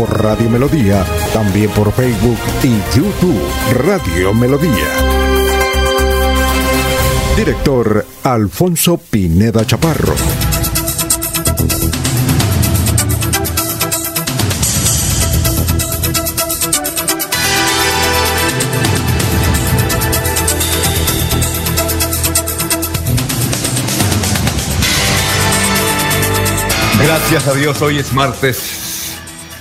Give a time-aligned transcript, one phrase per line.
[0.00, 1.04] por Radio Melodía,
[1.34, 3.38] también por Facebook y YouTube
[3.84, 4.88] Radio Melodía.
[7.36, 10.14] Director Alfonso Pineda Chaparro.
[27.04, 28.79] Gracias a Dios, hoy es martes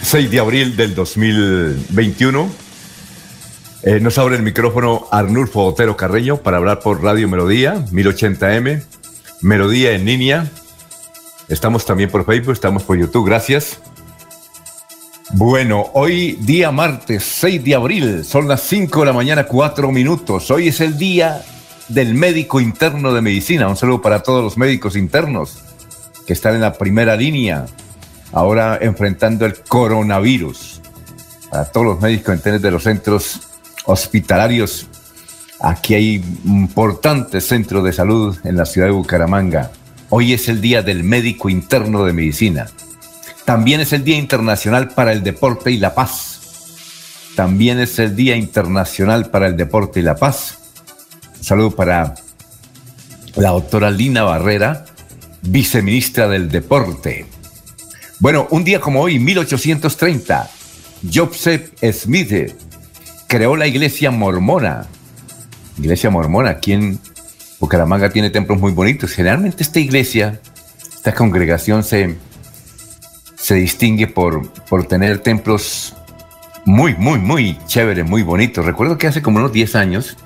[0.10, 2.50] 6 de abril del 2021.
[3.84, 8.82] Eh, nos abre el micrófono Arnulfo Otero Carreño para hablar por Radio Melodía, 1080M,
[9.42, 10.50] Melodía en línea.
[11.48, 13.82] Estamos también por Facebook, estamos por YouTube, gracias.
[15.34, 20.50] Bueno, hoy día martes 6 de abril, son las 5 de la mañana, 4 minutos.
[20.50, 21.44] Hoy es el día
[21.88, 23.68] del médico interno de medicina.
[23.68, 25.60] Un saludo para todos los médicos internos
[26.26, 27.68] que están en la primera línea,
[28.32, 30.82] ahora enfrentando el coronavirus.
[31.50, 33.42] Para todos los médicos internos de los centros
[33.86, 34.88] hospitalarios,
[35.60, 39.72] aquí hay importantes centros de salud en la ciudad de Bucaramanga.
[40.10, 42.68] Hoy es el Día del Médico Interno de Medicina.
[43.46, 46.40] También es el Día Internacional para el Deporte y la Paz.
[47.36, 50.58] También es el Día Internacional para el Deporte y la Paz.
[51.38, 52.16] Un saludo para
[53.36, 54.86] la doctora Lina Barrera,
[55.42, 57.26] viceministra del Deporte.
[58.20, 60.50] Bueno, un día como hoy, 1830,
[61.14, 62.54] Joseph Smith
[63.28, 64.88] creó la iglesia mormona.
[65.78, 67.00] Iglesia mormona, aquí en
[67.62, 69.14] Bucaramanga tiene templos muy bonitos.
[69.14, 70.42] Generalmente esta iglesia,
[70.94, 72.18] esta congregación se,
[73.38, 75.96] se distingue por, por tener templos
[76.66, 78.66] muy, muy, muy chéveres, muy bonitos.
[78.66, 80.18] Recuerdo que hace como unos 10 años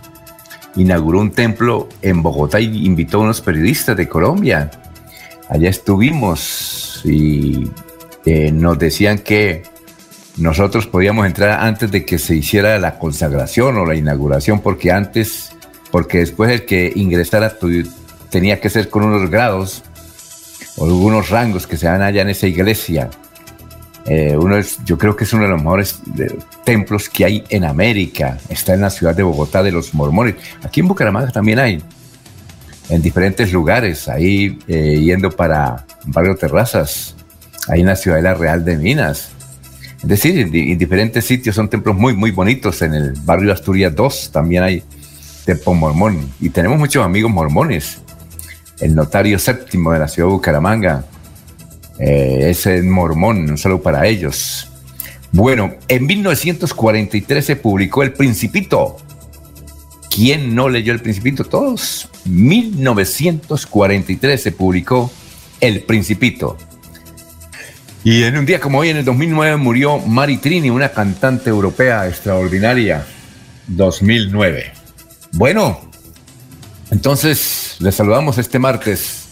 [0.75, 4.72] inauguró un templo en Bogotá y invitó a unos periodistas de Colombia
[5.50, 7.69] allá estuvimos y
[8.25, 9.63] eh, nos decían que
[10.38, 15.51] nosotros podíamos entrar antes de que se hiciera la consagración o la inauguración, porque antes,
[15.91, 17.57] porque después el que ingresara
[18.29, 19.84] tenía que ser con unos grados
[20.78, 23.09] o algunos rangos que se dan allá en esa iglesia.
[24.06, 26.00] Eh, uno es, yo creo que es uno de los mejores
[26.63, 28.38] templos que hay en América.
[28.50, 30.35] Está en la ciudad de Bogotá de los mormones.
[30.63, 31.81] Aquí en Bucaramanga también hay
[32.90, 37.16] en diferentes lugares, ahí eh, yendo para Barrio Terrazas,
[37.68, 39.29] ahí en la Ciudadela Real de Minas.
[40.01, 42.81] Es decir, en, diferentes sitios son templos muy, muy bonitos.
[42.81, 44.84] En el barrio Asturias 2 también hay
[45.46, 46.29] templo mormón.
[46.41, 48.00] Y tenemos muchos amigos mormones.
[48.79, 51.06] El notario séptimo de la ciudad de Bucaramanga
[52.00, 54.69] eh, es el mormón, un saludo para ellos.
[55.31, 58.97] Bueno, en 1943 se publicó El Principito,
[60.13, 61.44] ¿Quién no leyó El Principito?
[61.44, 62.07] Todos.
[62.25, 65.12] 1943 se publicó
[65.59, 66.56] El Principito.
[68.06, 72.06] Y en un día como hoy, en el 2009, murió Mari Trini, una cantante europea
[72.08, 73.06] extraordinaria.
[73.68, 74.74] 2009.
[75.31, 75.80] Bueno,
[76.91, 79.24] entonces les saludamos este martes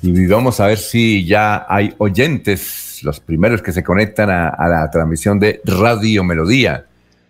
[0.00, 4.90] y vamos a ver si ya hay oyentes, los primeros que se conectan a, la
[4.90, 6.86] transmisión de Radio Melodía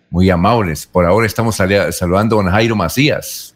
[0.09, 0.85] muy amables.
[0.85, 3.55] Por ahora estamos saludando a don Jairo Macías.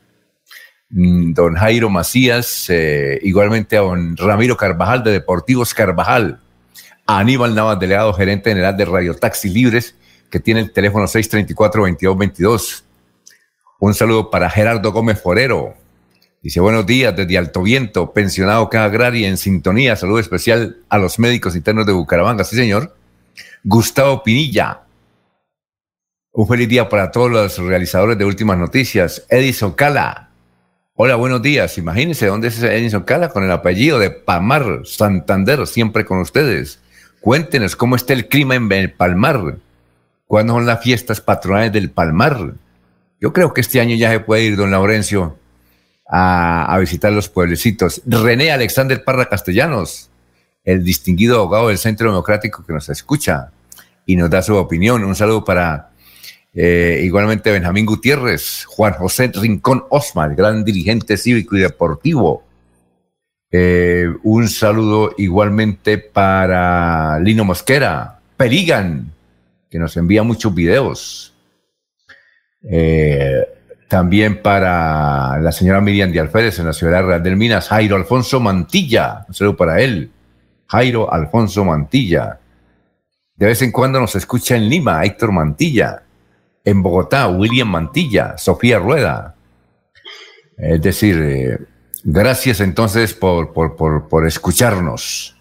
[0.90, 6.42] Mm, don Jairo Macías, eh, igualmente a don Ramiro Carvajal de Deportivos Carvajal,
[7.20, 9.96] Aníbal Navas, delegado gerente general de Radio Taxi Libres,
[10.30, 12.84] que tiene el teléfono 634-2222.
[13.80, 15.74] Un saludo para Gerardo Gómez Forero.
[16.42, 19.98] Dice, buenos días desde Alto Viento, pensionado cada agraria en sintonía.
[19.98, 22.46] Saludo especial a los médicos internos de Bucaramanga.
[22.46, 22.96] Sí, señor.
[23.64, 24.84] Gustavo Pinilla,
[26.32, 29.26] un feliz día para todos los realizadores de Últimas Noticias.
[29.30, 30.30] Edison Cala.
[30.96, 31.78] Hola, buenos días.
[31.78, 36.80] Imagínense dónde es Edison Cala con el apellido de Palmar, Santander, siempre con ustedes.
[37.22, 39.58] Cuéntenos cómo está el clima en el Palmar.
[40.26, 42.56] ¿Cuándo son las fiestas patronales del Palmar?
[43.20, 45.38] Yo creo que este año ya se puede ir, don Laurencio,
[46.10, 48.02] a, visitar los pueblecitos.
[48.08, 50.10] René Alexander Parra Castellanos,
[50.64, 53.52] el distinguido abogado del Centro Democrático que nos escucha
[54.08, 55.04] y nos da su opinión.
[55.04, 55.92] Un saludo para
[56.56, 62.44] eh, igualmente Benjamín Gutiérrez, Juan José Rincón Osman, gran dirigente cívico y deportivo.
[63.52, 69.12] Eh, un saludo igualmente para Lino Mosquera, Perigan,
[69.70, 71.34] que nos envía muchos videos.
[72.64, 73.46] Eh,
[73.90, 78.40] también para la señora Miriam de Alférez en la ciudad real del Minas, Jairo Alfonso
[78.40, 80.10] Mantilla, un saludo para él.
[80.68, 82.40] Jairo Alfonso Mantilla.
[83.36, 86.04] De vez en cuando nos escucha en Lima, Héctor Mantilla.
[86.64, 89.36] En Bogotá, William Mantilla, Sofía Rueda.
[90.58, 91.58] Es decir, eh,
[92.04, 95.36] gracias entonces por, por, escucharnos.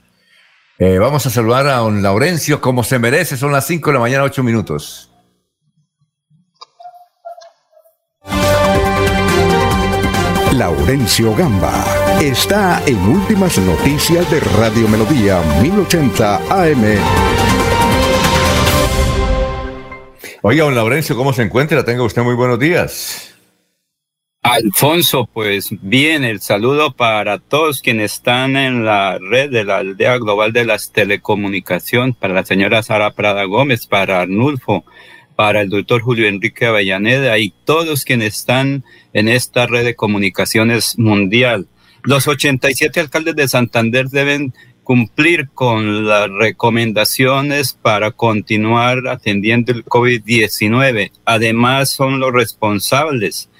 [0.79, 4.01] Eh, vamos a saludar a don Laurencio como se merece, son las 5 de la
[4.01, 5.11] mañana, 8 minutos.
[10.53, 11.85] Laurencio Gamba
[12.21, 16.85] está en Últimas Noticias de Radio Melodía 1080 AM.
[20.43, 21.85] Oiga, don Laurencio, ¿cómo se encuentra?
[21.85, 23.30] Tenga usted muy buenos días.
[24.43, 30.17] Alfonso, pues bien, el saludo para todos quienes están en la red de la aldea
[30.17, 34.87] global de las telecomunicaciones, para la señora Sara Prada Gómez, para Arnulfo,
[35.37, 38.83] para el doctor Julio Enrique Avellaneda y todos quienes están
[39.13, 41.69] en esta red de comunicaciones mundial.
[42.03, 44.55] Los 87 alcaldes de Santander deben
[44.85, 51.13] cumplir con las recomendaciones para continuar atendiendo el COVID-19.
[51.27, 53.51] Además, son los responsables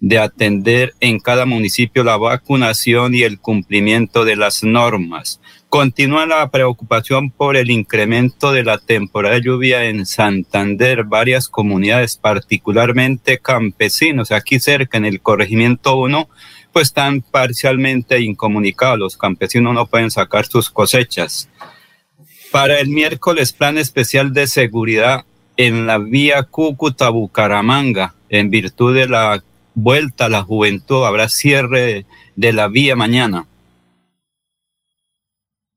[0.00, 5.40] de atender en cada municipio la vacunación y el cumplimiento de las normas.
[5.68, 11.04] Continúa la preocupación por el incremento de la temporada de lluvia en Santander.
[11.04, 16.28] Varias comunidades, particularmente campesinos, aquí cerca en el corregimiento 1,
[16.72, 18.98] pues están parcialmente incomunicados.
[18.98, 21.50] Los campesinos no pueden sacar sus cosechas.
[22.50, 25.26] Para el miércoles, plan especial de seguridad
[25.58, 29.42] en la vía Cúcuta-Bucaramanga, en virtud de la
[29.82, 32.04] vuelta a la juventud, habrá cierre
[32.34, 33.46] de la vía mañana.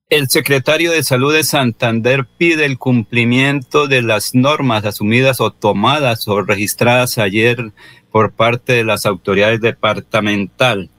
[0.08, 6.28] El secretario de Salud de Santander pide el cumplimiento de las normas asumidas o tomadas
[6.28, 7.72] o registradas ayer
[8.10, 10.90] por parte de las autoridades departamental.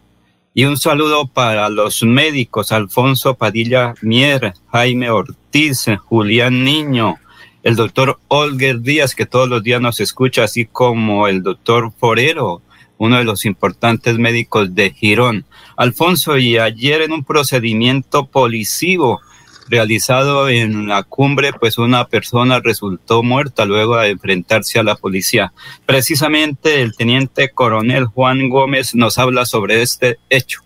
[0.56, 7.18] Y un saludo para los médicos Alfonso Padilla Mier, Jaime Ortiz, Julián Niño,
[7.64, 12.62] el doctor Olger Díaz, que todos los días nos escucha, así como el doctor Forero,
[12.98, 15.46] uno de los importantes médicos de Girón.
[15.78, 19.22] Alfonso, y ayer en un procedimiento policivo
[19.70, 25.54] realizado en la cumbre, pues una persona resultó muerta luego de enfrentarse a la policía.
[25.86, 30.63] Precisamente el teniente coronel Juan Gómez nos habla sobre este hecho.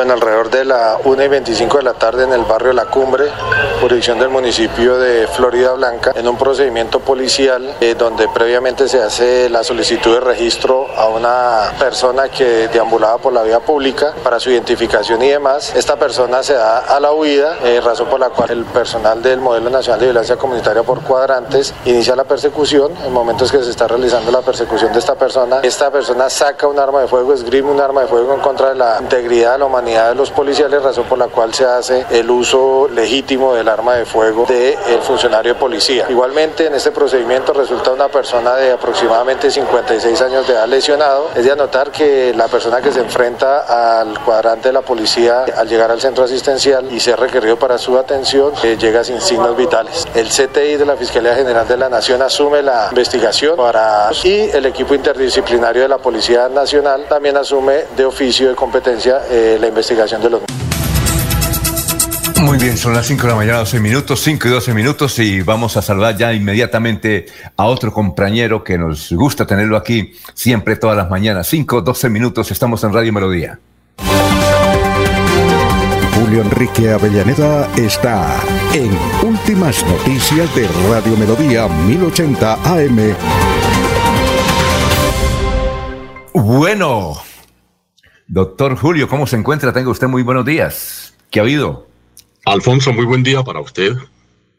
[0.00, 3.26] Bueno, alrededor de la 1 y 25 de la tarde en el barrio La Cumbre,
[3.82, 9.50] jurisdicción del municipio de Florida Blanca, en un procedimiento policial eh, donde previamente se hace
[9.50, 14.48] la solicitud de registro a una persona que deambulaba por la vía pública para su
[14.48, 15.74] identificación y demás.
[15.76, 19.42] Esta persona se da a la huida, eh, razón por la cual el personal del
[19.42, 22.90] Modelo Nacional de Violencia Comunitaria por Cuadrantes inicia la persecución.
[23.04, 26.78] En momentos que se está realizando la persecución de esta persona, esta persona saca un
[26.78, 29.66] arma de fuego, esgrime un arma de fuego en contra de la integridad de la
[29.66, 33.94] humanidad de los policiales, razón por la cual se hace el uso legítimo del arma
[33.94, 36.06] de fuego del funcionario de policía.
[36.08, 41.30] Igualmente, en este procedimiento resulta una persona de aproximadamente 56 años de edad lesionado.
[41.34, 45.68] Es de anotar que la persona que se enfrenta al cuadrante de la policía al
[45.68, 50.06] llegar al centro asistencial y ser requerido para su atención, eh, llega sin signos vitales.
[50.14, 54.66] El CTI de la Fiscalía General de la Nación asume la investigación para y el
[54.66, 59.79] equipo interdisciplinario de la Policía Nacional también asume de oficio de competencia eh, la investigación
[59.88, 60.42] de los...
[62.42, 65.40] Muy bien, son las 5 de la mañana, 12 minutos, 5 y 12 minutos y
[65.40, 70.96] vamos a saludar ya inmediatamente a otro compañero que nos gusta tenerlo aquí siempre todas
[70.98, 71.46] las mañanas.
[71.48, 73.58] 5, 12 minutos, estamos en Radio Melodía.
[76.14, 78.38] Julio Enrique Avellaneda está
[78.74, 78.90] en
[79.26, 83.14] Últimas Noticias de Radio Melodía 1080 AM.
[86.34, 87.29] Bueno,
[88.32, 89.72] Doctor Julio, ¿cómo se encuentra?
[89.72, 91.14] Tenga usted muy buenos días.
[91.32, 91.88] ¿Qué ha habido?
[92.44, 93.96] Alfonso, muy buen día para usted,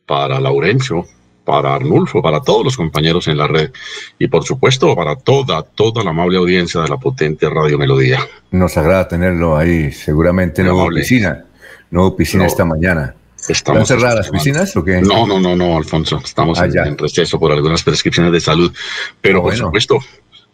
[0.06, 1.06] para Laurencio,
[1.46, 3.72] para Arnulfo, para todos los compañeros en la red
[4.20, 8.20] y por supuesto para toda, toda la amable audiencia de la potente Radio Melodía.
[8.52, 11.46] Nos agrada tenerlo ahí, seguramente no hubo piscina,
[11.92, 13.16] no hubo piscina esta mañana.
[13.48, 15.02] ¿Están cerradas las piscinas o qué?
[15.02, 16.20] No, no, no, no, Alfonso.
[16.24, 18.72] Estamos ah, en, receso por algunas prescripciones de salud.
[19.20, 20.00] Pero por supuesto,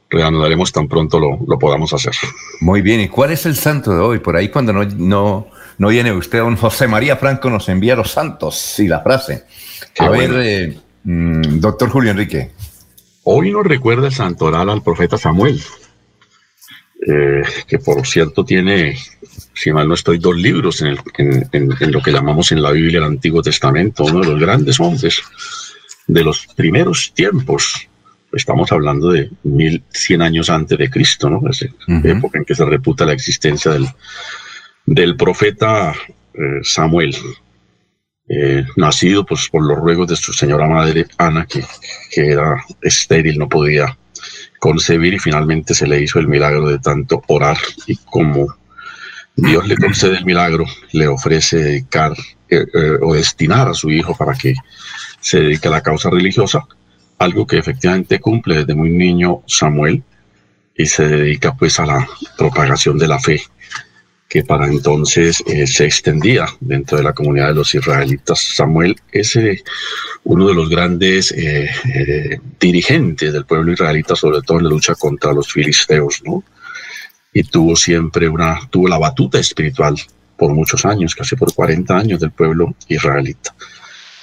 [0.10, 2.14] reanudaremos tan pronto lo, lo, podamos hacer.
[2.62, 4.20] Muy bien, ¿y cuál es el santo de hoy?
[4.20, 5.48] Por ahí cuando no, no,
[5.78, 9.44] no viene usted, don José María Franco nos envía los santos y la frase.
[10.00, 12.52] A ver, eh, mm, doctor Julio Enrique.
[13.24, 15.62] Hoy nos recuerda el santoral al profeta Samuel,
[17.06, 18.98] eh, que por cierto tiene,
[19.54, 23.00] si mal no estoy, dos libros en, en, en lo que llamamos en la Biblia
[23.00, 25.22] el Antiguo Testamento, uno de los grandes hombres
[26.08, 27.90] de los primeros tiempos
[28.34, 31.42] estamos hablando de 1100 años antes de Cristo, ¿no?
[31.50, 33.88] Es época en que se reputa la existencia del,
[34.86, 35.94] del profeta
[36.34, 37.16] eh, Samuel,
[38.30, 41.64] eh, nacido pues, por los ruegos de su señora madre Ana, que,
[42.12, 43.98] que era estéril, no podía
[44.60, 48.56] concebir y finalmente se le hizo el milagro de tanto orar y como
[49.36, 52.14] Dios le concede el milagro, le ofrece dedicar
[52.50, 52.66] eh,
[53.02, 54.56] o destinar a su hijo para que
[55.20, 56.68] se dedique a la causa religiosa,
[57.18, 60.04] algo que efectivamente cumple desde muy niño Samuel
[60.76, 62.08] y se dedica pues a la
[62.38, 63.42] propagación de la fe
[64.30, 68.56] que para entonces eh, se extendía dentro de la comunidad de los israelitas.
[68.56, 69.64] Samuel es eh,
[70.26, 75.32] uno de los grandes eh, dirigentes del pueblo israelita, sobre todo en la lucha contra
[75.32, 76.44] los filisteos, ¿no?
[77.34, 79.96] Y tuvo siempre una, tuvo la batuta espiritual
[80.36, 83.56] por muchos años, casi por 40 años del pueblo israelita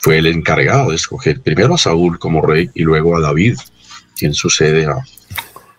[0.05, 3.57] fue el encargado de escoger primero a Saúl como rey y luego a David,
[4.15, 4.97] quien sucede a,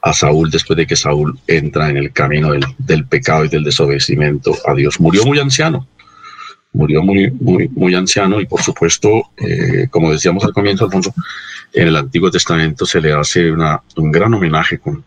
[0.02, 4.56] a Saúl después de que Saúl entra en el camino del, pecado y del desobedecimiento
[4.66, 5.00] a Dios.
[5.00, 5.88] Murió muy anciano,
[6.74, 11.14] murió muy, muy, muy anciano y por supuesto, eh, como decíamos al comienzo, Alfonso,
[11.72, 15.06] en el Antiguo Testamento se le hace una, un gran homenaje con,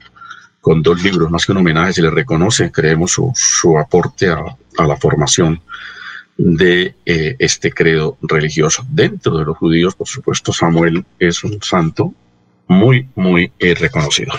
[0.60, 4.44] con dos libros, más que un homenaje, se le reconoce, creemos, su, su aporte a,
[4.78, 5.60] a la formación
[6.38, 8.86] de eh, este credo religioso.
[8.88, 12.14] Dentro de los judíos, por supuesto, Samuel es un santo
[12.68, 14.32] muy, muy eh, reconocido.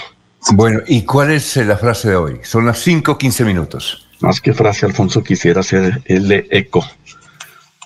[0.54, 2.40] Bueno, ¿y cuál es eh, la frase de hoy?
[2.44, 4.08] Son las 5, 15 minutos.
[4.22, 6.86] Más que frase, Alfonso, quisiera hacer el de eco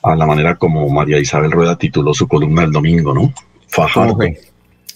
[0.03, 3.33] a la manera como María Isabel Rueda tituló su columna el domingo, ¿no?
[3.69, 4.17] Fajardo,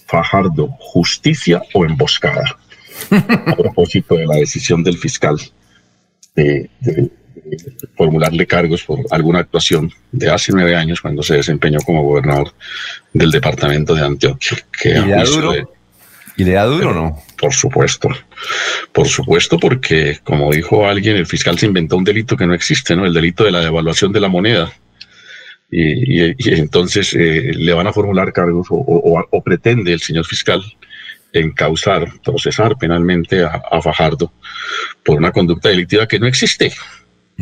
[0.06, 2.44] Fajardo, justicia o emboscada.
[3.10, 5.38] a propósito de la decisión del fiscal
[6.34, 6.68] de
[7.96, 12.52] formularle cargos por alguna actuación de hace nueve años cuando se desempeñó como gobernador
[13.12, 14.58] del departamento de Antioquia.
[14.80, 15.74] Que ¿Y, le da duro?
[16.36, 17.22] ¿Y le da duro o no?
[17.36, 18.08] Por supuesto,
[18.92, 22.94] por supuesto, porque como dijo alguien, el fiscal se inventó un delito que no existe,
[22.94, 23.04] ¿no?
[23.06, 24.72] El delito de la devaluación de la moneda.
[25.70, 30.62] Y, entonces eh, le van a formular cargos o, pretende el señor fiscal
[31.32, 34.32] encausar, procesar penalmente a, a Fajardo
[35.04, 36.72] por una conducta delictiva que no existe.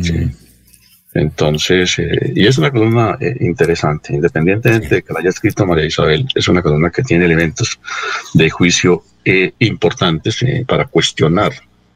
[0.01, 0.31] Sí.
[1.17, 5.85] Entonces, eh, y es una columna eh, interesante, independientemente de que la haya escrito María
[5.85, 7.79] Isabel, es una columna que tiene elementos
[8.35, 11.53] de juicio eh, importantes para cuestionar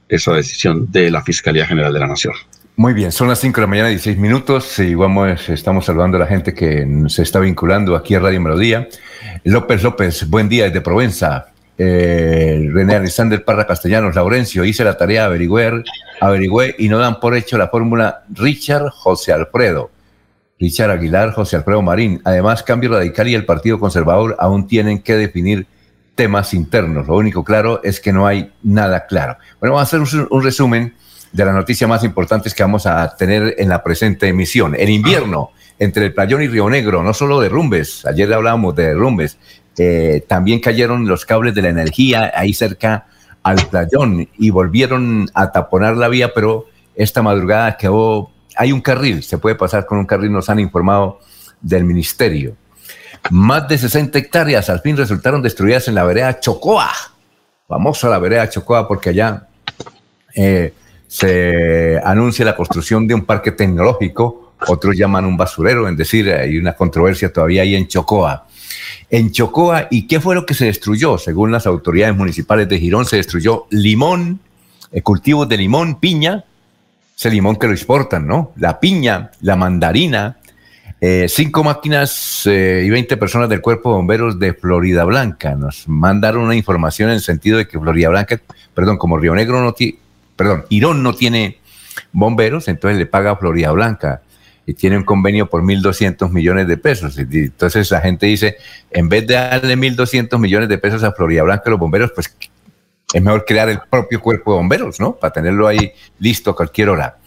[0.10, 2.34] esa decisión de la Fiscalía General de la Nación.
[2.76, 6.22] Muy bien, son las 5 de la mañana, 16 minutos, y vamos, estamos saludando a
[6.22, 8.88] la gente que se está vinculando aquí a Radio Melodía.
[9.44, 11.52] López López, buen día desde Provenza.
[11.84, 15.84] René Alexander Parra Castellanos, Laurencio, hice la tarea, averigüé,
[16.20, 19.90] averigüé y no dan por hecho la fórmula Richard José Alfredo.
[20.60, 22.22] Richard Aguilar, José Alfredo Marín.
[22.24, 25.66] Además, Cambio Radical y el Partido Conservador aún tienen que definir
[26.14, 27.08] temas internos.
[27.08, 29.38] Lo único claro es que no hay nada claro.
[29.60, 30.94] Bueno, vamos a hacer un, resumen
[31.32, 34.76] de las noticias más importantes que vamos a tener en la presente emisión.
[34.78, 39.40] El invierno entre el Playón y Río Negro, no solo derrumbes, ayer hablábamos de derrumbes,
[39.84, 43.08] eh, también cayeron los cables de la energía ahí cerca
[43.42, 49.24] al playón y volvieron a taponar la vía, pero esta madrugada quedó, hay un carril,
[49.24, 51.20] se puede pasar con un carril, nos han informado
[51.62, 52.56] del ministerio.
[53.32, 56.92] Más de 60 hectáreas al fin resultaron destruidas en la vereda Chocoa,
[57.68, 59.48] famosa la vereda Chocoa porque allá
[60.36, 60.76] eh,
[61.08, 66.60] se anuncia la construcción de un parque tecnológico, otros llaman un basurero, es decir, hay
[66.60, 68.46] una controversia todavía ahí en Chocoa
[69.10, 69.88] en Chocoa.
[69.92, 71.18] ¿Y qué fue lo que se destruyó?
[71.18, 74.40] Según las autoridades municipales de Girón, se destruyó limón,
[74.92, 76.44] eh, cultivos de limón, piña,
[77.16, 78.52] ese limón que lo exportan, ¿no?
[78.58, 80.38] La piña, la mandarina,
[81.00, 85.56] eh, cinco máquinas eh, y 20 personas del Cuerpo de Bomberos de Florida Blanca.
[85.56, 88.40] Nos mandaron una información en el sentido de que Florida Blanca,
[88.74, 89.98] perdón, como Río Negro no tiene,
[90.36, 91.58] perdón, Girón no tiene
[92.12, 94.22] bomberos, entonces le paga a Florida Blanca
[94.72, 97.18] y tiene un convenio por 1.200 millones de pesos.
[97.18, 98.56] Entonces la gente dice,
[98.90, 102.34] en vez de darle 1.200 millones de pesos a Florida Blanca los bomberos, pues
[103.14, 105.18] es mejor crear el propio cuerpo de bomberos, ¿no?
[105.18, 107.18] Para tenerlo ahí listo a cualquier hora.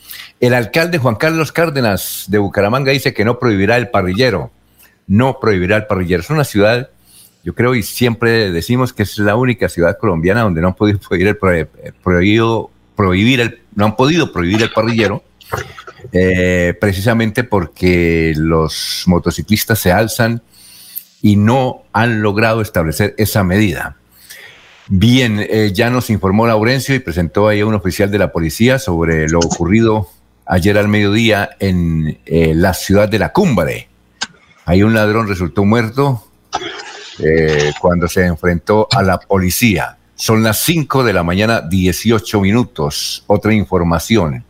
[0.41, 4.51] El alcalde Juan Carlos Cárdenas de Bucaramanga dice que no prohibirá el parrillero.
[5.07, 6.23] No prohibirá el parrillero.
[6.23, 6.89] Es una ciudad,
[7.43, 10.99] yo creo, y siempre decimos que es la única ciudad colombiana donde no han podido
[10.99, 15.23] prohibido, prohibir el, no han podido prohibir el parrillero
[16.13, 20.43] eh, precisamente porque los motociclistas se alzan
[21.23, 23.97] y no han logrado establecer esa medida.
[24.89, 28.79] Bien, eh, ya nos informó Laurencio y presentó ahí a un oficial de la policía
[28.79, 30.09] sobre lo ocurrido
[30.47, 33.89] ayer al mediodía en eh, la ciudad de la Cumbre.
[34.67, 36.27] Ahí un ladrón resultó muerto
[37.19, 39.97] eh, cuando se enfrentó a la policía.
[40.17, 43.25] Son las 5 de la mañana, 18 minutos.
[43.27, 44.45] Otra información.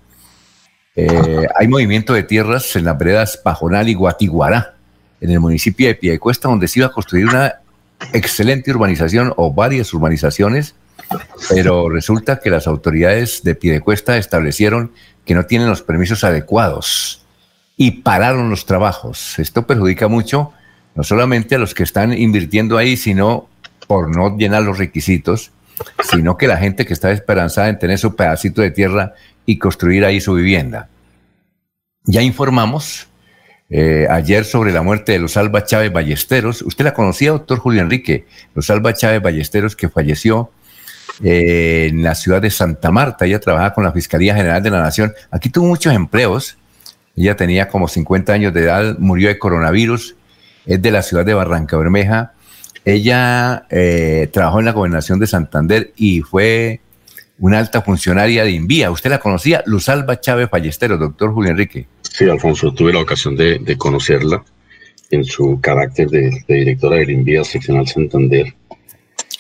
[0.97, 4.75] Eh, hay movimiento de tierras en las veredas Pajonal y Guatiguará,
[5.21, 7.57] en el municipio de Piedecuesta, donde se iba a construir una
[8.13, 10.75] excelente urbanización o varias urbanizaciones,
[11.49, 14.93] pero resulta que las autoridades de Piedecuesta establecieron
[15.25, 17.25] que no tienen los permisos adecuados
[17.77, 19.39] y pararon los trabajos.
[19.39, 20.53] Esto perjudica mucho
[20.95, 23.49] no solamente a los que están invirtiendo ahí, sino
[23.89, 25.51] por no llenar los requisitos,
[26.09, 29.15] sino que la gente que está esperanzada en tener su pedacito de tierra
[29.47, 30.89] y construir ahí su vivienda.
[32.05, 33.09] Ya informamos
[33.71, 36.63] eh, ayer sobre la muerte de los Alba Chávez Ballesteros.
[36.63, 38.27] ¿Usted la conocía, doctor Julio Enrique?
[38.55, 40.51] Los Alba Chávez Ballesteros que falleció
[41.23, 43.25] eh, en la ciudad de Santa Marta.
[43.25, 45.15] Ella trabajaba con la Fiscalía General de la Nación.
[45.31, 46.59] Aquí tuvo muchos empleos.
[47.17, 50.17] Ella tenía como 50 años de edad, murió de coronavirus.
[50.67, 52.33] Es de la ciudad de Barranca Bermeja.
[52.85, 56.81] Ella eh, trabajó en la gobernación de Santander y fue
[57.39, 58.91] una alta funcionaria de Invía.
[58.91, 59.63] ¿Usted la conocía?
[59.67, 61.87] Luz Alba Chávez Ballesteros, doctor Julio Enrique.
[62.03, 64.45] Sí, Alfonso, tuve la ocasión de, conocerla
[65.11, 68.55] en su carácter de, directora del Invía Seccional Santander.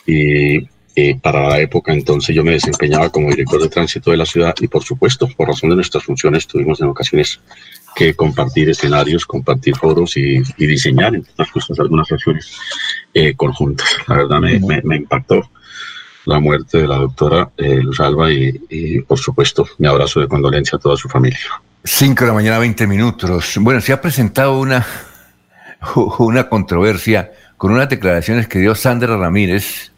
[0.07, 4.27] Y eh, para la época entonces yo me desempeñaba como director de tránsito de la
[4.27, 7.41] ciudad y por supuesto, por razón de nuestras funciones, tuvimos en ocasiones
[7.97, 12.57] que compartir escenarios, compartir foros y, diseñar, entre otras cosas, algunas acciones
[13.13, 13.89] eh, conjuntas.
[14.09, 15.49] La verdad me, me impactó
[16.27, 20.77] la muerte de la doctora eh, Luz Alba y, por supuesto, mi abrazo de condolencia
[20.77, 21.39] a toda su familia.
[21.83, 23.59] Cinco de la mañana, 20 minutos.
[23.61, 24.87] Bueno, se ha presentado una,
[26.19, 29.93] una controversia con unas declaraciones que dio Sandra Ramírez,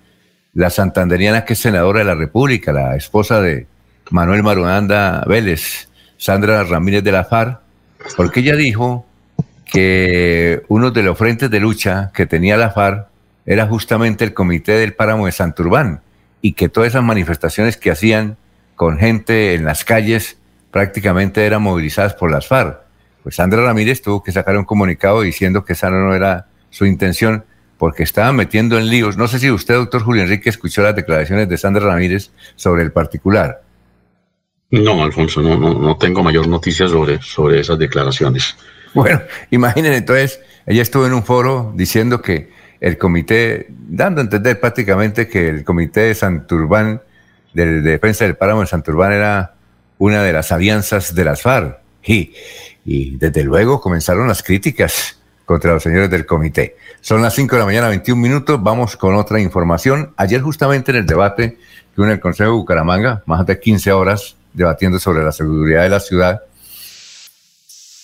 [0.54, 3.66] la santanderiana que es senadora de la República, la esposa de
[4.10, 7.60] Manuel Marunanda Vélez, Sandra Ramírez de la FARC,
[8.16, 9.06] porque ella dijo
[9.64, 13.08] que uno de los frentes de lucha que tenía la FARC
[13.44, 16.00] era justamente el Comité del Páramo de Santurbán,
[16.46, 18.36] y que todas esas manifestaciones que hacían
[18.76, 20.38] con gente en las calles
[20.70, 22.78] prácticamente eran movilizadas por las FARC.
[23.24, 27.44] Pues Sandra Ramírez tuvo que sacar un comunicado diciendo que esa no era su intención
[27.78, 29.16] porque estaba metiendo en líos.
[29.16, 32.92] No sé si usted, doctor Julio Enrique, escuchó las declaraciones de Sandra Ramírez sobre el
[32.92, 33.62] particular.
[34.70, 38.56] No, Alfonso, no, no, no tengo mayor noticia sobre, sobre esas declaraciones.
[38.94, 44.60] Bueno, imaginen entonces, ella estuvo en un foro diciendo que el comité, dando a entender
[44.60, 47.02] prácticamente que el comité de Santurbán,
[47.54, 49.54] de, defensa del páramo de Santurbán, era
[49.98, 51.78] una de las alianzas de las FARC.
[52.04, 52.32] Y,
[52.84, 56.76] y desde luego comenzaron las críticas contra los señores del comité.
[57.00, 58.62] Son las 5 de la mañana, 21 minutos.
[58.62, 60.12] Vamos con otra información.
[60.16, 61.56] Ayer justamente en el debate
[61.94, 65.88] que en el Consejo de Bucaramanga, más de 15 horas debatiendo sobre la seguridad de
[65.88, 66.42] la ciudad,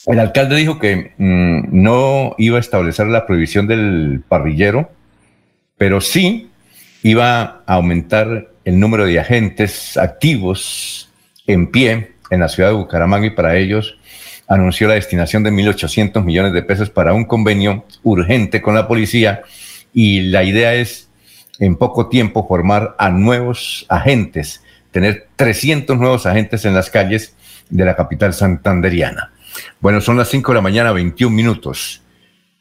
[0.07, 4.91] el alcalde dijo que mm, no iba a establecer la prohibición del parrillero,
[5.77, 6.51] pero sí
[7.03, 11.11] iba a aumentar el número de agentes activos
[11.47, 13.99] en pie en la ciudad de Bucaramanga y para ellos
[14.49, 19.43] anunció la destinación de 1.800 millones de pesos para un convenio urgente con la policía
[19.93, 21.09] y la idea es
[21.59, 27.35] en poco tiempo formar a nuevos agentes, tener 300 nuevos agentes en las calles
[27.71, 29.32] de la capital santanderiana.
[29.81, 32.03] Bueno, son las 5 de la mañana, 21 minutos.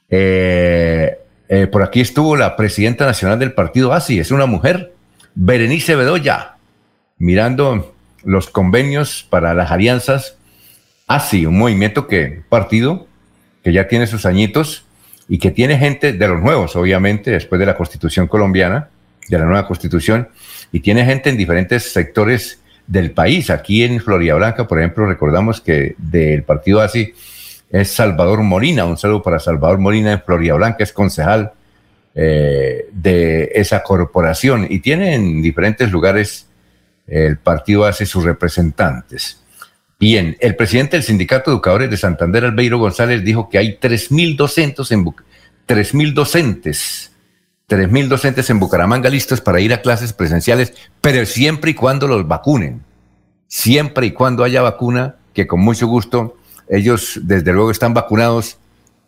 [0.09, 1.17] Eh,
[1.49, 4.93] eh, por aquí estuvo la presidenta nacional del partido ASI, es una mujer,
[5.35, 6.55] Berenice Bedoya,
[7.17, 10.37] mirando los convenios para las alianzas
[11.07, 13.07] ASI, un movimiento que, partido
[13.63, 14.85] que ya tiene sus añitos
[15.27, 18.89] y que tiene gente de los nuevos, obviamente, después de la constitución colombiana,
[19.27, 20.29] de la nueva constitución,
[20.71, 22.60] y tiene gente en diferentes sectores
[22.91, 23.49] del país.
[23.49, 27.13] Aquí en Florida Blanca, por ejemplo, recordamos que del partido así
[27.69, 28.83] es Salvador Molina.
[28.83, 31.53] Un saludo para Salvador Molina en Florida Blanca, es concejal
[32.13, 36.49] eh, de esa corporación y tiene en diferentes lugares
[37.07, 39.41] el partido hace sus representantes.
[39.97, 44.35] Bien, el presidente del Sindicato de Educadores de Santander, Albeiro González, dijo que hay 3.000
[44.35, 47.10] docentes en 3.000 docentes
[47.71, 52.27] 3.000 docentes en Bucaramanga listos para ir a clases presenciales, pero siempre y cuando los
[52.27, 52.83] vacunen.
[53.47, 56.35] Siempre y cuando haya vacuna, que con mucho gusto
[56.67, 58.57] ellos desde luego están vacunados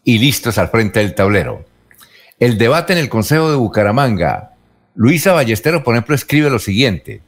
[0.05, 1.65] y listos al frente del tablero.
[2.39, 4.53] El debate en el Consejo de Bucaramanga.
[4.95, 7.21] Luisa Ballestero, por ejemplo, escribe lo siguiente.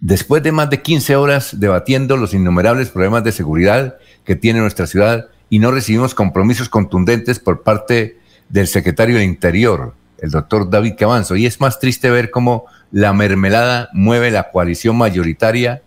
[0.00, 4.88] Después de más de 15 horas debatiendo los innumerables problemas de seguridad que tiene nuestra
[4.88, 8.18] ciudad y no recibimos compromisos contundentes por parte
[8.48, 11.36] del secretario de Interior, el doctor David Cabanzo.
[11.36, 15.82] Y es más triste ver cómo la mermelada mueve la coalición mayoritaria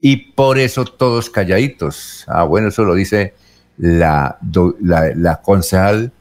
[0.00, 2.24] y por eso todos calladitos.
[2.28, 3.34] Ah, bueno, eso lo dice
[3.76, 4.38] la,
[5.42, 6.12] concejal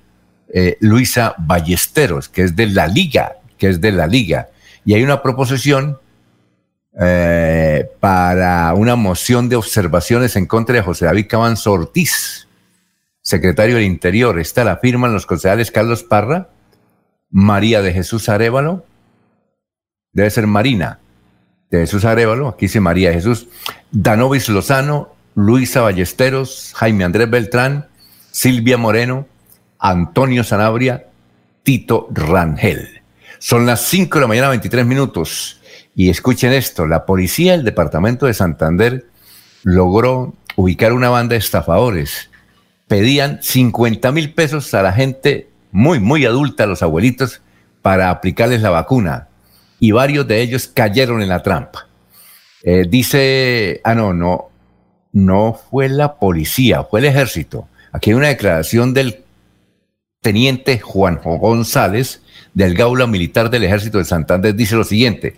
[0.53, 4.49] eh, Luisa Ballesteros, que es de la Liga, que es de la Liga.
[4.85, 5.99] Y hay una proposición
[6.99, 12.47] eh, para una moción de observaciones en contra de José David Cabanzo Ortiz,
[13.21, 14.39] secretario del Interior.
[14.39, 16.49] Esta la firman los concejales Carlos Parra,
[17.29, 18.85] María de Jesús Arevalo,
[20.11, 20.99] debe ser Marina
[21.69, 23.47] de Jesús Arevalo, aquí dice María de Jesús,
[23.91, 27.87] Danovis Lozano, Luisa Ballesteros, Jaime Andrés Beltrán,
[28.31, 29.27] Silvia Moreno,
[29.77, 31.07] Antonio Sanabria,
[31.63, 33.01] Tito Rangel.
[33.39, 35.61] Son las 5 de la mañana, 23 minutos.
[35.95, 39.05] Y escuchen esto, la policía del departamento de Santander
[39.63, 42.28] logró ubicar una banda de estafadores.
[42.89, 47.41] Pedían 50 mil pesos a la gente muy, muy adulta, a los abuelitos,
[47.81, 49.29] para aplicarles la vacuna.
[49.79, 51.87] Y varios de ellos cayeron en la trampa.
[52.63, 54.49] Eh, dice, ah, no, no,
[55.13, 57.69] no fue la policía, fue el ejército.
[57.93, 59.23] Aquí hay una declaración del
[60.21, 62.21] teniente Juanjo González
[62.53, 64.53] del Gaula Militar del Ejército de Santander.
[64.53, 65.37] Dice lo siguiente,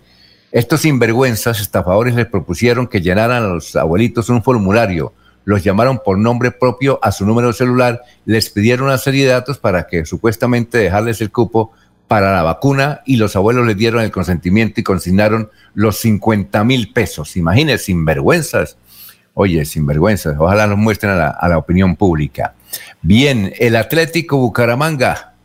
[0.51, 5.13] estos sinvergüenzas estafadores les propusieron que llenaran a los abuelitos un formulario,
[5.51, 9.59] los llamaron por nombre propio a su número celular, les pidieron una serie de datos
[9.59, 11.71] para que supuestamente dejarles el cupo
[12.07, 16.91] para la vacuna y los abuelos les dieron el consentimiento y consignaron los 50 mil
[16.91, 17.37] pesos.
[17.37, 18.77] Imagínense, sinvergüenzas.
[19.33, 20.35] Oye, sinvergüenzas.
[20.39, 22.55] Ojalá nos muestren a la, a la opinión pública.
[23.01, 25.35] Bien, el Atlético Bucaramanga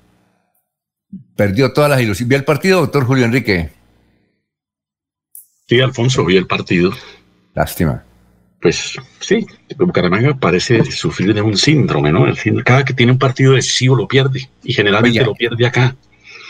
[1.36, 2.28] perdió todas las ilusiones.
[2.28, 3.70] ¿Vio el partido, doctor Julio Enrique?
[5.68, 6.92] Sí, Alfonso, vi el partido.
[7.54, 8.05] Lástima.
[8.66, 9.46] Pues sí,
[9.78, 12.26] Bucaramanga parece sufrir de un síndrome, ¿no?
[12.26, 15.64] El síndrome, cada que tiene un partido decisivo lo pierde y generalmente Oye, lo pierde
[15.64, 15.94] acá.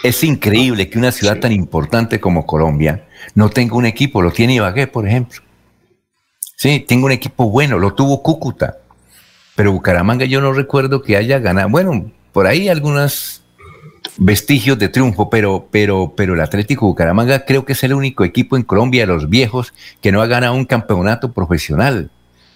[0.02, 1.40] Es increíble que una ciudad Sí.
[1.40, 4.22] tan importante como Colombia no tenga un equipo.
[4.22, 5.42] Lo tiene Ibagué, por ejemplo.
[6.56, 7.78] Sí, tengo un equipo bueno.
[7.78, 8.78] Lo tuvo Cúcuta.
[9.54, 11.68] Pero Bucaramanga yo no recuerdo que haya ganado.
[11.68, 13.42] Bueno, por ahí algunos
[14.18, 18.56] vestigios de triunfo, pero, pero, pero el Atlético Bucaramanga creo que es el único equipo
[18.56, 22.10] en Colombia de los viejos que no ha ganado un campeonato profesional.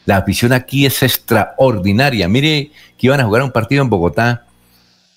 [0.06, 2.28] La afición aquí es extraordinaria.
[2.28, 4.46] Mire que iban a jugar un partido en Bogotá.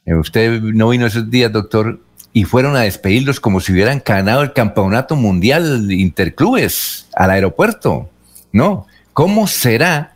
[0.06, 2.00] Eh, Usted no vino esos días, doctor,
[2.34, 8.10] y fueron a despedirlos como si hubieran ganado el campeonato mundial interclubes al aeropuerto.
[8.52, 10.14] No, ¿cómo será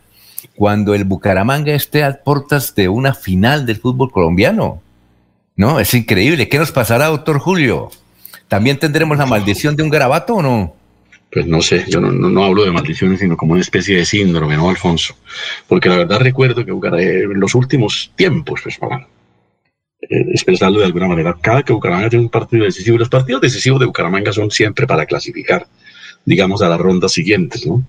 [0.56, 4.82] cuando el Bucaramanga esté a puertas de una final del fútbol colombiano?
[5.58, 6.48] No, es increíble.
[6.48, 7.90] ¿Qué nos pasará, doctor Julio?
[8.46, 10.76] ¿También tendremos la maldición de un garabato o no?
[11.32, 14.04] Pues no sé, yo no, no, no hablo de maldiciones, sino como una especie de
[14.04, 15.16] síndrome, ¿no, Alfonso?
[15.66, 18.98] Porque la verdad recuerdo que en los últimos tiempos, pues para
[20.00, 23.80] eh, expresarlo de alguna manera, cada que Bucaramanga tiene un partido decisivo, los partidos decisivos
[23.80, 25.66] de Bucaramanga son siempre para clasificar,
[26.24, 27.84] digamos, a las rondas siguientes, ¿no?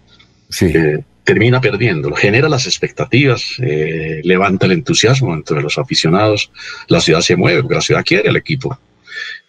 [0.49, 0.65] Sí.
[0.65, 6.51] Eh, termina perdiendo, genera las expectativas, eh, levanta el entusiasmo entre los aficionados,
[6.87, 8.79] la ciudad se mueve, porque la ciudad quiere al equipo.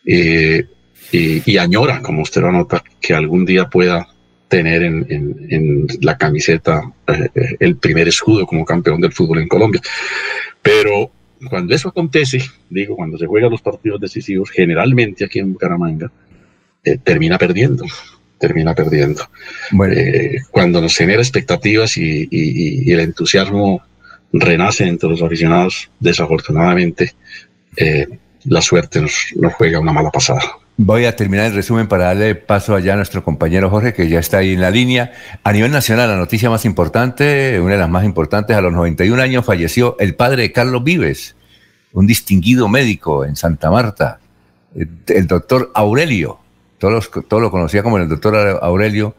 [0.04, 0.66] Eh,
[1.10, 4.06] y, añora, como usted lo nota, que algún día pueda
[4.46, 9.80] tener en, en- la camiseta eh, el primer escudo como campeón del fútbol en Colombia.
[10.60, 11.10] Pero
[11.48, 16.12] cuando eso acontece, digo, cuando se juegan los partidos decisivos, generalmente aquí en Bucaramanga,
[17.04, 17.84] termina perdiendo,
[18.40, 19.22] termina perdiendo.
[19.70, 23.82] Bueno, Eh, cuando nos genera expectativas y, y- y el entusiasmo
[24.32, 27.14] renace entre los aficionados, desafortunadamente
[27.76, 28.06] eh,
[28.44, 30.40] la suerte nos, nos juega una mala pasada.
[30.82, 34.18] Voy a terminar el resumen para darle paso allá a nuestro compañero Jorge, que ya
[34.18, 35.12] está ahí en la línea.
[35.44, 39.20] A nivel nacional, la noticia más importante, una de las más importantes, a los 91
[39.22, 41.36] años falleció el padre de Carlos Vives,
[41.92, 44.20] un distinguido médico en Santa Marta,
[44.74, 46.38] el, el doctor Aurelio.
[46.80, 49.14] Todos, los- lo conocía como el doctor Aurelio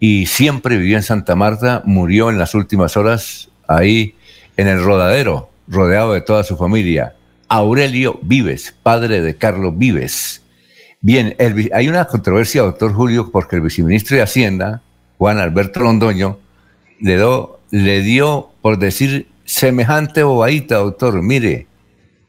[0.00, 4.16] y siempre vivió en Santa Marta, murió en las últimas horas ahí
[4.56, 7.14] en el rodadero, rodeado de toda su familia.
[7.48, 10.42] Aurelio Vives, padre de Carlos Vives.
[11.02, 11.36] Bien,
[11.74, 14.80] hay una controversia, doctor Julio, porque el viceministro de Hacienda,
[15.18, 16.38] Juan Alberto Londoño,
[17.00, 21.66] le, do- le dio, por decir semejante bobadita, doctor, mire,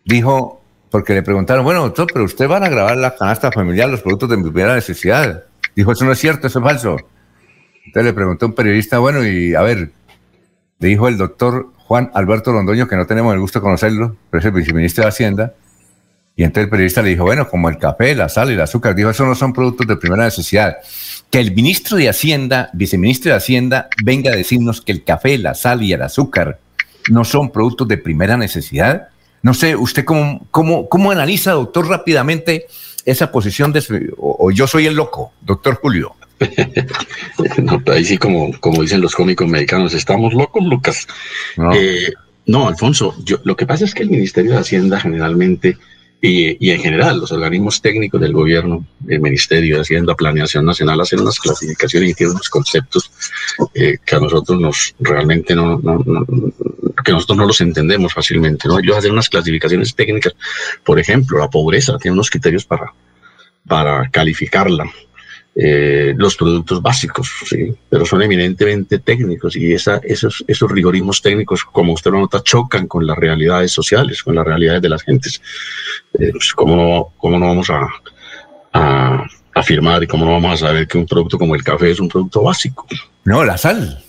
[0.05, 0.61] dijo,
[0.93, 4.29] porque le preguntaron, bueno, doctor, pero usted van a grabar la canasta familiar, los productos
[4.29, 5.43] de primera necesidad.
[5.75, 6.97] Dijo, eso no es cierto, eso es falso.
[7.83, 9.89] Entonces le preguntó un periodista, bueno, y a ver,
[10.77, 14.39] le dijo el doctor Juan Alberto Londoño, que no tenemos el gusto de conocerlo, pero
[14.39, 15.55] es el viceministro de Hacienda,
[16.35, 18.93] y entonces el periodista le dijo, bueno, como el café, la sal y el azúcar,
[18.93, 20.77] dijo, eso no son productos de primera necesidad.
[21.31, 25.55] Que el ministro de Hacienda, viceministro de Hacienda, venga a decirnos que el café, la
[25.55, 26.59] sal y el azúcar
[27.09, 29.07] no son productos de primera necesidad.
[29.43, 32.65] No sé, ¿usted cómo, cómo, cómo analiza, doctor, rápidamente
[33.05, 36.15] esa posición de su- o, o yo soy el loco, doctor Julio?
[37.61, 41.07] No, ahí sí, como, como dicen los cómicos mexicanos, estamos locos, Lucas.
[41.57, 41.73] No.
[41.73, 42.11] Eh,
[42.45, 45.77] No, Alfonso, yo, lo que pasa es que el Ministerio de Hacienda generalmente
[46.25, 51.19] y, en general los organismos técnicos del gobierno, el Ministerio de Hacienda, Planeación Nacional, hacen
[51.19, 53.11] unas clasificaciones y tienen unos conceptos
[53.73, 55.81] eh, que a nosotros nos realmente no,
[57.03, 58.69] que nosotros no los entendemos fácilmente.
[58.81, 60.33] Ellos hacen unas clasificaciones técnicas,
[60.85, 62.93] por ejemplo, la pobreza, tiene unos criterios para,
[63.67, 64.85] para calificarla.
[65.55, 67.71] Eh, los productos básicos, ¿sí?
[67.87, 72.87] pero son eminentemente técnicos y esa, esos, esos rigorismos técnicos, como usted lo nota, chocan
[72.87, 75.39] con las realidades sociales, con las realidades de las gentes.
[76.15, 77.87] Eh, pues, ¿cómo, ¿cómo, no vamos a,
[78.73, 81.99] a, afirmar y cómo no vamos a saber que un producto como el café es
[81.99, 82.87] un producto básico?
[83.23, 84.03] No, la sal.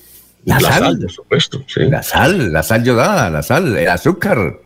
[0.47, 1.63] La, sal, por supuesto.
[1.67, 1.81] Sí.
[1.91, 4.61] La sal, la sal yodada, la sal, el azúcar.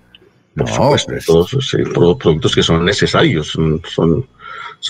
[0.56, 1.26] Por supuesto, pues.
[1.26, 4.24] todos los productos que son necesarios, son son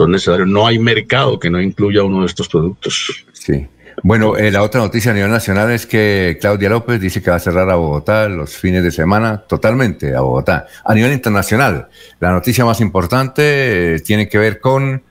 [0.08, 0.48] necesarios.
[0.48, 3.24] No hay mercado que no incluya uno de estos productos.
[3.32, 3.66] Sí.
[4.02, 7.36] Bueno, eh, la otra noticia a nivel nacional es que Claudia López dice que va
[7.36, 10.66] a cerrar a Bogotá los fines de semana, totalmente a Bogotá.
[10.84, 11.88] A nivel internacional,
[12.20, 15.02] la noticia más importante eh, tiene que ver con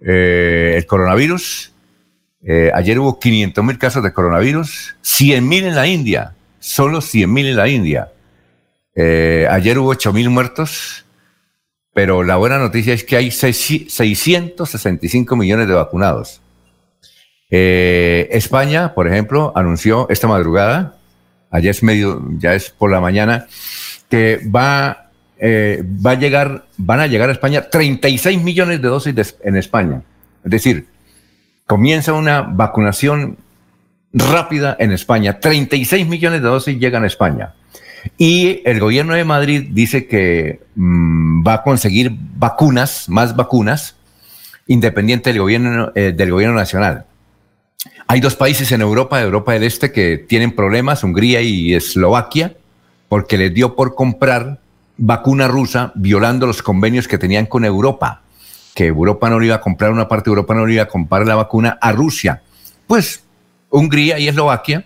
[0.00, 1.72] eh, el coronavirus.
[2.74, 7.46] ayer hubo 500 mil casos de coronavirus, 100 mil en la India, solo 100 mil
[7.46, 8.08] en la India.
[8.96, 11.01] ayer hubo 8 mil muertos
[11.94, 16.40] pero la buena noticia es que hay 665 millones de vacunados.
[17.50, 20.96] Eh, España, por ejemplo, anunció esta madrugada,
[21.50, 23.46] ayer es medio, ya es por la mañana,
[24.08, 29.36] que va, eh, va a llegar, van a llegar a España 36 millones de dosis
[29.42, 30.02] en España.
[30.44, 30.86] Es decir,
[31.66, 33.36] comienza una vacunación
[34.14, 35.38] rápida en España.
[35.38, 37.52] 36 millones de dosis llegan a España.
[38.18, 43.96] Y el gobierno de Madrid dice que mm, va a conseguir vacunas, más vacunas,
[44.66, 47.06] independiente del gobierno, eh, del gobierno nacional.
[48.06, 52.54] Hay dos países en Europa, Europa del Este, que tienen problemas, Hungría y Eslovaquia,
[53.08, 54.60] porque les dio por comprar
[54.96, 58.22] vacuna rusa violando los convenios que tenían con Europa,
[58.74, 60.88] que Europa no le iba a comprar una parte de Europa, no le iba a
[60.88, 62.42] comprar la vacuna a Rusia.
[62.86, 63.24] Pues
[63.70, 64.84] Hungría y Eslovaquia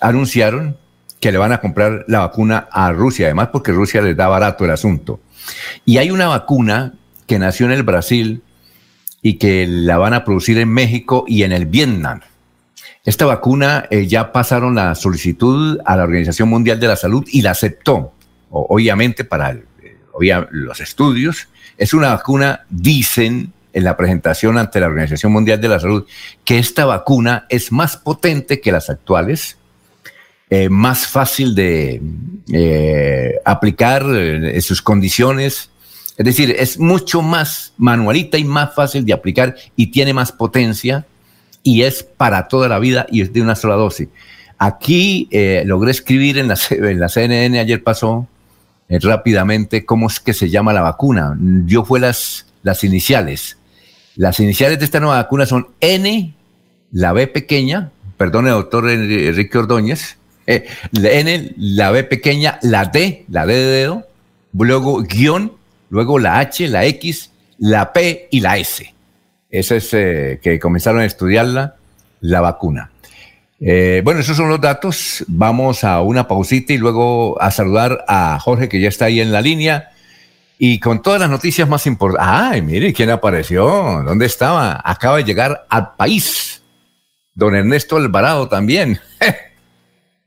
[0.00, 0.76] anunciaron
[1.20, 4.64] que le van a comprar la vacuna a Rusia, además porque Rusia les da barato
[4.64, 5.20] el asunto.
[5.84, 6.94] Y hay una vacuna
[7.26, 8.42] que nació en el Brasil
[9.22, 12.20] y que la van a producir en México y en el Vietnam.
[13.04, 17.42] Esta vacuna eh, ya pasaron la solicitud a la Organización Mundial de la Salud y
[17.42, 18.12] la aceptó,
[18.50, 21.48] obviamente para eh, los estudios.
[21.76, 26.06] Es una vacuna, dicen en la presentación ante la Organización Mundial de la Salud,
[26.44, 29.58] que esta vacuna es más potente que las actuales,
[30.56, 32.00] eh, más fácil de
[32.52, 35.68] eh, aplicar en sus condiciones.
[36.16, 41.06] Es decir, es mucho más manualita y más fácil de aplicar y tiene más potencia
[41.64, 44.06] y es para toda la vida y es de una sola dosis.
[44.56, 48.28] Aquí eh, logré escribir en la, en la, CNN, ayer pasó
[48.88, 51.36] rápidamente cómo es que se llama la vacuna.
[51.66, 53.58] Yo fue las, las iniciales.
[54.14, 56.32] Las iniciales de esta nueva vacuna son N,
[56.92, 63.46] la B pequeña, perdone doctor Enrique Ordóñez, eh, N, la B pequeña, la D, la
[63.46, 64.06] D de dedo,
[64.52, 65.52] luego guion,
[65.90, 68.94] luego la H, la X, la P y la S.
[69.50, 71.76] Esa es eh, que comenzaron a estudiarla,
[72.20, 72.90] la vacuna.
[73.60, 75.24] Eh, bueno, esos son los datos.
[75.28, 79.32] Vamos a una pausita y luego a saludar a Jorge, que ya está ahí en
[79.32, 79.90] la línea.
[80.58, 82.28] Y con todas las noticias más importantes.
[82.28, 84.02] ¡Ay, mire quién apareció!
[84.04, 84.80] ¿Dónde estaba?
[84.84, 86.62] Acaba de llegar al país.
[87.34, 88.98] Don Ernesto Alvarado también.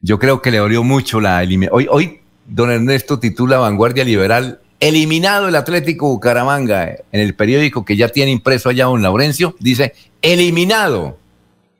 [0.01, 1.77] Yo creo que le dolió mucho la eliminación.
[1.77, 6.97] Hoy, hoy, don Ernesto titula Vanguardia Liberal, eliminado el Atlético Bucaramanga.
[7.11, 11.17] En el periódico que ya tiene impreso allá don Laurencio, dice, eliminado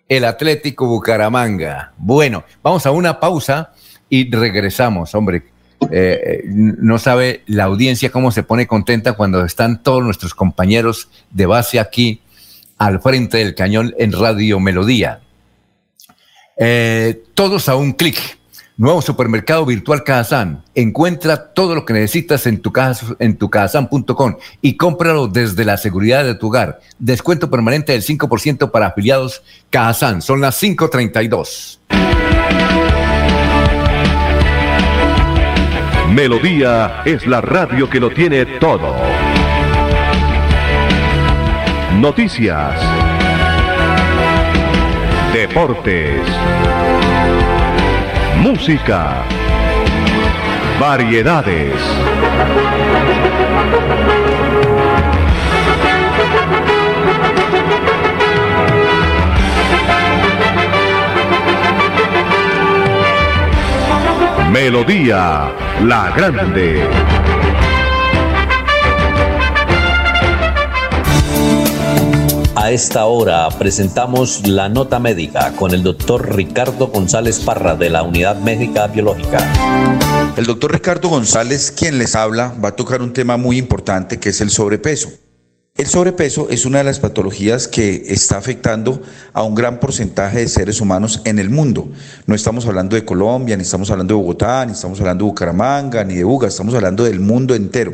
[0.10, 1.93] el Atlético Bucaramanga.
[1.97, 3.73] Bueno, vamos a una pausa
[4.10, 5.43] y regresamos, hombre.
[5.91, 11.45] Eh, no sabe la audiencia cómo se pone contenta cuando están todos nuestros compañeros de
[11.45, 12.21] base aquí
[12.77, 15.21] al frente del cañón en Radio Melodía.
[16.60, 18.38] Eh, todos a un clic.
[18.78, 20.63] Nuevo supermercado virtual Cajazán.
[20.76, 23.50] Encuentra todo lo que necesitas en tu, casa, en tu
[24.62, 26.80] y cómpralo desde la seguridad de tu hogar.
[27.00, 29.41] Descuento permanente del 5% para afiliados
[29.72, 30.22] Cajazán.
[30.22, 31.80] Son las 5.32.
[36.13, 38.96] Melodía es la radio que lo tiene todo.
[42.00, 42.80] Noticias
[45.48, 46.22] deportes,
[48.42, 49.24] música,
[50.80, 51.74] variedades.
[64.52, 65.52] Melodía
[65.84, 67.16] La Grande.
[72.67, 78.03] A esta hora presentamos la nota médica con el doctor Ricardo González Parra de la
[78.03, 79.39] Unidad Médica Biológica.
[80.36, 84.32] El doctor Ricardo González, quien les habla, va a tocar un tema muy importante que
[84.32, 85.10] es el sobrepeso.
[85.77, 89.01] El sobrepeso es una de las patologías que está afectando
[89.32, 91.88] a un gran porcentaje de seres humanos en el mundo.
[92.25, 96.03] No estamos hablando de Colombia, ni estamos hablando de Bogotá, ni estamos hablando de Bucaramanga,
[96.03, 97.93] ni de Buga, estamos hablando del mundo entero.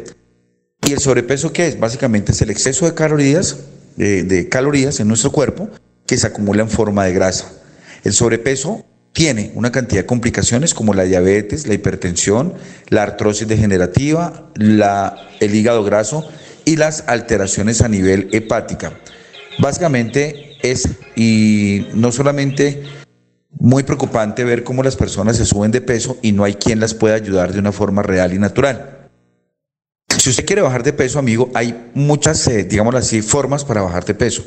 [0.83, 1.79] ¿Y el sobrepeso qué es?
[1.79, 3.55] Básicamente es el exceso de calorías,
[3.95, 5.69] de, calorías en nuestro cuerpo
[6.05, 7.51] que se acumula en forma de grasa.
[8.03, 12.53] El sobrepeso tiene una cantidad de complicaciones como la diabetes, la hipertensión,
[12.89, 16.27] la artrosis degenerativa, el hígado graso,
[16.65, 18.93] y las alteraciones a nivel hepática.
[19.59, 22.83] Básicamente es, y no solamente
[23.59, 26.93] muy preocupante ver cómo las personas se suben de peso y no hay quien las
[26.93, 28.92] pueda ayudar de una forma real y natural.
[30.23, 34.13] Si usted quiere bajar de peso, amigo, hay muchas, eh, así, formas para bajar de
[34.13, 34.45] peso.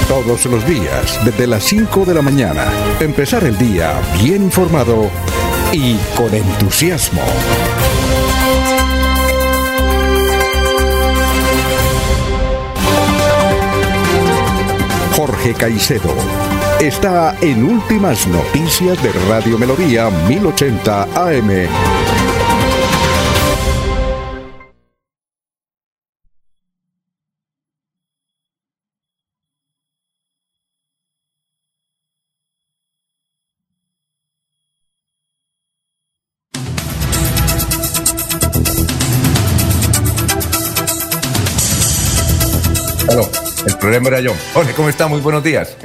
[0.09, 2.65] Todos los días, desde las 5 de la mañana,
[2.99, 5.09] empezar el día bien informado
[5.71, 7.21] y con entusiasmo.
[15.15, 16.13] Jorge Caicedo
[16.81, 21.98] está en Últimas Noticias de Radio Melodía 1080 AM.
[44.09, 44.33] Era yo.
[44.53, 45.07] Jorge, ¿cómo está?
[45.07, 45.77] Muy buenos días.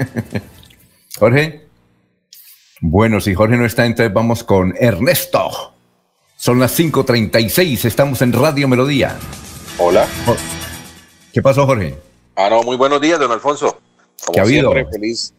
[1.19, 1.67] Jorge.
[2.81, 5.73] Bueno, si Jorge no está, entonces vamos con Ernesto.
[6.37, 9.17] Son las 5.36, estamos en Radio Melodía.
[9.79, 10.07] Hola.
[11.33, 11.95] ¿Qué pasó, Jorge?
[12.37, 13.79] Ah, no, muy buenos días, don Alfonso.
[14.33, 14.73] ¿Qué ha habido?
[14.91, 15.33] feliz,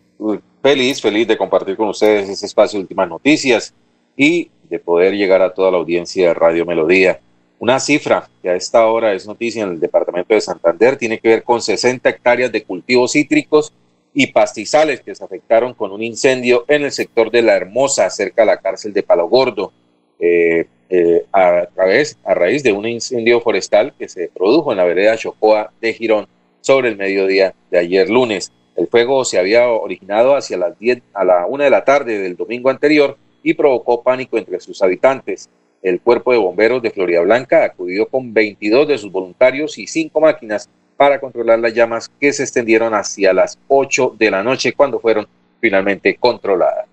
[0.62, 3.74] feliz, feliz de compartir con ustedes este espacio de últimas noticias
[4.16, 7.20] y de poder llegar a toda la audiencia de Radio Melodía.
[7.66, 11.30] Una cifra que a esta hora es noticia en el departamento de Santander tiene que
[11.30, 13.74] ver con 60 hectáreas de cultivos cítricos
[14.14, 18.44] y pastizales que se afectaron con un incendio en el sector de La Hermosa, cerca
[18.44, 19.74] de la cárcel de Palo Gordo,
[20.20, 24.84] eh, eh, a, través, a raíz de un incendio forestal que se produjo en la
[24.84, 26.28] vereda Chocoa de Girón
[26.62, 28.52] sobre el mediodía de ayer lunes.
[28.76, 32.36] El fuego se había originado hacia las 10 a la 1 de la tarde del
[32.36, 35.50] domingo anterior y provocó pánico entre sus habitantes
[35.86, 40.20] el Cuerpo de Bomberos de Florida Blanca acudió con 22 de sus voluntarios y 5
[40.20, 40.68] máquinas
[40.98, 45.28] para controlar las llamas que se extendieron hacia las 8 de la noche cuando fueron
[45.62, 46.88] finalmente controladas.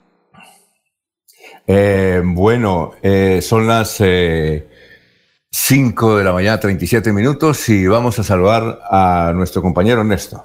[1.66, 4.64] Eh, bueno, eh, son las 5 eh,
[6.18, 10.44] de la mañana, 37 minutos, y vamos a saludar a nuestro compañero Ernesto.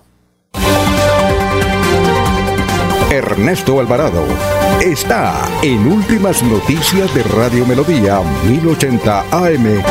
[3.11, 9.83] Ernesto Alvarado está en Últimas Noticias de Radio Melodía 1080 AM.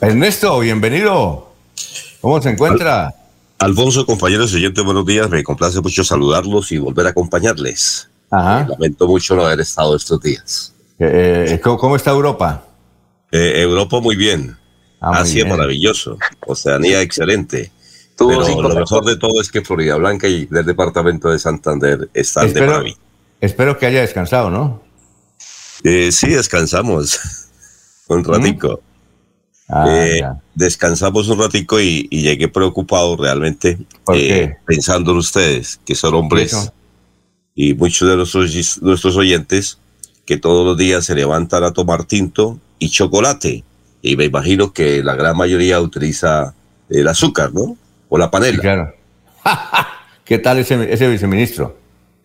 [0.00, 1.52] Ernesto, bienvenido.
[2.20, 3.14] ¿Cómo se encuentra?
[3.58, 5.28] Alfonso, compañeros oyentes, buenos días.
[5.28, 8.08] Me complace mucho saludarlos y volver a acompañarles.
[8.30, 8.66] Ajá.
[8.68, 10.74] lamento mucho no haber estado estos días.
[10.98, 12.64] Eh, eh, ¿cómo, está Europa?
[13.32, 14.56] Eh, Europa muy bien.
[15.00, 16.18] Ah, Asia maravilloso.
[16.46, 17.72] Oceanía excelente
[18.18, 22.52] Pero lo mejor de todo es que Florida Blanca y del departamento de Santander están
[22.52, 22.96] de maravilla.
[23.40, 24.82] Espero que haya descansado, ¿no?
[25.84, 27.20] Eh, sí, descansamos
[28.08, 28.80] un ratico.
[29.68, 30.22] Ah, eh,
[30.54, 33.78] descansamos un ratico y, llegué preocupado realmente
[34.14, 36.72] eh, pensando en ustedes, que son hombres
[37.54, 39.78] y muchos de nuestros, nuestros oyentes
[40.24, 43.62] que todos los días se levantan a tomar tinto y chocolate.
[44.00, 46.54] Y me imagino que la gran mayoría utiliza
[46.88, 47.76] el azúcar, ¿no?
[48.08, 48.58] O la panela.
[48.60, 48.94] claro.
[50.24, 51.78] ¿Qué tal ese, ese viceministro?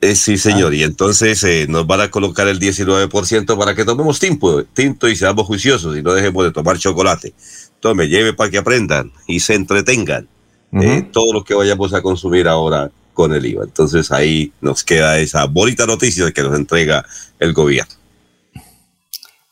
[0.03, 0.73] Eh, sí, señor.
[0.73, 0.75] Ah.
[0.75, 5.15] Y entonces eh, nos van a colocar el 19% para que tomemos tinto, tinto y
[5.15, 7.33] seamos juiciosos y no dejemos de tomar chocolate.
[7.79, 10.27] Tome, lleve para que aprendan y se entretengan.
[10.73, 13.63] Eh, todo lo que vayamos a consumir ahora con el IVA.
[13.63, 17.05] Entonces ahí nos queda esa bonita noticia que nos entrega
[17.39, 17.93] el gobierno.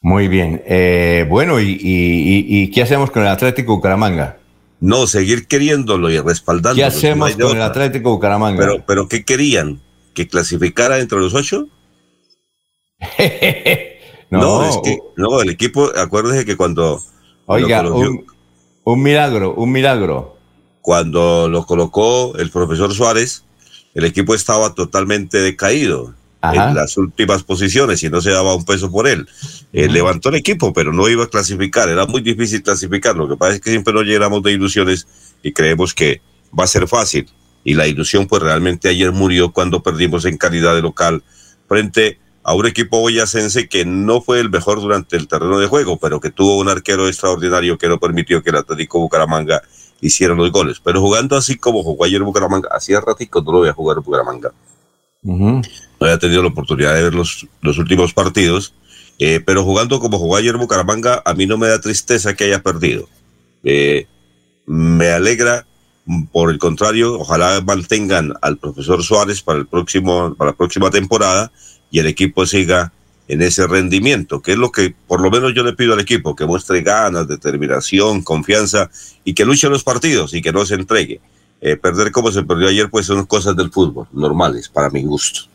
[0.02, 0.62] Muy bien.
[1.30, 4.41] bueno, y, qué hacemos con el Atlético Bucaramanga?
[4.82, 6.76] No, seguir queriéndolo y respaldándolo.
[6.76, 8.60] ¿Qué hacemos con el Atlético Bucaramanga?
[8.60, 9.80] Pero, pero ¿qué querían?
[10.16, 11.68] ¿Que clasificara entre los ocho?
[14.32, 17.00] no, es que, no, el equipo, acuérdese que cuando...
[17.46, 17.84] Oiga,
[18.84, 20.38] un, milagro, un milagro.
[20.82, 23.46] Cuando lo colocó el profesor Suárez,
[23.94, 28.92] el equipo estaba totalmente decaído en las últimas posiciones y no se daba un peso
[28.92, 29.28] por él.
[29.74, 31.90] Eh, levantó el equipo, pero no iba a clasificar.
[31.90, 33.16] Era muy difícil clasificar.
[33.16, 35.08] Lo que pasa es que siempre nos llenamos de ilusiones
[35.44, 36.22] y creemos que
[36.58, 37.30] va a ser fácil.
[37.64, 41.24] Y la ilusión, pues realmente ayer murió cuando perdimos en calidad de local
[41.68, 45.98] frente a un equipo boyacense que no fue el mejor durante el terreno de juego,
[45.98, 49.62] pero que tuvo un arquero extraordinario que no permitió que el Atlético Bucaramanga
[50.02, 50.82] hiciera los goles.
[50.84, 54.52] Pero jugando así como jugó ayer Bucaramanga, hacía ratico no lo voy a jugar Bucaramanga.
[56.02, 58.74] No había tenido la oportunidad de ver los, los últimos partidos,
[59.20, 62.64] eh, pero jugando como jugó ayer Bucaramanga, a mí no me da tristeza que haya
[62.64, 63.08] perdido.
[63.64, 64.08] Eh,
[64.66, 65.68] me alegra,
[66.32, 71.52] por el contrario, ojalá mantengan al profesor Suárez para, el próximo, para la próxima temporada
[71.92, 72.92] y el equipo siga
[73.28, 76.36] en ese rendimiento, que es lo que por lo menos yo le pido al equipo,
[76.36, 78.90] que muestre ganas, determinación, confianza
[79.24, 81.22] y que luche los partidos y que no se entregue.
[81.62, 85.51] Eh, perder como se perdió ayer, pues son cosas del fútbol, normales, para mi gusto.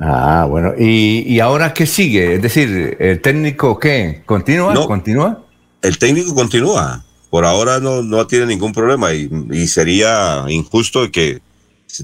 [0.00, 0.74] Ah, bueno.
[0.78, 2.34] ¿Y, ahora qué sigue?
[2.34, 4.22] Es decir, ¿el técnico qué?
[4.26, 4.74] ¿Continúa?
[4.86, 5.44] ¿Continúa?
[5.82, 7.04] El técnico continúa.
[7.30, 11.40] Por ahora no, no tiene ningún problema y, sería injusto que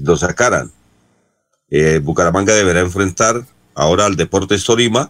[0.03, 0.71] lo sacaran.
[1.69, 5.09] Eh, Bucaramanga deberá enfrentar ahora al Deportes Torima.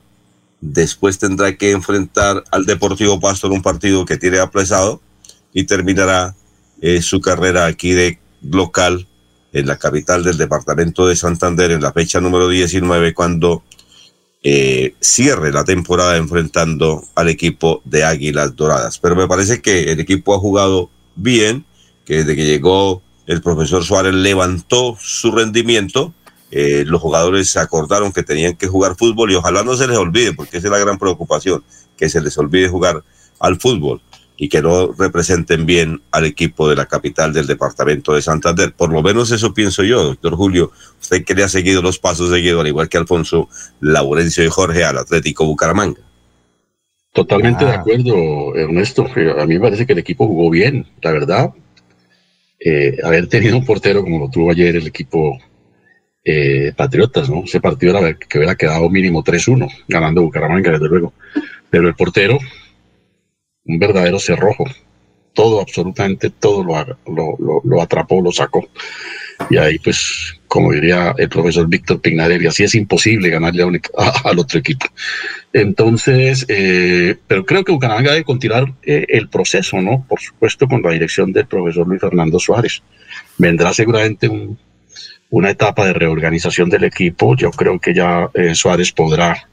[0.61, 5.01] Después tendrá que enfrentar al Deportivo Pasto en un partido que tiene aplazado
[5.53, 6.35] y terminará
[6.81, 9.07] eh, su carrera aquí de local
[9.55, 13.63] en la capital del departamento de Santander en la fecha número 19 cuando
[14.43, 18.99] eh, cierre la temporada enfrentando al equipo de Águilas Doradas.
[18.99, 21.65] Pero me parece que el equipo ha jugado bien,
[22.03, 26.13] que desde que llegó el profesor Suárez levantó su rendimiento.
[26.51, 29.97] Eh, los jugadores se acordaron que tenían que jugar fútbol y ojalá no se les
[29.97, 31.63] olvide, porque esa es la gran preocupación,
[31.95, 33.05] que se les olvide jugar
[33.39, 34.01] al fútbol
[34.37, 38.73] y que no representen bien al equipo de la capital del departamento de Santander.
[38.73, 40.71] Por lo menos eso pienso yo, doctor Julio.
[41.01, 43.47] Usted que le ha seguido los pasos seguidos, al igual que Alfonso
[43.79, 46.01] Laurencio y Jorge, al Atlético Bucaramanga.
[47.13, 49.05] Totalmente de acuerdo, Ernesto.
[49.05, 51.49] A mí me parece que el equipo jugó bien, la verdad.
[52.59, 55.37] Eh, haber tenido un portero como lo tuvo ayer el equipo
[56.25, 57.43] eh, Patriotas, ¿no?
[57.45, 61.13] Ese partido era que hubiera quedado mínimo 3-1, ganando Bucaramanga, desde luego.
[61.69, 62.37] Pero el portero
[63.65, 64.65] un verdadero cerrojo.
[65.33, 68.69] Todo, absolutamente todo lo, atrapó, lo sacó.
[69.49, 73.63] Y ahí, pues, como diría el profesor Víctor Pignarelli, así es imposible ganarle
[74.23, 74.85] al otro equipo.
[75.51, 80.05] Entonces, eh, pero creo que Bucaramanga debe continuar eh, el proceso, ¿no?
[80.07, 82.81] Por supuesto, con la dirección del profesor Luis Fernando Suárez.
[83.37, 84.29] Vendrá seguramente
[85.29, 87.35] una etapa de reorganización del equipo.
[87.35, 89.49] Yo creo que ya eh, Suárez podrá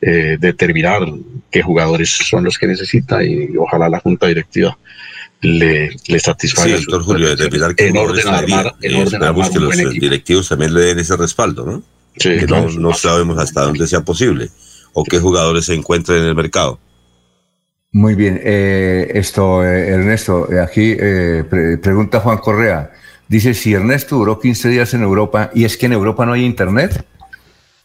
[0.00, 1.02] eh, determinar
[1.50, 4.76] qué jugadores son los que necesita y ojalá la junta directiva
[5.40, 6.76] le, le satisfaga.
[6.76, 10.74] Sí, doctor Julio, determinar qué en orden armar, en orden esperamos que los directivos también
[10.74, 11.82] le den ese respaldo, ¿no?
[12.16, 14.48] Sí, que no, no, sabemos hasta dónde sea posible
[14.92, 16.78] o qué jugadores se encuentren en el mercado.
[17.90, 20.96] Muy bien, eh, esto, eh, Ernesto, aquí
[21.80, 22.90] pregunta Juan Correa.
[23.28, 26.44] Dice, si Ernesto duró 15 días en Europa y es que en Europa no hay
[26.44, 27.04] internet,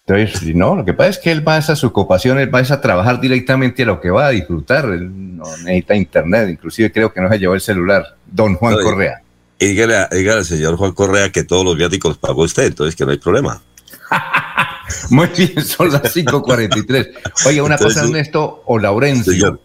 [0.09, 2.81] entonces, no, lo que pasa es que él va a su ocupación, él va a
[2.81, 4.85] trabajar directamente a lo que va a disfrutar.
[4.85, 8.15] Él no necesita internet, inclusive creo que no se llevó el celular.
[8.25, 9.21] Don Juan Correa.
[9.59, 9.97] Dígale,
[10.31, 13.61] al señor Juan Correa que todos los viáticos pagó usted, entonces que no hay problema.
[15.11, 17.47] Muy bien, son las 5.43.
[17.47, 19.59] Oye, una cosa, Ernesto, o Laurencio.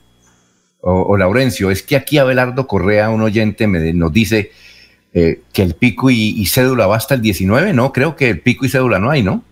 [0.80, 4.52] O, o, Laurencio, es que aquí Abelardo Correa, un oyente, me, nos dice
[5.14, 7.92] eh, que el pico y, cédula va hasta el 19, ¿no?
[7.92, 9.42] Creo que el pico y cédula no hay, ¿no?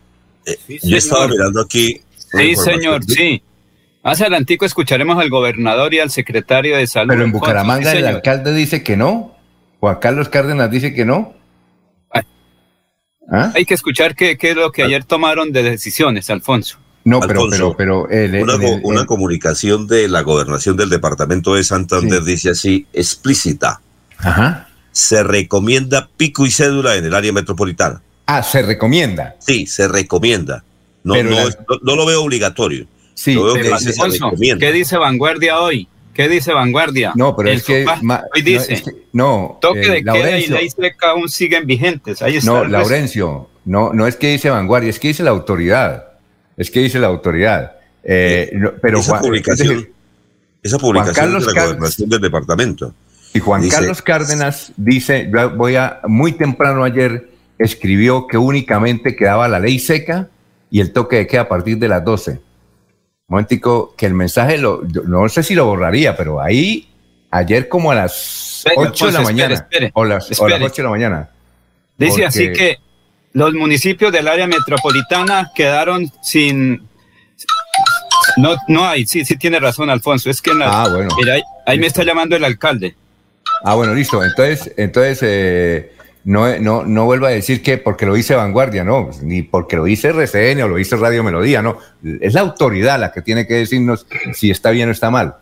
[0.46, 2.00] Eh, yo estaba mirando aquí.
[2.32, 3.42] Sí, señor, sí.
[4.02, 7.10] Más adelantico escucharemos al gobernador y al secretario de salud.
[7.10, 9.36] Pero en Bucaramanga el alcalde dice que no.
[9.78, 11.34] Juan Carlos Cárdenas dice que no.
[13.30, 13.52] ¿Ah?
[13.54, 16.78] Hay que escuchar qué, es lo que ayer tomaron de decisiones, Alfonso.
[17.04, 18.06] No, pero, pero, pero
[18.82, 23.80] una, comunicación de la gobernación del departamento de Santander dice así, explícita.
[24.18, 24.68] Ajá.
[24.92, 28.02] Se recomienda pico y cédula en el área metropolitana.
[28.36, 29.36] Ah, se recomienda.
[29.38, 30.64] Sí, se recomienda.
[31.04, 32.86] No, no, lo veo obligatorio.
[33.14, 33.38] Sí,
[34.58, 35.88] ¿qué dice Vanguardia hoy?
[36.14, 37.12] ¿Qué dice Vanguardia?
[37.14, 37.84] No, pero es que
[38.34, 42.22] hoy dice no, toque eh, de queda y ley seca aún siguen vigentes.
[42.22, 46.08] Ahí está no, Laurencio, no, no es que dice Vanguardia, es que dice la autoridad.
[46.56, 47.72] Es que dice la autoridad.
[48.04, 49.88] Eh, pero esa publicación,
[50.62, 52.94] esa publicación de la gobernación del departamento.
[53.34, 59.60] Y Juan Carlos Cárdenas dice, voy a, muy temprano ayer escribió que únicamente quedaba la
[59.60, 60.28] ley seca
[60.70, 62.40] y el toque de queda a partir de las 12
[63.32, 66.88] momentico, que el mensaje, lo, no sé si lo borraría, pero ahí,
[67.30, 70.44] ayer como a las 8 de la mañana, o, las, 8
[70.76, 71.30] de la mañana.
[71.96, 72.76] Dice así que
[73.32, 76.86] los municipios del área metropolitana quedaron sin...
[78.36, 80.28] No, no hay, sí, sí tiene razón, Alfonso.
[80.28, 81.14] Es que ah, bueno.
[81.16, 81.36] mira,
[81.66, 82.94] ahí, me está llamando el alcalde.
[83.64, 84.22] Ah, bueno, listo.
[84.22, 85.92] Entonces, entonces eh,
[86.24, 89.84] no, no, no vuelva a decir que porque lo dice Vanguardia, no, ni porque lo
[89.84, 91.78] dice RCN o lo dice Radio Melodía, no.
[92.20, 95.36] Es la autoridad la que tiene que decirnos si está bien o está mal.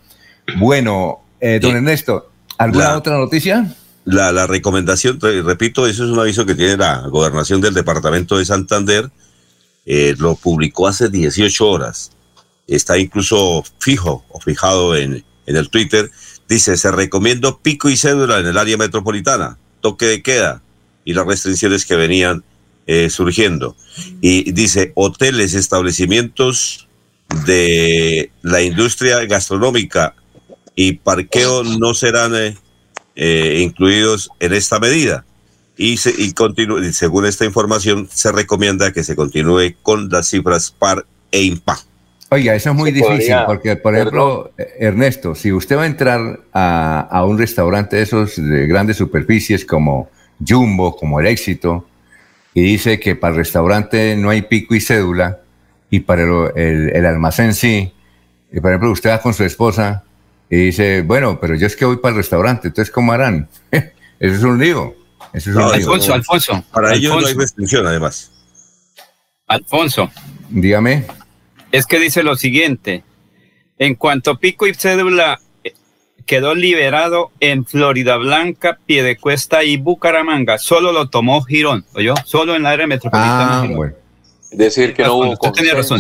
[0.58, 3.74] Bueno, eh, don Ernesto, ¿alguna otra noticia?
[4.04, 8.46] La, la recomendación, repito, eso es un aviso que tiene la gobernación del departamento de
[8.46, 9.10] Santander,
[9.84, 12.10] eh, lo publicó hace 18 horas,
[12.66, 16.10] está incluso fijo o fijado en, en el Twitter,
[16.48, 20.62] dice, se recomienda pico y cédula en el área metropolitana, toque de queda,
[21.10, 22.44] y las restricciones que venían
[22.86, 23.76] eh, surgiendo.
[24.20, 26.88] Y dice, hoteles, establecimientos
[27.46, 30.14] de la industria gastronómica
[30.76, 32.56] y parqueo no serán eh,
[33.16, 35.24] eh, incluidos en esta medida.
[35.76, 36.32] Y, se, y
[36.92, 41.78] según esta información, se recomienda que se continúe con las cifras par e impar.
[42.28, 47.00] Oiga, eso es muy difícil porque, por ejemplo, Ernesto, si usted va a entrar a,
[47.00, 50.08] a un restaurante de esos de grandes superficies como
[50.46, 51.86] Jumbo, como el éxito,
[52.54, 55.40] y dice que para el restaurante no hay pico y cédula,
[55.90, 56.22] y para
[56.54, 57.92] el, almacén sí.
[58.52, 60.04] Y por ejemplo, usted va con su esposa
[60.48, 63.48] y dice, bueno, pero yo es que voy para el restaurante, entonces ¿cómo harán?
[63.70, 64.94] Eso es un lío.
[65.32, 66.64] Eso es un Alfonso, Alfonso.
[66.72, 68.32] Para ellos no hay restricción, además.
[69.46, 70.10] Alfonso.
[70.48, 71.04] Dígame.
[71.72, 73.04] Es que dice lo siguiente.
[73.78, 75.40] En cuanto pico y cédula
[76.30, 80.58] quedó liberado en Florida Blanca, Piedecuesta y Bucaramanga.
[80.58, 82.14] Solo lo tomó Girón, ¿oyó?
[82.24, 83.62] Solo en la área metropolitana.
[83.62, 83.94] Ah, bueno.
[84.48, 85.96] Es decir, que no hubo consenso.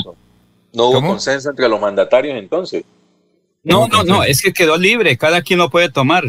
[0.72, 2.84] No hubo consenso entre los mandatarios entonces.
[3.64, 6.22] No, no, no, es que quedó libre, cada quien lo puede tomar.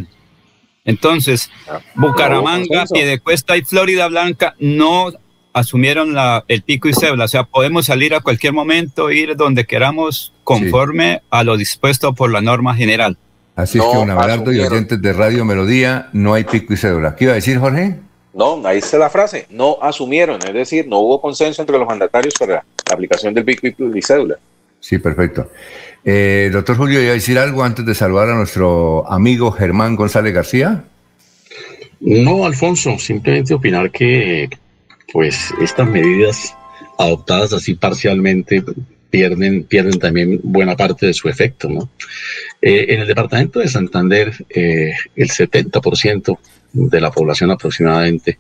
[0.84, 5.12] Entonces, ah, Bucaramanga, Piedecuesta y Florida Blanca no
[5.54, 7.26] asumieron la, el pico y cebla.
[7.26, 12.32] O sea, podemos salir a cualquier momento, ir donde queramos, conforme a lo dispuesto por
[12.32, 13.20] la norma general.
[13.62, 17.16] Así es que, un abrazo y oyentes de Radio Melodía, no hay pico y cédula.
[17.16, 17.96] ¿Qué iba a decir, Jorge?
[18.34, 19.46] No, ahí está la frase.
[19.52, 23.68] No asumieron, es decir, no hubo consenso entre los mandatarios para la aplicación del pico
[23.68, 24.38] y cédula.
[24.80, 25.52] Sí, perfecto.
[26.04, 30.34] Eh, doctor Julio, ¿iba a decir algo antes de saludar a nuestro amigo Germán González
[30.34, 30.84] García?
[32.00, 34.50] No, Alfonso, simplemente opinar que
[35.14, 36.56] pues estas medidas
[36.98, 38.64] adoptadas así parcialmente
[39.12, 41.70] pierden, pierden también buena parte de su efecto.
[41.70, 41.92] ¿no?
[42.62, 46.40] Eh, en el departamento de Santander, eh, el 70%
[46.74, 48.40] de la población aproximadamente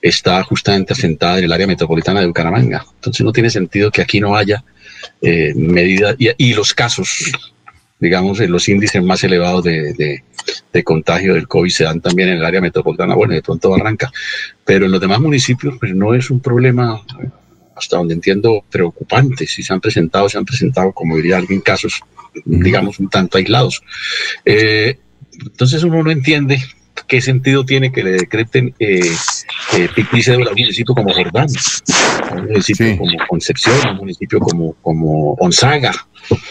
[0.00, 2.86] está justamente asentada en el área metropolitana de Bucaramanga.
[2.94, 4.64] Entonces no tiene sentido que aquí no haya
[5.20, 7.32] eh, medidas y, los casos,
[7.98, 10.22] digamos, en los índices más elevados de,
[10.72, 14.12] de, contagio del COVID se dan también en el área metropolitana, bueno, de pronto Barranca,
[14.64, 17.00] pero en los demás municipios pues no es un problema
[17.76, 19.52] hasta donde entiendo, preocupantes.
[19.52, 22.00] Si se han presentado, se han presentado, como diría alguien, casos,
[22.44, 23.82] digamos, un tanto aislados.
[24.44, 24.98] Eh,
[25.40, 26.58] entonces uno no entiende
[27.06, 29.00] qué sentido tiene que le decreten eh,
[29.72, 31.48] eh de un municipio como Jordán,
[32.32, 35.92] un municipio como Concepción, un municipio como, como Onzaga,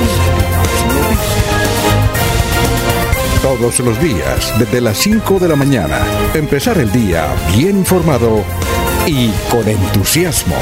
[3.65, 5.97] los días desde las 5 de la mañana.
[6.35, 7.25] Empezar el día
[7.57, 8.43] bien informado
[9.07, 10.55] y con entusiasmo.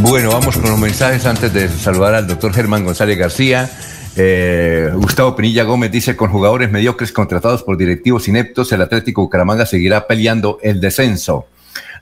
[0.00, 3.70] Bueno, vamos con los mensajes antes de saludar al doctor Germán González García.
[4.16, 9.66] Eh, Gustavo Pinilla Gómez dice, con jugadores mediocres contratados por directivos ineptos, el Atlético Bucaramanga
[9.66, 11.46] seguirá peleando el descenso.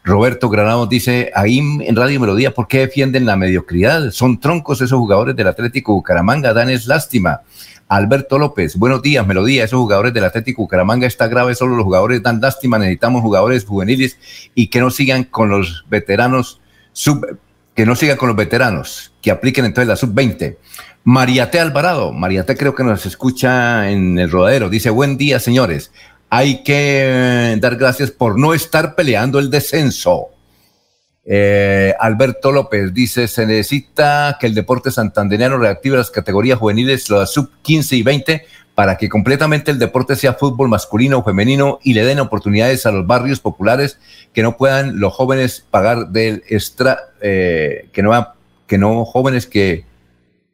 [0.04, 4.10] Roberto Granado dice, ahí en Radio Melodía, ¿por qué defienden la mediocridad?
[4.10, 7.42] Son troncos esos jugadores del Atlético Bucaramanga, dan es lástima.
[7.86, 12.20] Alberto López, buenos días, Melodía, esos jugadores del Atlético Bucaramanga está grave, solo los jugadores
[12.20, 14.18] dan lástima, necesitamos jugadores juveniles
[14.56, 16.60] y que no sigan con los veteranos
[16.92, 17.38] sub,
[17.76, 20.56] que no sigan con los veteranos, que apliquen entonces la sub-20.
[21.04, 25.92] Mariate Alvarado, Mariate creo que nos escucha en el rodadero, dice, buen día, señores
[26.34, 30.28] hay que dar gracias por no estar peleando el descenso.
[31.26, 37.34] Eh, Alberto López dice, se necesita que el deporte santandereano reactive las categorías juveniles, las
[37.34, 41.92] sub 15 y 20, para que completamente el deporte sea fútbol masculino o femenino y
[41.92, 43.98] le den oportunidades a los barrios populares
[44.32, 48.28] que no puedan los jóvenes pagar del extra, eh, que, no,
[48.66, 49.84] que no jóvenes que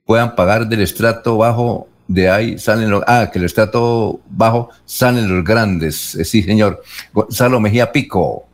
[0.04, 5.32] puedan pagar del estrato bajo de ahí salen los, ah, que el estrato bajo salen
[5.32, 6.82] los grandes, eh, sí señor.
[7.12, 8.46] Gonzalo Mejía Pico,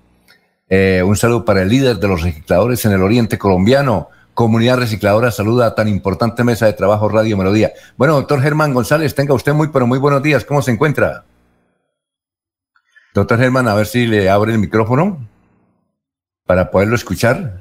[0.69, 4.09] eh, un saludo para el líder de los recicladores en el oriente colombiano.
[4.35, 7.73] Comunidad Recicladora saluda a tan importante mesa de trabajo Radio Melodía.
[7.97, 10.45] Bueno, doctor Germán González, tenga usted muy, pero muy buenos días.
[10.45, 11.25] ¿Cómo se encuentra?
[13.15, 15.29] Doctor Germán, a ver si le abre el micrófono
[16.45, 17.61] para poderlo escuchar.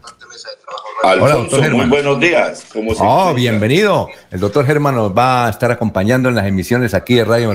[1.06, 1.90] Hola, doctor Germán.
[1.90, 2.66] Muy buenos días.
[3.00, 4.08] oh, bienvenido.
[4.32, 7.54] El doctor Germán nos va a estar acompañando en las emisiones aquí de Radio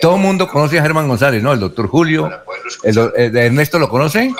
[0.00, 1.52] Todo el mundo conoce a Germán González, ¿no?
[1.52, 2.30] El doctor Julio.
[2.84, 4.32] El, eh, ¿Ernesto lo conoce?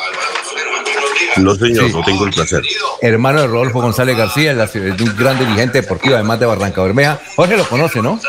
[1.37, 2.63] No, señor, no tengo el placer.
[3.03, 7.19] Hermano de Rodolfo González García, un gran dirigente deportivo, además de Barranca Bermeja.
[7.35, 8.21] Jorge lo conoce, ¿no?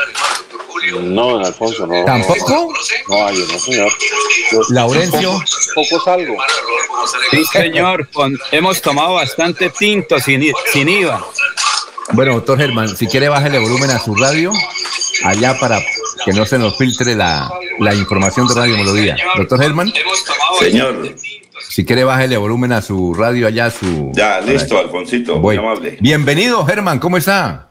[1.02, 2.04] No, Alfonso, no.
[2.04, 2.72] ¿Tampoco?
[3.08, 3.92] No, yo no, señor.
[4.70, 5.42] Laurencio.
[5.74, 6.36] Poco, salgo.
[7.30, 8.08] Sí, señor.
[8.52, 11.24] hemos tomado bastante tinto sin, sin IVA.
[12.12, 14.52] Bueno, doctor Germán, si quiere bájale volumen a su radio
[15.24, 15.80] allá para
[16.24, 19.16] que no se nos filtre la, la información de Radio Melodía.
[19.36, 19.92] Doctor Germán.
[20.60, 21.14] Señor.
[21.68, 24.10] Si quiere, bájale volumen a su radio allá, su...
[24.14, 25.98] Ya, listo, Alfonsito, muy amable.
[26.00, 27.68] Bienvenido, Germán, ¿cómo está?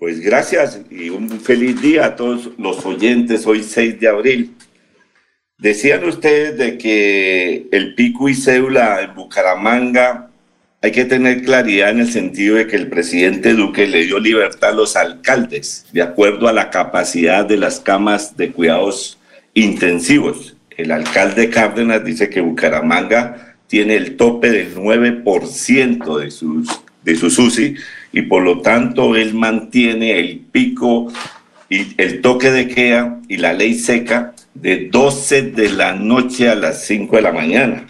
[0.00, 4.54] Pues gracias y un feliz día a todos los oyentes, hoy 6 de abril.
[5.58, 10.30] Decían ustedes de que el pico y cédula en Bucaramanga
[10.80, 14.70] hay que tener claridad en el sentido de que el presidente Duque le dio libertad
[14.70, 19.18] a los alcaldes de acuerdo a la capacidad de las camas de cuidados
[19.52, 20.56] intensivos.
[20.78, 26.68] El alcalde Cárdenas dice que Bucaramanga tiene el tope del 9% de sus,
[27.04, 27.76] de sus UCI
[28.12, 31.12] y por lo tanto él mantiene el pico
[31.68, 36.54] y el toque de queda y la ley seca de 12 de la noche a
[36.54, 37.86] las 5 de la mañana.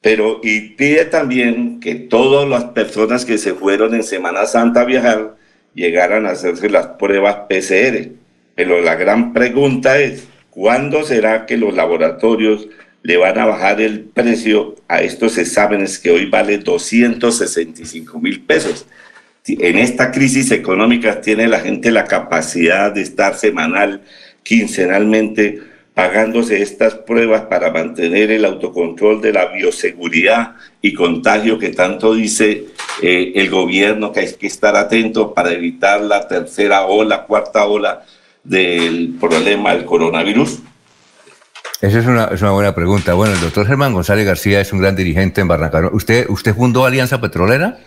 [0.00, 4.84] Pero y pide también que todas las personas que se fueron en Semana Santa a
[4.84, 5.36] viajar
[5.74, 8.08] llegaran a hacerse las pruebas PCR.
[8.54, 12.68] Pero la gran pregunta es, ¿cuándo será que los laboratorios
[13.02, 18.86] le van a bajar el precio a estos exámenes que hoy vale 265 mil pesos?
[19.46, 24.02] En esta crisis económica tiene la gente la capacidad de estar semanal,
[24.42, 25.60] quincenalmente
[25.94, 32.66] pagándose estas pruebas para mantener el autocontrol de la bioseguridad y contagio que tanto dice
[33.02, 38.02] eh, el gobierno que hay que estar atento para evitar la tercera ola, cuarta ola
[38.44, 40.60] del problema del coronavirus?
[41.80, 43.14] Esa es una, es una buena pregunta.
[43.14, 45.88] Bueno, el doctor Germán González García es un gran dirigente en Barranca.
[45.92, 47.78] ¿Usted, usted fundó Alianza Petrolera?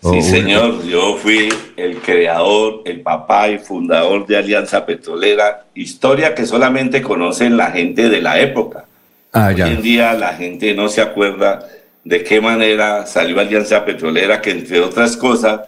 [0.00, 6.46] Sí, señor, yo fui el creador, el papá y fundador de Alianza Petrolera, historia que
[6.46, 8.84] solamente conocen la gente de la época.
[9.32, 11.68] Ah, Hoy en día la gente no se acuerda
[12.04, 15.62] de qué manera salió Alianza Petrolera, que entre otras cosas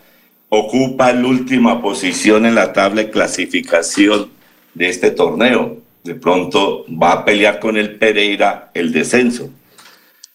[0.48, 4.30] ocupa la última posición en la tabla de clasificación
[4.74, 5.78] de este torneo.
[6.04, 9.50] De pronto va a pelear con el Pereira el descenso.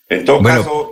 [0.10, 0.92] En todo caso,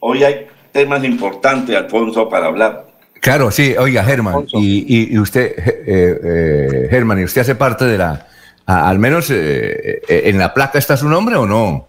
[0.00, 2.86] hoy hay temas importantes, Alfonso, para hablar.
[3.20, 8.26] Claro, sí, oiga, Germán, y, usted, eh, eh, Germán, ¿y usted hace parte de la,
[8.66, 11.88] al menos eh, en la placa está su nombre o no?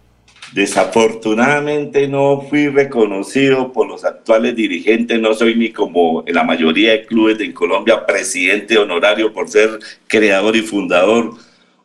[0.52, 6.90] Desafortunadamente no fui reconocido por los actuales dirigentes, no soy ni como en la mayoría
[6.90, 9.78] de clubes de Colombia presidente honorario por ser
[10.08, 11.34] creador y fundador.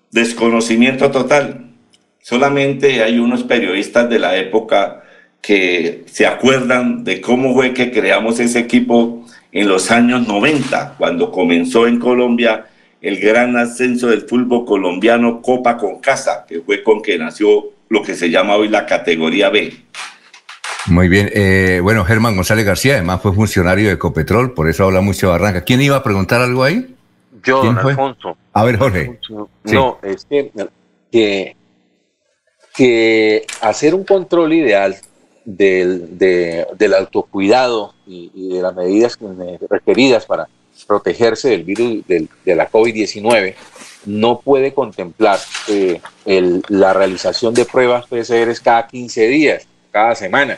[0.10, 1.68] Desconocimiento total.
[2.22, 5.04] Solamente hay unos periodistas de la época
[5.46, 11.32] que se acuerdan de cómo fue que creamos ese equipo en los años 90, cuando
[11.32, 12.66] comenzó en Colombia
[13.00, 18.02] el gran ascenso del fútbol colombiano Copa con Casa, que fue con que nació lo
[18.02, 19.72] que se llama hoy la categoría B.
[20.88, 21.30] Muy bien.
[21.32, 25.34] Eh, bueno, Germán González García, además fue funcionario de Ecopetrol, por eso habla mucho de
[25.34, 25.62] Barranca.
[25.62, 26.96] ¿Quién iba a preguntar algo ahí?
[27.44, 28.36] Yo, don Alfonso.
[28.52, 29.20] A ver, Jorge.
[29.66, 31.56] No, es que,
[32.74, 34.96] que, hacer un control ideal
[35.46, 39.18] del, del autocuidado y, de las medidas
[39.70, 40.48] requeridas para
[40.88, 43.56] protegerse del virus de la COVID-19
[44.06, 46.00] no puede contemplar eh,
[46.70, 50.58] la realización de pruebas PCR cada 15 días, cada semana.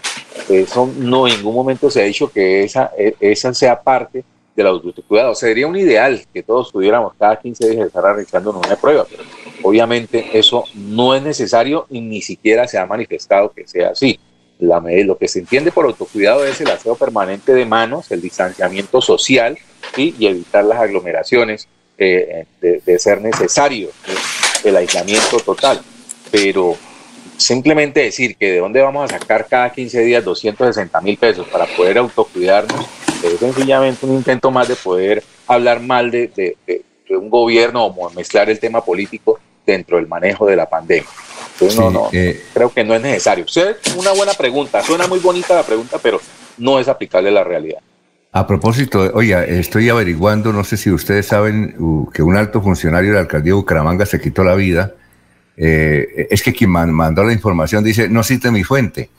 [0.49, 4.23] Eso no en ningún momento se ha dicho que esa, e, esa sea parte
[4.55, 5.35] del autocuidado.
[5.35, 9.23] Sería un ideal que todos pudiéramos cada 15 días estar realizando una prueba, pero
[9.63, 14.19] obviamente eso no es necesario y ni siquiera se ha manifestado que sea así.
[14.60, 19.01] La, lo que se entiende por autocuidado es el aseo permanente de manos, el distanciamiento
[19.01, 19.58] social
[19.95, 21.68] y evitar las aglomeraciones
[21.99, 23.89] eh, de, ser necesario
[24.64, 25.82] el aislamiento total.
[26.32, 26.76] Pero
[27.38, 31.66] simplemente decir que de dónde vamos a sacar cada 15 días 260 mil pesos para
[31.66, 32.88] poder autocuidarnos
[33.24, 38.49] es sencillamente un intento más de poder hablar mal de, de, un gobierno o mezclar
[38.49, 41.08] el tema político dentro del manejo de la pandemia.
[41.60, 43.45] Entonces, no, no, eh, creo que no es necesario.
[43.45, 46.22] Es una buena pregunta, suena muy bonita la pregunta, pero
[46.58, 47.80] no es aplicable a la realidad.
[48.32, 53.16] A propósito, oiga, estoy averiguando, no sé si ustedes saben que un alto funcionario de
[53.16, 54.93] la alcaldía de Bucaramanga se quitó la vida.
[55.55, 59.10] Eh, es que quien mandó la información dice, no cite mi fuente.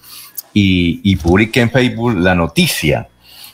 [0.54, 3.08] Y, y publiqué en Facebook la noticia.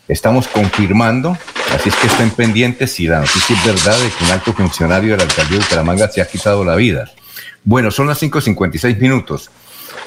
[0.07, 1.39] Estamos confirmando,
[1.74, 5.12] así es que estén pendientes si la noticia es verdad de que un alto funcionario
[5.12, 7.11] de la alcaldía de Bucaramanga se ha quitado la vida.
[7.64, 9.50] Bueno, son las 5.56 minutos.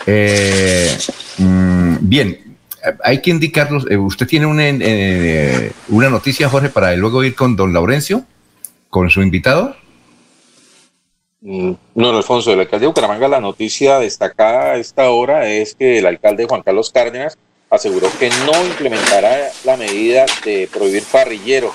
[0.06, 0.96] Eh,
[1.38, 2.58] mm, bien,
[3.04, 3.86] hay que indicarlos.
[3.90, 8.24] Eh, ¿Usted tiene una, eh, una noticia, Jorge, para luego ir con don Laurencio,
[8.90, 9.76] con su invitado?
[11.42, 16.00] Mm, no, Alfonso, del alcalde de Bucaramanga, la noticia destacada a esta hora es que
[16.00, 17.38] el alcalde Juan Carlos Cárdenas
[17.70, 21.72] aseguró que no implementará la medida de prohibir parrillero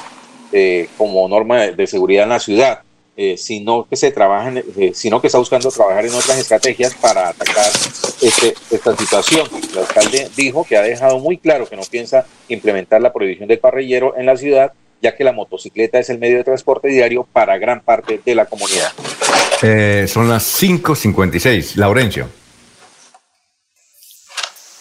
[0.53, 2.83] eh, como norma de seguridad en la ciudad.
[3.15, 7.29] Eh, sino que se trabajan, eh, sino que está buscando trabajar en otras estrategias para
[7.29, 7.71] atacar
[8.23, 9.47] este, esta situación.
[9.71, 13.59] El alcalde dijo que ha dejado muy claro que no piensa implementar la prohibición del
[13.59, 17.59] parrillero en la ciudad, ya que la motocicleta es el medio de transporte diario para
[17.59, 18.91] gran parte de la comunidad.
[19.61, 21.77] Eh, son las 5.56.
[21.77, 22.31] Laurencio.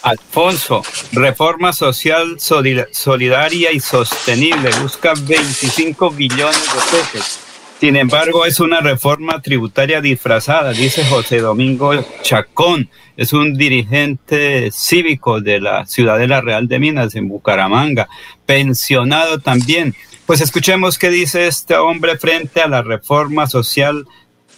[0.03, 7.50] Alfonso, reforma social solidaria y sostenible busca 25 billones de pesos
[7.81, 12.87] sin embargo, es una reforma tributaria disfrazada, dice José Domingo Chacón.
[13.17, 18.07] Es un dirigente cívico de la Ciudadela Real de Minas en Bucaramanga,
[18.45, 19.95] pensionado también.
[20.27, 24.05] Pues escuchemos qué dice este hombre frente a la reforma social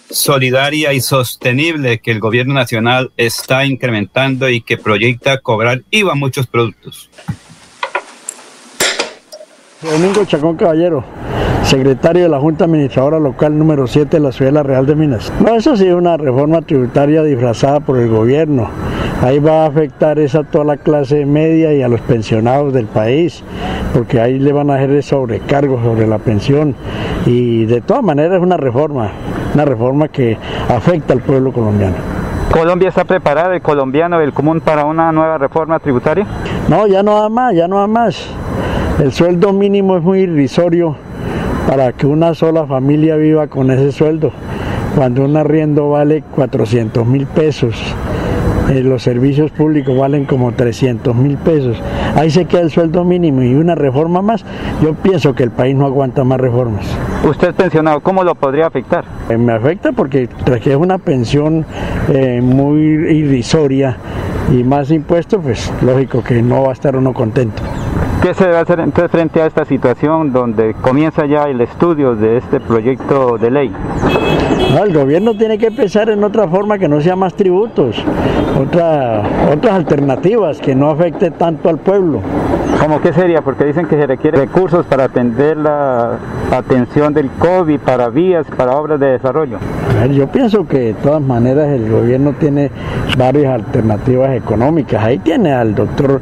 [0.10, 6.16] solidaria y sostenible que el gobierno nacional está incrementando y que proyecta cobrar IVA a
[6.16, 7.10] muchos productos.
[9.82, 11.06] Domingo Chacón Caballero
[11.64, 14.96] secretario de la Junta Administradora Local número 7 de la Ciudad de la Real de
[14.96, 15.32] Minas.
[15.40, 18.70] No, eso sí es una reforma tributaria disfrazada por el gobierno.
[19.22, 22.88] Ahí va a afectar esa a toda la clase media y a los pensionados del
[22.88, 23.44] país,
[23.94, 26.76] porque ahí le van a hacer sobrecargos sobre la pensión.
[27.26, 29.12] Y de todas maneras es una reforma,
[29.54, 30.38] una reforma que
[30.68, 31.96] afecta al pueblo colombiano.
[32.52, 36.28] ¿Colombia está preparada, el colombiano, el común, para una nueva reforma tributaria?
[36.70, 38.28] No, ya no da más, ya no da más.
[39.00, 40.96] El sueldo mínimo es muy irrisorio
[41.68, 44.32] para que una sola familia viva con ese sueldo.
[44.96, 47.76] Cuando un arriendo vale 400 mil pesos
[48.70, 51.78] eh, los servicios públicos valen como 300 mil pesos.
[52.16, 54.46] Ahí se queda el sueldo mínimo y una reforma más.
[54.82, 56.86] Yo pienso que el país no aguanta más reformas.
[57.24, 59.04] Usted es pensionado, ¿cómo lo podría afectar?
[59.30, 61.66] Eh, me afecta porque tras es una pensión
[62.10, 63.98] eh, muy irrisoria
[64.52, 67.62] y más impuestos, pues lógico que no va a estar uno contento.
[68.24, 72.38] ¿Qué se debe hacer entonces frente a esta situación donde comienza ya el estudio de
[72.38, 73.74] este proyecto de ley?
[74.82, 78.02] el gobierno tiene que pensar en otra forma que no sea más tributos,
[78.58, 82.22] otra, otras alternativas que no afecte tanto al pueblo.
[82.80, 83.42] ¿Cómo qué sería?
[83.42, 86.18] Porque dicen que se requieren recursos para atender la
[86.52, 89.58] atención del COVID, para vías, para obras de desarrollo.
[90.12, 92.72] yo pienso que de todas maneras el gobierno tiene
[93.18, 95.04] varias alternativas económicas.
[95.04, 96.22] Ahí tiene al doctor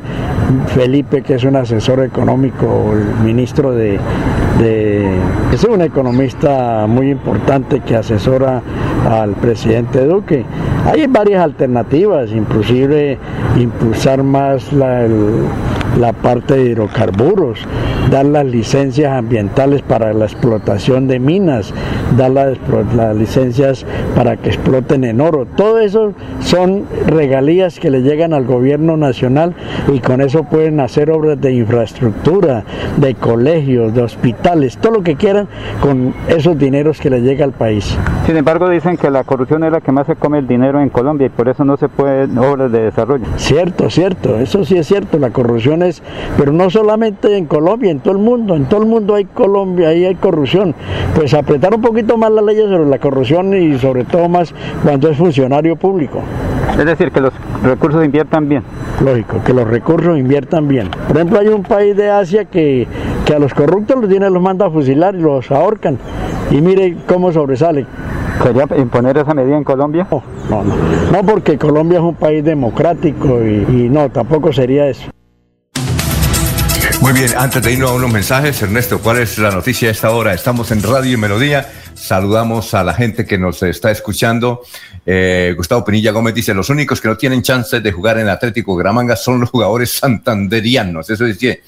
[0.68, 4.00] Felipe, que es un asesor económico, el ministro de,
[5.52, 8.62] es un economista muy importante que asesora
[9.10, 10.46] al presidente Duque.
[10.86, 13.18] Hay varias alternativas, inclusive
[13.58, 15.08] impulsar más la,
[16.02, 17.60] la parte de hidrocarburos,
[18.10, 21.74] dar las licencias ambientales para la explotación de minas,
[22.18, 22.58] dar las,
[22.96, 23.86] las, licencias
[24.16, 25.46] para que exploten en oro.
[25.46, 29.54] Todo eso son regalías que le llegan al gobierno nacional
[29.94, 32.64] y con eso pueden hacer obras de infraestructura,
[32.98, 35.48] de colegios, de hospitales, todo lo que quieran
[35.82, 37.96] con esos dineros que le llega al país.
[38.26, 40.90] Sin embargo, dicen que la corrupción es la que más se come el dinero en
[40.90, 43.26] Colombia y por eso no se pueden obras de desarrollo.
[43.36, 45.91] Cierto, cierto, eso sí es cierto, la corrupción es,
[46.38, 49.90] pero no solamente en Colombia, en todo el mundo, en todo el mundo hay Colombia,
[49.90, 50.76] ahí hay corrupción.
[51.16, 55.10] Pues apretar un poquito más las leyes sobre la corrupción y sobre todo más cuando
[55.10, 56.22] es funcionario público.
[56.78, 57.34] Es decir, que los
[57.64, 58.64] recursos inviertan bien.
[59.04, 60.90] Lógico, que los recursos inviertan bien.
[61.08, 62.88] Por ejemplo, hay un país de Asia que,
[63.26, 65.98] que a los corruptos los tiene, los manda a fusilar y los ahorcan.
[66.50, 67.86] Y mire cómo sobresale.
[68.42, 70.08] ¿Quería imponer esa medida en Colombia?
[70.10, 70.76] No, no, no.
[71.12, 75.12] No, porque Colombia es un país democrático y, y no, tampoco sería eso.
[77.02, 80.12] Muy bien, antes de irnos a unos mensajes, Ernesto, ¿cuál es la noticia de esta
[80.12, 80.36] hora?
[80.36, 81.68] Estamos en Radio y Melodía.
[81.96, 84.62] Saludamos a la gente que nos está escuchando.
[85.04, 88.76] Eh, Gustavo Pinilla Gómez dice, los únicos que no tienen chance de jugar en Atlético
[88.76, 91.10] Gramanga son los jugadores santanderianos.
[91.10, 91.64] Eso dice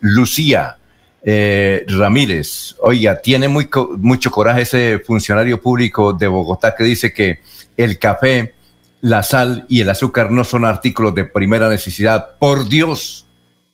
[0.00, 0.76] Lucía
[1.22, 2.74] eh, Ramírez.
[2.80, 7.38] Oiga, tiene muy, mucho coraje ese funcionario público de Bogotá que dice que
[7.76, 8.54] el café,
[9.00, 12.36] la sal y el azúcar no son artículos de primera necesidad.
[12.40, 13.26] Por Dios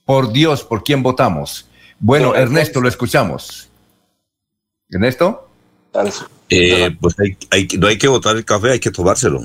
[0.08, 1.68] por Dios, ¿por quién votamos?
[1.98, 3.68] Bueno, Ernesto, lo escuchamos.
[4.88, 5.50] ¿Ernesto?
[6.48, 7.14] Eh, pues
[7.78, 9.38] no hay que votar el café, hay que tomárselo.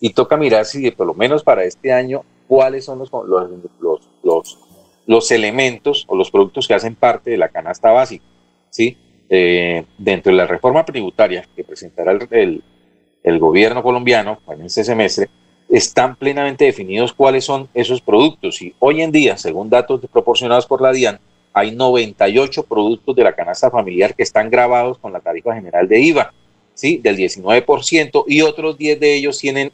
[0.00, 4.58] y toca mirar si por lo menos para este año cuáles son los, los, los,
[5.06, 8.24] los, elementos o los productos que hacen parte de la canasta básica.
[8.70, 8.96] ¿sí?
[9.28, 12.64] Eh, dentro de la reforma tributaria que presentará el,
[13.22, 15.28] el, gobierno colombiano en este semestre,
[15.68, 18.60] están plenamente definidos cuáles son esos productos.
[18.62, 21.20] Y hoy en día, según datos proporcionados por la DIAN,
[21.52, 26.00] hay 98 productos de la canasta familiar que están grabados con la tarifa general de
[26.00, 26.32] IVA,
[26.74, 26.98] ¿sí?
[26.98, 29.70] Del 19%, y otros 10 de ellos tienen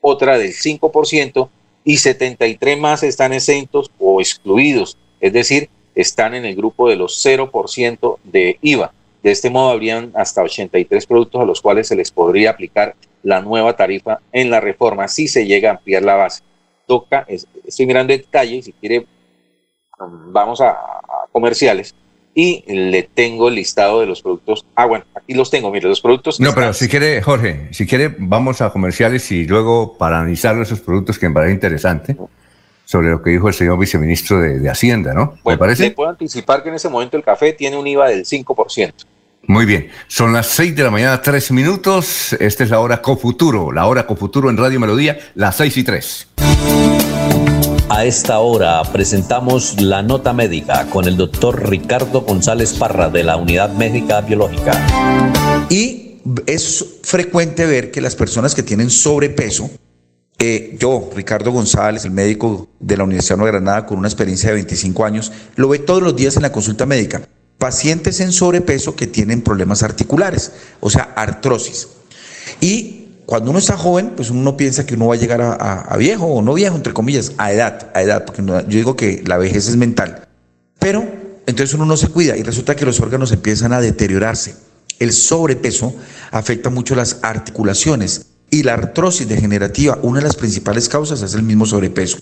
[0.00, 1.48] otra del 5%
[1.84, 7.24] y 73 más están exentos o excluidos, es decir, están en el grupo de los
[7.24, 8.92] 0% de IVA.
[9.22, 13.42] De este modo, habrían hasta 83 productos a los cuales se les podría aplicar la
[13.42, 16.42] nueva tarifa en la reforma si se llega a ampliar la base.
[16.86, 19.06] Toca, estoy mirando detalle y si quiere,
[19.98, 20.76] um, vamos a,
[21.30, 21.94] comerciales
[22.34, 24.64] y le tengo el listado de los productos.
[24.74, 26.40] Ah, bueno, aquí los tengo, mire, los productos.
[26.40, 30.80] No, pero si quiere, Jorge, si quiere, vamos a comerciales y luego para analizar esos
[30.80, 32.16] productos que me parece interesante
[32.84, 35.34] sobre lo que dijo el señor viceministro de, Hacienda, ¿no?
[35.44, 35.84] ¿Me parece?
[35.84, 38.92] Le puedo anticipar que en ese momento el café tiene un IVA del 5%.
[39.46, 42.32] Muy bien, son las 6 de la mañana, 3 minutos.
[42.34, 46.28] Esta es la hora Cofuturo, la hora Cofuturo en Radio Melodía, las 6 y 3.
[48.04, 53.74] Esta hora presentamos la nota médica con el doctor Ricardo González Parra de la Unidad
[53.74, 54.72] Médica Biológica.
[55.68, 59.70] Y es frecuente ver que las personas que tienen sobrepeso,
[60.38, 64.54] eh, yo, Ricardo González, el médico de la Universidad de Granada con una experiencia de
[64.54, 67.28] 25 años, lo ve todos los días en la consulta médica.
[67.58, 71.88] Pacientes en sobrepeso que tienen problemas articulares, o sea, artrosis.
[72.62, 72.99] Y
[73.30, 76.42] cuando uno está joven, pues uno piensa que uno va a llegar a, viejo o
[76.42, 79.76] no viejo, entre comillas, a edad, a edad, porque yo digo que la vejez es
[79.76, 80.26] mental.
[80.80, 81.04] Pero
[81.46, 84.56] entonces uno no se cuida y resulta que los órganos empiezan a deteriorarse.
[84.98, 85.94] El sobrepeso
[86.32, 91.44] afecta mucho las articulaciones y la artrosis degenerativa, una de las principales causas es el
[91.44, 92.18] mismo sobrepeso.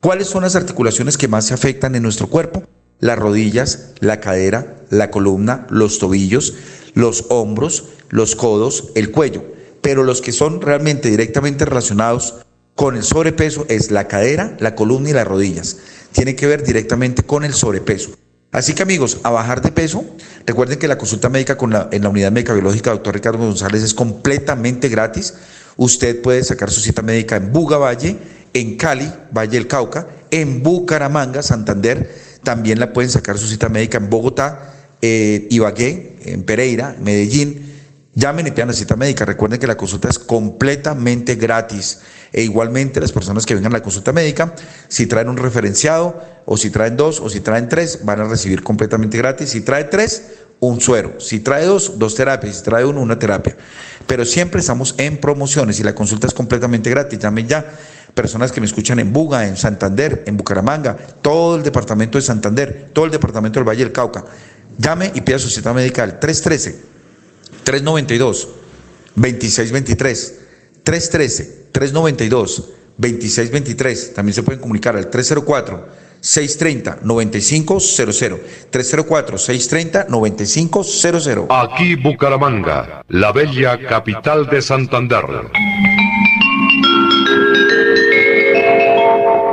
[0.00, 2.64] ¿Cuáles son las articulaciones que más se afectan en nuestro cuerpo?
[2.98, 6.54] Las rodillas, la cadera, la columna, los tobillos,
[6.94, 9.56] los hombros, los codos, el cuello.
[9.88, 12.34] Pero los que son realmente directamente relacionados
[12.74, 15.78] con el sobrepeso es la cadera, la columna y las rodillas.
[16.12, 18.10] Tiene que ver directamente con el sobrepeso.
[18.52, 20.04] Así que amigos, a bajar de peso,
[20.44, 21.56] recuerden que la consulta médica
[21.90, 25.32] en la unidad médica biológica doctor Ricardo González es completamente gratis.
[25.78, 28.18] Usted puede sacar su cita médica en Buga Valle,
[28.52, 32.14] en Cali, Valle del Cauca, en Bucaramanga, Santander.
[32.42, 37.68] También la pueden sacar su cita médica en Bogotá, eh, Ibagué, en Pereira, Medellín.
[38.18, 39.24] Llamen y pidan la cita médica.
[39.24, 42.00] Recuerden que la consulta es completamente gratis.
[42.32, 44.56] E igualmente las personas que vengan a la consulta médica,
[44.88, 48.64] si traen un referenciado, o si traen dos, o si traen tres, van a recibir
[48.64, 49.50] completamente gratis.
[49.50, 51.20] Si trae tres, un suero.
[51.20, 52.56] Si trae dos, dos terapias.
[52.56, 53.56] Si trae uno, una terapia.
[54.08, 57.20] Pero siempre estamos en promociones y la consulta es completamente gratis.
[57.20, 57.64] Llamen ya.
[58.14, 62.90] Personas que me escuchan en Buga, en Santander, en Bucaramanga, todo el departamento de Santander,
[62.92, 64.24] todo el departamento del Valle del Cauca.
[64.76, 66.97] Llame y pida su cita médica al 313
[67.68, 68.48] 392
[69.14, 70.40] 2623
[70.82, 74.14] 313 392 2623.
[74.14, 78.40] También se pueden comunicar al 304 630-9500.
[78.72, 81.46] 304-630-9500.
[81.50, 85.26] Aquí Bucaramanga, la bella capital de Santander.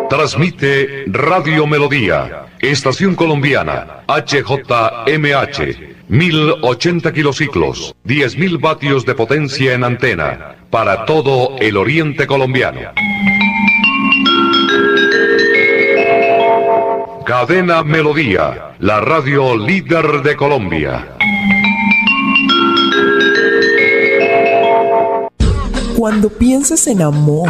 [0.10, 5.95] Transmite Radio Melodía, Estación Colombiana, HJMH.
[6.08, 12.80] 1080 kilociclos, 10.000 vatios de potencia en antena, para todo el oriente colombiano.
[17.26, 21.18] Cadena Melodía, la radio líder de Colombia.
[25.98, 27.50] Cuando pienses en amor,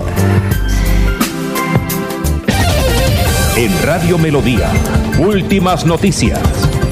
[3.56, 4.70] En Radio Melodía,
[5.18, 6.40] últimas noticias.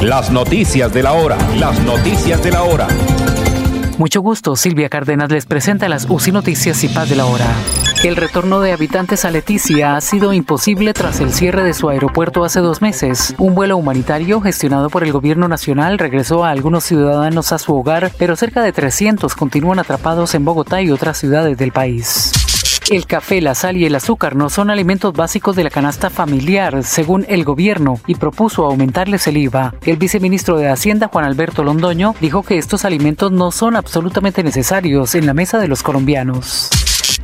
[0.00, 2.88] Las noticias de la hora, las noticias de la hora.
[3.98, 7.46] Mucho gusto, Silvia Cárdenas les presenta las UCI Noticias y Paz de la Hora.
[8.04, 12.44] El retorno de habitantes a Leticia ha sido imposible tras el cierre de su aeropuerto
[12.44, 13.34] hace dos meses.
[13.38, 18.12] Un vuelo humanitario gestionado por el gobierno nacional regresó a algunos ciudadanos a su hogar,
[18.18, 22.30] pero cerca de 300 continúan atrapados en Bogotá y otras ciudades del país.
[22.90, 26.84] El café, la sal y el azúcar no son alimentos básicos de la canasta familiar,
[26.84, 29.76] según el gobierno, y propuso aumentarles el IVA.
[29.86, 35.14] El viceministro de Hacienda, Juan Alberto Londoño, dijo que estos alimentos no son absolutamente necesarios
[35.14, 36.68] en la mesa de los colombianos.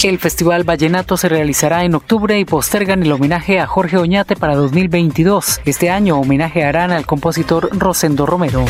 [0.02, 4.56] El Festival Vallenato se realizará en octubre y postergan el homenaje a Jorge Oñate para
[4.56, 5.60] 2022.
[5.66, 8.64] Este año homenajearán al compositor Rosendo Romero.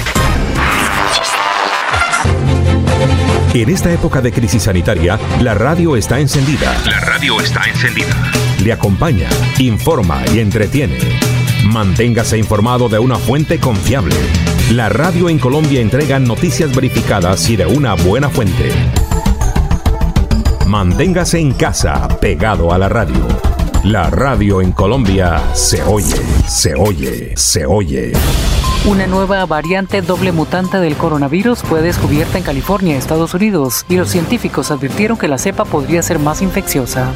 [3.55, 6.77] En esta época de crisis sanitaria, la radio está encendida.
[6.85, 8.33] La radio está encendida.
[8.65, 9.29] Le acompaña,
[9.59, 10.99] informa y entretiene.
[11.65, 14.17] Manténgase informado de una fuente confiable.
[14.73, 18.73] La radio en Colombia entrega noticias verificadas y de una buena fuente.
[20.71, 23.27] Manténgase en casa, pegado a la radio.
[23.83, 26.15] La radio en Colombia se oye,
[26.47, 28.13] se oye, se oye.
[28.85, 34.11] Una nueva variante doble mutante del coronavirus fue descubierta en California, Estados Unidos, y los
[34.11, 37.13] científicos advirtieron que la cepa podría ser más infecciosa.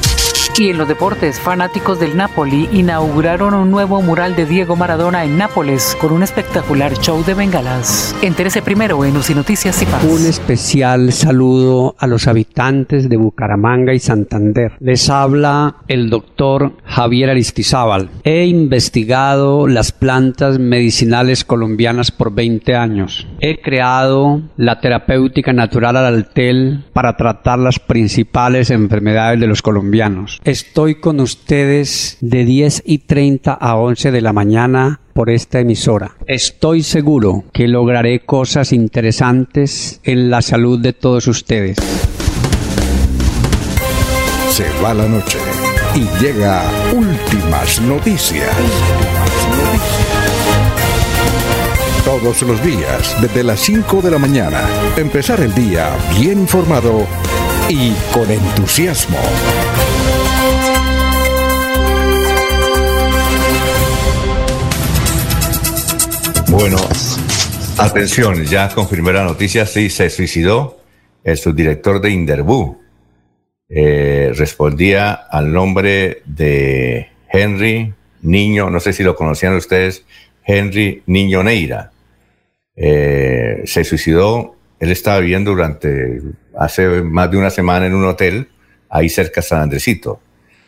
[0.57, 5.37] Y en los deportes, fanáticos del Napoli inauguraron un nuevo mural de Diego Maradona en
[5.37, 8.15] Nápoles con un espectacular show de bengalas.
[8.21, 10.01] Entérese primero en UCI Noticias y Paz.
[10.05, 14.71] Un especial saludo a los habitantes de Bucaramanga y Santander.
[14.79, 18.09] Les habla el doctor Javier Aristizábal.
[18.23, 23.27] He investigado las plantas medicinales colombianas por 20 años.
[23.41, 30.39] He creado la terapéutica natural al altel para tratar las principales enfermedades de los colombianos.
[30.45, 36.17] Estoy con ustedes de 10 y 30 a 11 de la mañana por esta emisora.
[36.27, 41.77] Estoy seguro que lograré cosas interesantes en la salud de todos ustedes.
[44.51, 45.39] Se va la noche
[45.95, 46.61] y llega
[46.95, 48.55] últimas noticias.
[52.05, 54.61] Todos los días, desde las 5 de la mañana,
[54.95, 55.89] empezar el día
[56.19, 57.07] bien informado
[57.67, 59.17] y con entusiasmo.
[66.57, 66.77] Bueno,
[67.77, 70.79] atención, ya confirmé la noticia, sí, se suicidó
[71.21, 72.81] el subdirector de Inderbu.
[73.67, 80.05] Eh, respondía al nombre de Henry Niño, no sé si lo conocían ustedes,
[80.45, 81.91] Henry Niño Neira.
[82.77, 86.21] Eh, se suicidó, él estaba viviendo durante,
[86.57, 88.47] hace más de una semana en un hotel,
[88.89, 90.21] ahí cerca de San Andresito,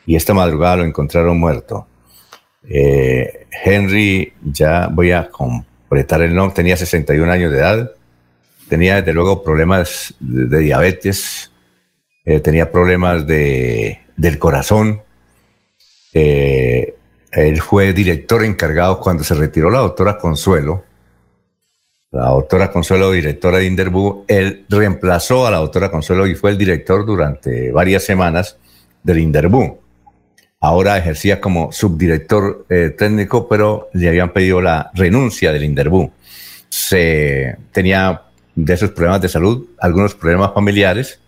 [0.05, 1.87] y esta madrugada lo encontraron muerto.
[2.69, 5.29] Eh, Henry, ya voy a
[5.87, 7.91] completar el nombre, tenía 61 años de edad,
[8.67, 11.51] tenía desde luego problemas de, diabetes,
[12.25, 15.01] eh, tenía problemas de, del corazón.
[16.13, 16.93] Eh,
[17.31, 20.83] él fue director encargado cuando se retiró la doctora Consuelo,
[22.11, 26.57] la doctora Consuelo, directora de Inderbu, él reemplazó a la doctora Consuelo y fue el
[26.57, 28.57] director durante varias semanas
[29.03, 29.86] del Inderbu
[30.59, 36.11] ahora ejercía como subdirector eh, técnico, pero le habían pedido la renuncia del Inderbú.
[36.69, 38.23] Se tenía
[38.55, 41.19] de esos problemas de salud, algunos problemas familiares.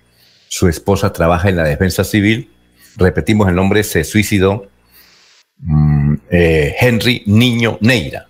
[0.48, 2.50] Su esposa trabaja en la defensa civil.
[2.98, 4.68] Repetimos el nombre, se suicidó
[5.60, 8.28] mm, eh, Henry Niño Neira,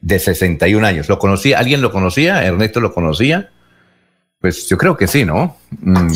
[0.00, 1.08] de 61 años.
[1.08, 1.58] ¿Lo conocía?
[1.58, 2.44] ¿Alguien lo conocía?
[2.44, 3.50] ¿Ernesto lo conocía?
[4.38, 5.56] Pues yo creo que sí, ¿no?
[5.80, 6.08] Mm,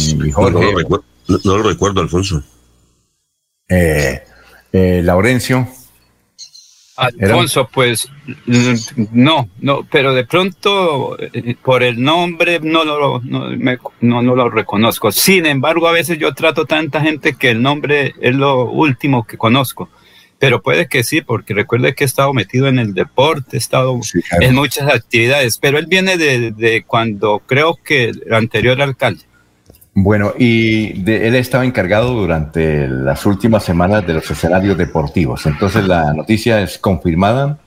[1.44, 2.42] no, lo recuerdo, Alfonso.
[3.68, 4.22] Eh,
[4.72, 5.68] eh, Laurencio.
[6.96, 8.08] Alfonso, pues
[9.12, 13.50] no, no, pero de pronto eh, por el nombre no lo, no,
[14.00, 15.12] no, lo reconozco.
[15.12, 19.36] Sin embargo, a veces yo trato tanta gente que el nombre es lo último que
[19.36, 19.90] conozco.
[20.38, 23.98] Pero puede que sí, porque recuerde que he estado metido en el deporte, he estado
[24.40, 29.25] en muchas actividades, pero él viene de, de cuando creo que el anterior alcalde.
[29.98, 35.46] Bueno, y él estaba encargado durante las últimas semanas de los escenarios deportivos.
[35.46, 37.58] Entonces la noticia es confirmada.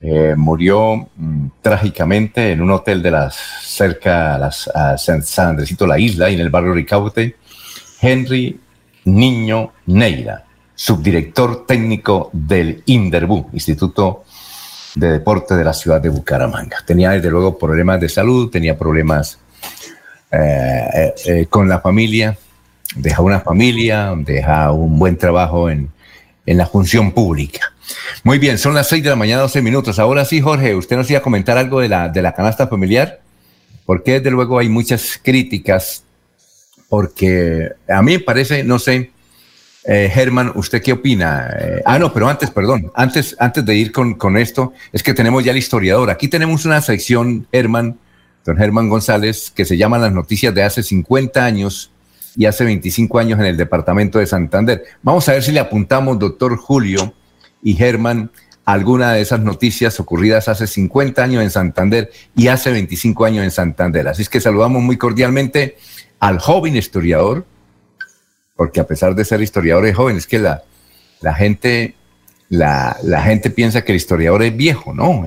[0.00, 5.98] Eh, murió mm, trágicamente en un hotel de las cerca a, las, San, Andresito, la
[5.98, 7.36] isla, y en el barrio Ricaute,
[8.00, 8.58] Henry
[9.04, 14.24] Niño Neira, subdirector técnico del INDERBU, Instituto
[14.94, 16.78] de Deporte de la ciudad de Bucaramanga.
[16.86, 19.38] Tenía desde luego problemas de salud, tenía problemas
[20.30, 22.36] eh, eh, eh, con la familia,
[22.94, 25.88] deja una familia, deja un buen trabajo en,
[26.44, 27.72] en la función pública.
[28.24, 29.98] Muy bien, son las 6 de la mañana, 12 minutos.
[29.98, 33.20] Ahora sí, Jorge, usted nos iba a comentar algo de la, de la canasta familiar,
[33.86, 36.04] porque desde luego hay muchas críticas,
[36.90, 39.10] porque a mí me parece, no sé,
[39.84, 41.56] eh, Germán, ¿usted qué opina?
[41.86, 45.42] ah, no, pero antes, perdón, antes, antes de ir con, con esto, es que tenemos
[45.42, 46.10] ya el historiador.
[46.10, 47.98] Aquí tenemos una sección, Germán,
[48.48, 51.90] don Germán González, que se llama Las Noticias de hace 50 años
[52.34, 54.84] y hace 25 años en el departamento de Santander.
[55.02, 57.12] Vamos a ver si le apuntamos, doctor Julio
[57.62, 58.30] y Germán,
[58.64, 63.50] alguna de esas noticias ocurridas hace 50 años en Santander y hace 25 años en
[63.50, 64.08] Santander.
[64.08, 65.76] Así es que saludamos muy cordialmente
[66.18, 67.44] al joven historiador,
[68.56, 70.62] porque a pesar de ser historiador es joven, es que la,
[71.34, 71.96] gente,
[72.48, 75.26] la, gente piensa que el historiador es viejo, ¿no?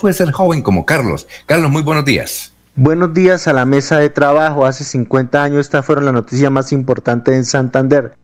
[0.00, 1.26] Puede ser joven como Carlos.
[1.46, 2.52] Carlos, muy buenos días.
[2.74, 4.66] Buenos días a la mesa de trabajo.
[4.66, 8.14] Hace 50 años estas fueron las noticias más importantes en Santander.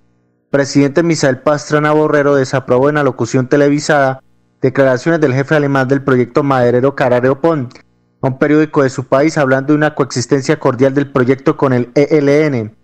[0.51, 4.23] Presidente Misael Pastrana Borrero desaprobó en alocución televisada
[4.61, 7.71] declaraciones del jefe alemán del proyecto maderero Carareopón,
[8.21, 12.77] un periódico de su país hablando de una coexistencia cordial del proyecto con el ELN.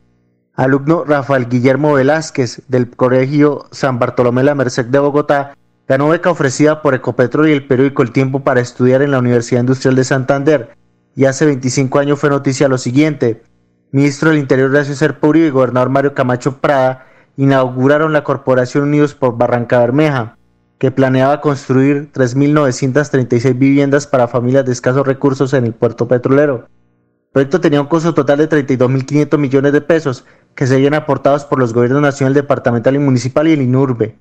[0.55, 5.55] Alumno Rafael Guillermo Velázquez del Colegio San Bartolomé la Merced de Bogotá
[5.89, 9.62] ganó beca ofrecida por Ecopetrol y el periódico El Tiempo para estudiar en la Universidad
[9.62, 10.77] Industrial de Santander
[11.16, 13.43] y hace 25 años fue noticia lo siguiente.
[13.90, 17.06] Ministro del Interior Horacio Serpurio y gobernador Mario Camacho Prada
[17.39, 20.36] inauguraron la Corporación Unidos por Barranca Bermeja,
[20.78, 26.69] que planeaba construir 3.936 viviendas para familias de escasos recursos en el puerto petrolero.
[26.69, 30.24] El proyecto tenía un costo total de 32.500 millones de pesos,
[30.55, 34.16] que serían aportados por los gobiernos nacional, departamental y municipal y el INURBE.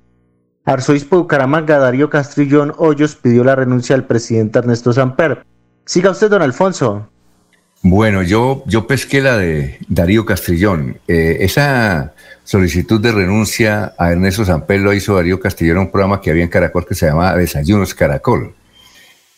[0.64, 5.44] Arzobispo de Bucaramanga, Darío Castrillón Hoyos, pidió la renuncia del presidente Ernesto Samper.
[5.84, 7.08] Siga usted, don Alfonso.
[7.82, 10.98] Bueno, yo, yo pesqué la de Darío Castrillón.
[11.06, 12.12] Eh, esa
[12.44, 16.42] solicitud de renuncia a Ernesto Samper lo hizo Darío Castrillón en un programa que había
[16.42, 18.54] en Caracol que se llamaba Desayunos Caracol.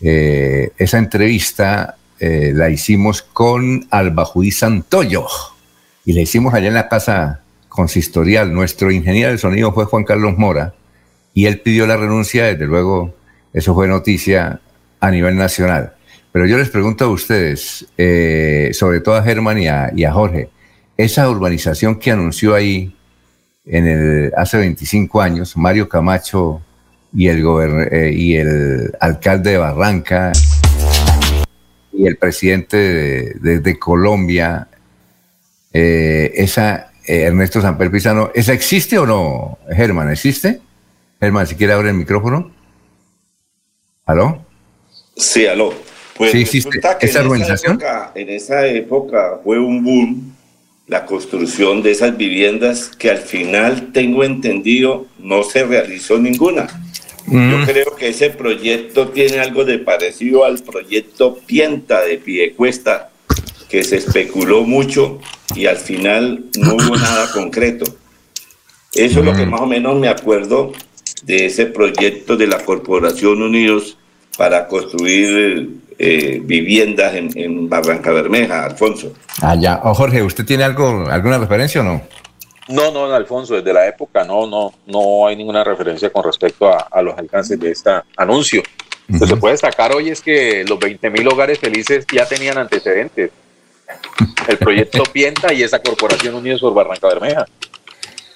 [0.00, 5.26] Eh, esa entrevista eh, la hicimos con Albajuí Santoyo
[6.06, 8.52] y la hicimos allá en la casa consistorial.
[8.54, 10.74] Nuestro ingeniero de sonido fue Juan Carlos Mora
[11.34, 13.14] y él pidió la renuncia, desde luego
[13.52, 14.60] eso fue noticia
[15.00, 15.94] a nivel nacional.
[16.32, 20.48] Pero yo les pregunto a ustedes, eh, sobre todo a Germán y a, Jorge,
[20.96, 22.94] esa urbanización que anunció ahí
[23.66, 26.62] en el, hace 25 años, Mario Camacho
[27.12, 27.44] y el,
[27.90, 30.32] eh, y el alcalde de Barranca
[31.92, 32.76] y el presidente
[33.40, 34.68] de, Colombia,
[35.72, 40.10] eh, esa Ernesto Samper Pizano, ¿esa existe o no, Germán?
[40.10, 40.60] ¿Existe?
[41.20, 42.50] Germán, si quiere abrir el micrófono.
[44.06, 44.44] ¿Aló?
[45.16, 45.74] Sí, aló.
[46.16, 46.62] Pues sí,
[47.00, 47.22] esa
[48.14, 50.34] en esa época fue un boom
[50.86, 56.66] la construcción de esas viviendas que al final tengo entendido no se realizó ninguna.
[57.26, 57.64] Yo mm.
[57.64, 63.10] creo que ese proyecto tiene algo de parecido al proyecto Pienta de Piedecuesta,
[63.68, 65.20] que se especuló mucho
[65.54, 67.84] y al final no hubo nada concreto.
[68.92, 69.50] Eso es lo que mm.
[69.50, 70.72] más o menos me acuerdo
[71.22, 73.96] de ese proyecto de la Corporación Unidos
[74.36, 79.12] para construir eh, viviendas en, Barranca Bermeja, Alfonso.
[79.42, 79.80] Ah, ya.
[79.84, 82.02] Oh, Jorge, ¿usted tiene algo, alguna referencia o no?
[82.68, 87.02] No, no, Alfonso, desde la época no, no, no hay ninguna referencia con respecto a,
[87.02, 88.62] los alcances de este anuncio.
[89.08, 92.58] Lo que se puede destacar hoy es que los 20 mil hogares felices ya tenían
[92.58, 93.32] antecedentes.
[94.46, 97.44] El proyecto Pienta y esa Corporación Unidos por Barranca Bermeja.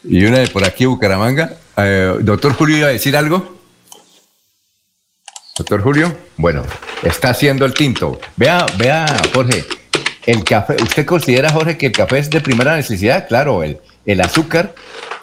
[0.03, 1.57] Y una de por aquí, Bucaramanga.
[1.77, 3.55] Eh, doctor Julio, ¿iba a decir algo?
[5.57, 6.63] Doctor Julio, bueno,
[7.03, 8.21] está haciendo el tinto.
[8.37, 9.65] Vea, vea, Jorge,
[10.27, 13.29] el café, ¿usted considera, Jorge, que el café es de primera necesidad?
[13.29, 14.75] Claro, el, el azúcar,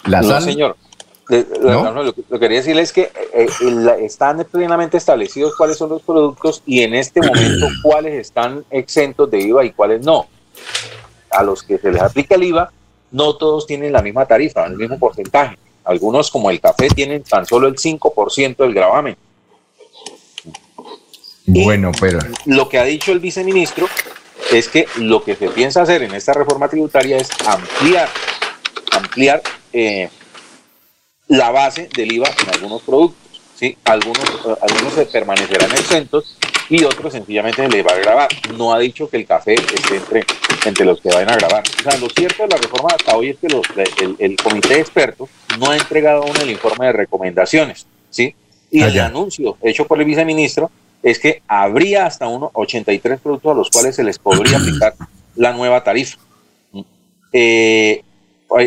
[0.05, 0.77] la no, señor.
[1.29, 3.03] Lo, que quería decirle es que
[3.33, 8.65] eh, eh, están plenamente establecidos cuáles son los productos y en este momento cuáles están
[8.69, 10.27] exentos de IVA y cuáles no.
[11.29, 12.71] A los que se les aplica el IVA,
[13.11, 15.57] no todos tienen la misma tarifa, el mismo porcentaje.
[15.83, 19.17] Algunos, como el café, tienen tan solo el 5% del gravamen
[21.45, 22.19] bueno, pero.
[22.45, 23.87] Lo que ha dicho el viceministro
[24.51, 28.09] es que lo que se piensa hacer en esta reforma tributaria es ampliar,
[28.91, 29.41] ampliar
[29.73, 30.09] eh,
[31.27, 33.20] la base del IVA en algunos productos.
[33.61, 33.77] ¿Sí?
[33.85, 36.35] Algunos, eh, algunos se permanecerán exentos
[36.67, 38.29] y otros sencillamente se les va a grabar.
[38.57, 40.25] No ha dicho que el café esté entre,
[40.65, 41.63] entre los que vayan a grabar.
[41.79, 44.79] O sea, lo cierto de la reforma hasta hoy es que el, el, comité de
[44.81, 45.29] expertos
[45.59, 47.85] no ha entregado aún el informe de recomendaciones.
[48.09, 48.33] ¿sí?
[48.71, 50.71] Y el anuncio hecho por el viceministro
[51.03, 54.95] es que habría hasta unos 83 productos a los cuales se les podría aplicar
[55.35, 56.17] la nueva tarifa.
[57.33, 58.03] Eh,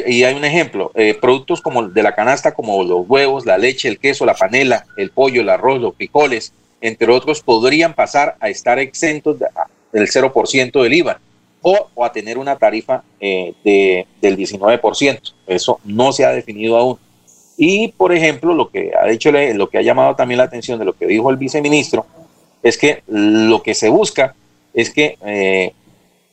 [0.07, 3.89] y hay un ejemplo, eh, productos como de la canasta, como los huevos, la leche,
[3.89, 8.49] el queso, la panela, el pollo, el arroz, los picoles, entre otros, podrían pasar a
[8.49, 11.21] estar exentos del 0% del IVA
[11.63, 15.33] o, a tener una tarifa eh, de, del 19%.
[15.47, 16.99] Eso no se ha definido aún.
[17.57, 20.85] Y, por ejemplo, lo que ha dicho, lo que ha llamado también la atención de
[20.85, 22.07] lo que dijo el viceministro,
[22.63, 24.35] es que lo que se busca
[24.73, 25.73] es que eh,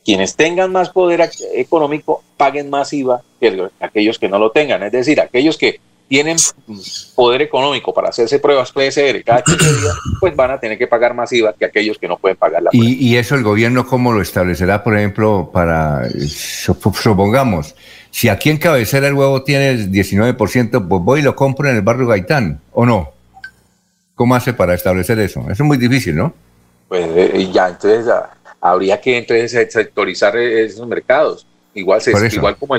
[0.04, 4.82] quienes tengan más poder económico paguen más IVA que aquellos que no lo tengan.
[4.82, 6.36] Es decir, aquellos que tienen
[7.14, 11.14] poder económico para hacerse pruebas PCR cada 15 días, pues van a tener que pagar
[11.14, 14.12] más IVA que aquellos que no pueden pagar la ¿Y, ¿Y, eso el gobierno cómo
[14.12, 17.74] lo establecerá, por ejemplo, para, supongamos,
[18.10, 21.76] si aquí en cabecera el huevo tiene el 19%, pues voy y lo compro en
[21.76, 23.12] el barrio Gaitán, ¿o no?
[24.14, 25.40] ¿Cómo hace para establecer eso?
[25.40, 26.34] Eso es muy difícil, ¿no?
[26.88, 28.06] Pues eh, ya, entonces
[28.62, 31.46] habría que entonces sectorizar esos mercados.
[31.74, 32.76] Igual, se, igual, como,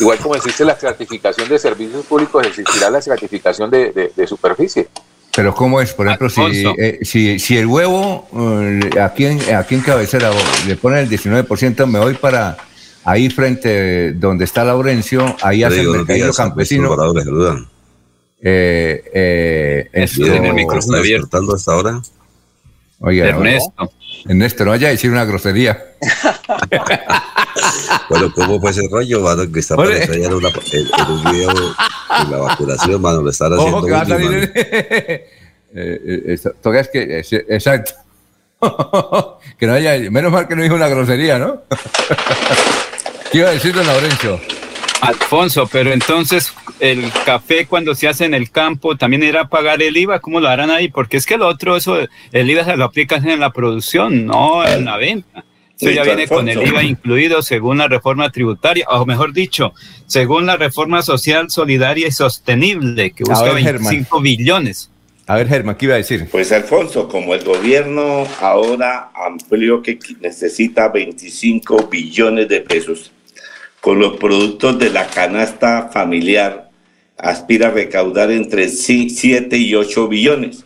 [0.00, 4.88] igual como existe la estratificación de servicios públicos, existirá la estratificación de, de, superficie.
[5.34, 5.92] Pero ¿cómo es?
[5.92, 10.30] Por ejemplo, si, eh, si, si, el huevo eh, aquí, en, aquí en cabecera
[10.66, 12.56] le ponen el 19%, me voy para
[13.04, 16.96] ahí frente donde está Laurencio, ahí hace el mercadillo campesino.
[18.42, 22.00] Eh, eh, esto, ¿Tiene el micrófono abierto hasta ahora?
[23.00, 23.92] Oiga, Ernesto.
[24.28, 25.94] Ernesto, no vaya a decir una grosería.
[28.10, 29.50] bueno, ¿cómo fue ese rollo, mano?
[29.50, 33.78] Que está apareciendo en, en, un video de la vacunación, mano, lo están haciendo.
[33.78, 35.26] Ojo, que va a salir eh,
[35.74, 36.46] eh, es
[36.92, 37.92] que, exacto.
[39.58, 41.62] que no haya, menos mal que no dijo una grosería, ¿no?
[43.32, 44.38] ¿Qué iba a decir don Laurencio?
[45.00, 49.82] Alfonso, pero entonces el café cuando se hace en el campo también irá a pagar
[49.82, 50.88] el IVA, ¿cómo lo harán ahí?
[50.88, 51.98] Porque es que lo otro, eso,
[52.32, 55.44] el IVA se lo aplicas en la producción, no en la venta.
[55.78, 59.72] Eso ya viene con el IVA incluido según la reforma tributaria, o mejor dicho,
[60.06, 64.90] según la reforma social, solidaria y sostenible, que busca 25 billones.
[65.26, 66.28] A ver, Germán, ¿qué iba a decir?
[66.30, 73.12] Pues Alfonso, como el gobierno ahora amplió que necesita 25 billones de pesos,
[73.80, 76.70] con los productos de la canasta familiar
[77.16, 80.64] aspira a recaudar entre 7 y 8 billones.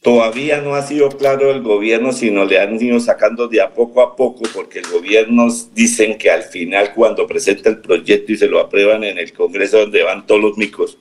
[0.00, 4.00] Todavía no ha sido claro el gobierno, sino le han ido sacando de a poco
[4.00, 8.46] a poco, porque el gobierno dicen que al final, cuando presenta el proyecto y se
[8.46, 10.98] lo aprueban en el Congreso, donde van todos los micos.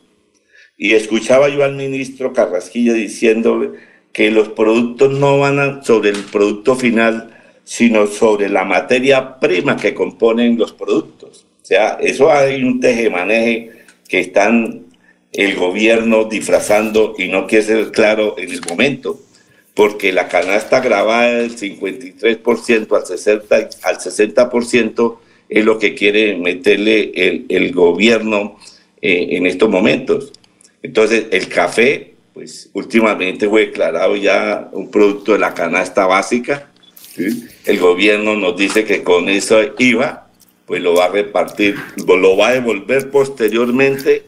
[0.78, 3.74] Y escuchaba yo al ministro Carrasquilla diciendo
[4.12, 7.36] que los productos no van sobre el producto final,
[7.68, 11.45] sino sobre la materia prima que componen los productos.
[11.61, 13.72] O sea, eso hay un tejemaneje
[14.07, 14.85] que están
[15.34, 19.19] el gobierno disfrazando y no quiere ser claro en el momento,
[19.73, 25.18] porque la canasta grabada del 53% al 60%, al 60%
[25.49, 27.11] es lo que quiere meterle
[27.49, 28.57] el, gobierno
[29.02, 30.31] eh, en estos momentos.
[30.81, 36.72] Entonces, el café, pues últimamente fue declarado ya un producto de la canasta básica,
[37.65, 40.27] el gobierno nos dice que con eso IVA,
[40.65, 41.76] pues lo va a repartir,
[42.06, 44.23] lo va a devolver posteriormente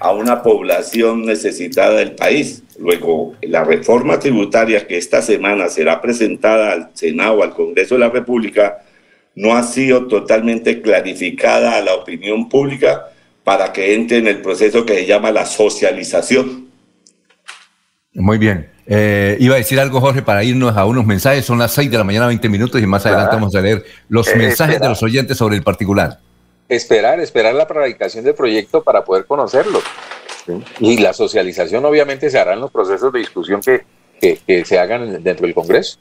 [0.00, 2.62] a una población necesitada del país.
[2.78, 8.10] Luego, la reforma tributaria que esta semana será presentada al Senado, al Congreso de la
[8.10, 8.82] República,
[9.34, 13.12] no ha sido totalmente clarificada a la opinión pública
[13.44, 16.71] para que entre en el proceso que se llama la socialización.
[18.14, 18.70] Muy bien.
[18.86, 21.44] Eh, iba a decir algo, Jorge, para irnos a unos mensajes.
[21.44, 24.28] Son las 6 de la mañana, 20 minutos, y más adelante vamos a leer los
[24.28, 26.18] eh, mensajes de los oyentes sobre el particular.
[26.68, 29.80] Esperar, esperar la predicación del proyecto para poder conocerlo.
[30.80, 33.84] Y la socialización, obviamente, se hará en los procesos de discusión que,
[34.46, 35.98] que, se hagan dentro del Congreso.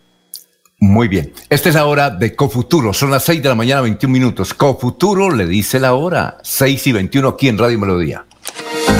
[0.80, 1.32] Muy bien.
[1.50, 2.92] Esta es la hora de Cofuturo.
[2.92, 4.54] Son las 6 de la mañana, 21 minutos.
[4.56, 6.40] Cofuturo le dice la hora.
[6.42, 8.26] 6 y 21 aquí en Radio Melodía.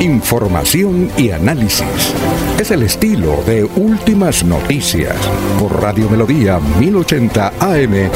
[0.00, 2.14] Información y análisis.
[2.58, 5.14] Es el estilo de Últimas Noticias
[5.58, 8.10] por Radio Melodía 1080 AM.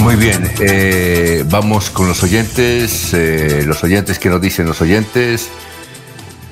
[0.00, 5.48] Muy bien, eh, vamos con los oyentes, eh, los oyentes que nos dicen los oyentes.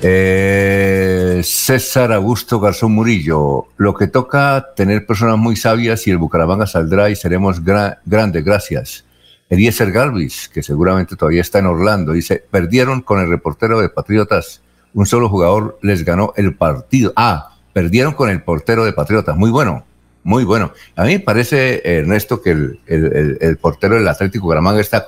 [0.06, 6.66] Eh, César Augusto Garzón Murillo, lo que toca tener personas muy sabias y el Bucaramanga
[6.66, 9.06] saldrá y seremos grandes, gracias.
[9.48, 14.60] Eliezer Galvis, que seguramente todavía está en Orlando, dice, perdieron con el reportero de Patriotas,
[14.92, 17.14] un solo jugador les ganó el partido.
[17.16, 19.86] Ah, perdieron con el portero de Patriotas, muy bueno.
[20.22, 20.72] Muy bueno.
[20.96, 25.06] A mí me parece, Ernesto, que el, portero del Atlético Gramán está,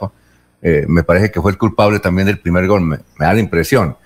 [0.62, 2.80] eh, me parece que fue el culpable también del primer gol.
[2.80, 3.96] Me, da la impresión.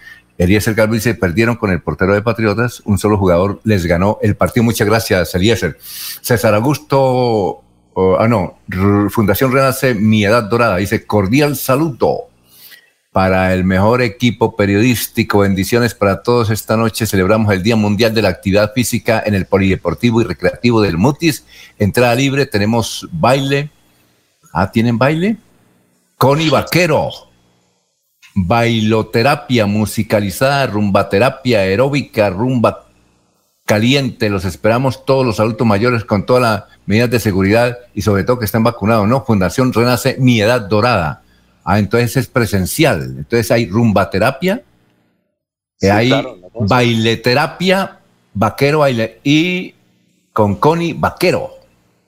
[0.41, 2.81] Eliezer Galvis se perdieron con el portero de Patriotas.
[2.87, 4.65] Un solo jugador les ganó el partido.
[4.65, 5.77] Muchas gracias, Eliezer.
[6.23, 7.62] César Augusto
[8.19, 8.59] ah, no,
[9.11, 10.79] Fundación Renace Mi Edad Dorada.
[10.79, 12.29] Dice, cordial saludo
[13.12, 15.41] para el mejor equipo periodístico.
[15.41, 16.49] Bendiciones para todos.
[16.49, 20.81] Esta noche celebramos el Día Mundial de la Actividad Física en el Polideportivo y Recreativo
[20.81, 21.45] del Mutis.
[21.79, 23.69] Entrada libre, tenemos baile.
[24.55, 25.37] Ah, ¿tienen baile?
[26.17, 27.30] Connie Vaquero.
[28.35, 32.86] Bailoterapia musicalizada, rumbaterapia aeróbica, rumba
[33.66, 34.31] caliente.
[34.31, 38.39] Los esperamos todos los adultos mayores con todas las medidas de seguridad y sobre todo
[38.39, 39.24] que estén vacunados, ¿no?
[39.24, 41.23] Fundación Renace Mi Edad Dorada
[41.65, 43.15] Ah, entonces es presencial.
[43.19, 44.62] Entonces hay rumbaterapia,
[45.82, 46.12] hay
[46.55, 48.01] baileterapia,
[48.35, 49.74] vaquero baile y
[50.32, 51.51] con Connie vaquero.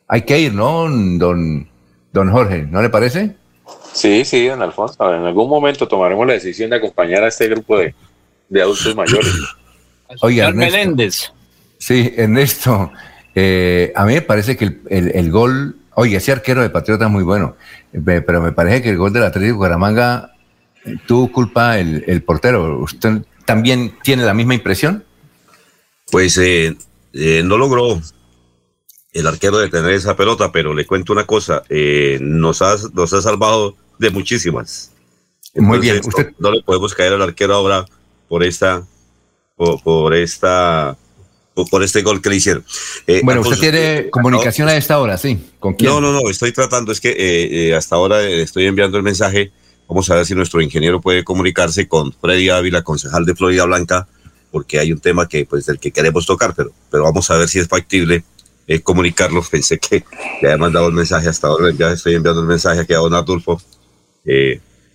[0.09, 1.69] Hay que ir, ¿no, don,
[2.12, 2.62] don Jorge?
[2.62, 3.36] ¿No le parece?
[3.93, 5.14] Sí, sí, don Alfonso.
[5.14, 7.94] En algún momento tomaremos la decisión de acompañar a este grupo de,
[8.60, 9.32] adultos mayores.
[10.20, 11.32] Oiga, Meléndez.
[11.78, 12.93] Sí, Ernesto,
[13.35, 17.10] eh, a mí me parece que el, el gol Oye, ese arquero de Patriota es
[17.10, 17.56] muy bueno,
[18.05, 20.32] pero me parece que el gol del Atlético Bucaramanga
[21.06, 22.78] tuvo culpa el, portero.
[22.78, 25.05] ¿Usted también tiene la misma impresión?
[26.10, 26.77] Pues eh,
[27.12, 28.01] eh, no logró
[29.12, 33.12] el arquero de tener esa pelota, pero le cuento una cosa, eh, nos, ha, nos
[33.12, 34.91] ha salvado de muchísimas.
[35.55, 36.01] Muy bien.
[36.05, 36.33] Usted...
[36.39, 37.87] No, le podemos caer al arquero ahora
[38.29, 38.87] por esta,
[39.57, 40.97] por esta
[41.70, 42.65] por este gol que le hicieron.
[43.07, 45.39] Eh, bueno, usted tiene eh, comunicación a esta hora, ¿sí?
[45.59, 45.91] ¿Con quién?
[45.91, 47.15] No, no, no, estoy tratando, es que
[47.69, 49.53] eh, hasta ahora estoy enviando el mensaje.
[49.89, 54.09] Vamos a ver si nuestro ingeniero puede comunicarse con Freddy Ávila, concejal de Florida Blanca,
[54.51, 57.49] porque hay un tema que, pues, del que queremos tocar, pero, pero vamos a ver
[57.49, 58.24] si es factible
[58.83, 59.43] comunicarlo.
[59.51, 60.05] Pensé que
[60.41, 63.12] le había mandado el mensaje hasta ahora, ya estoy enviando el mensaje aquí a don
[63.12, 63.61] Adolfo,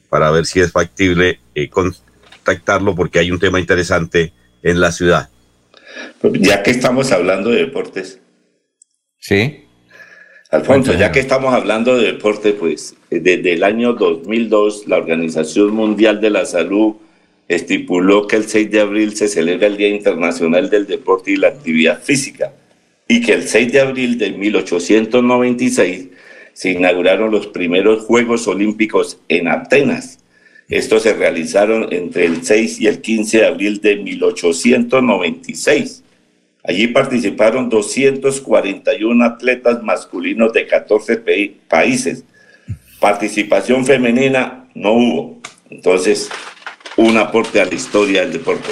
[0.10, 1.40] para ver si es factible
[1.72, 4.34] contactarlo, porque hay un tema interesante
[4.64, 5.30] en la ciudad.
[6.24, 8.20] Ya que estamos hablando de deportes.
[9.20, 9.64] Sí.
[10.49, 16.22] Alfonso, ya que estamos hablando de deporte, pues desde el año 2002 la Organización Mundial
[16.22, 16.95] de la Salud
[17.49, 21.49] estipuló que el 6 de abril se celebra el Día Internacional del Deporte y la
[21.49, 22.54] Actividad Física
[23.08, 26.08] y que el 6 de abril de 1896
[26.58, 30.18] se inauguraron los primeros Juegos Olímpicos en Atenas
[30.70, 36.04] estos se realizaron entre el 6 y el 15 de abril de 1896.
[36.64, 41.24] Allí participaron 241 atletas masculinos de 14
[41.70, 42.26] países.
[43.00, 45.40] Participación femenina no hubo.
[45.70, 46.30] Entonces,
[46.98, 48.72] un aporte a la historia del deporte.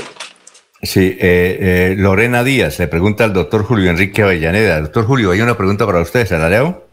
[0.81, 4.81] Sí, eh, eh, Lorena Díaz le pregunta al doctor Julio Enrique Avellaneda.
[4.81, 6.84] Doctor Julio, hay una pregunta para usted, ¿se la leo?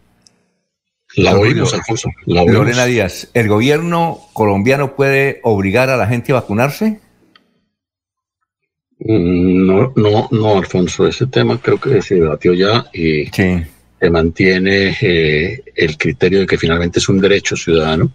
[1.17, 2.11] La oímos, Alfonso.
[2.27, 7.01] Lorena Díaz, ¿el gobierno colombiano puede obligar a la gente a vacunarse?
[8.99, 11.07] Mm, no, no, no, Alfonso.
[11.07, 16.59] Ese tema creo que se debatió ya y se mantiene eh, el criterio de que
[16.59, 18.11] finalmente es un derecho ciudadano.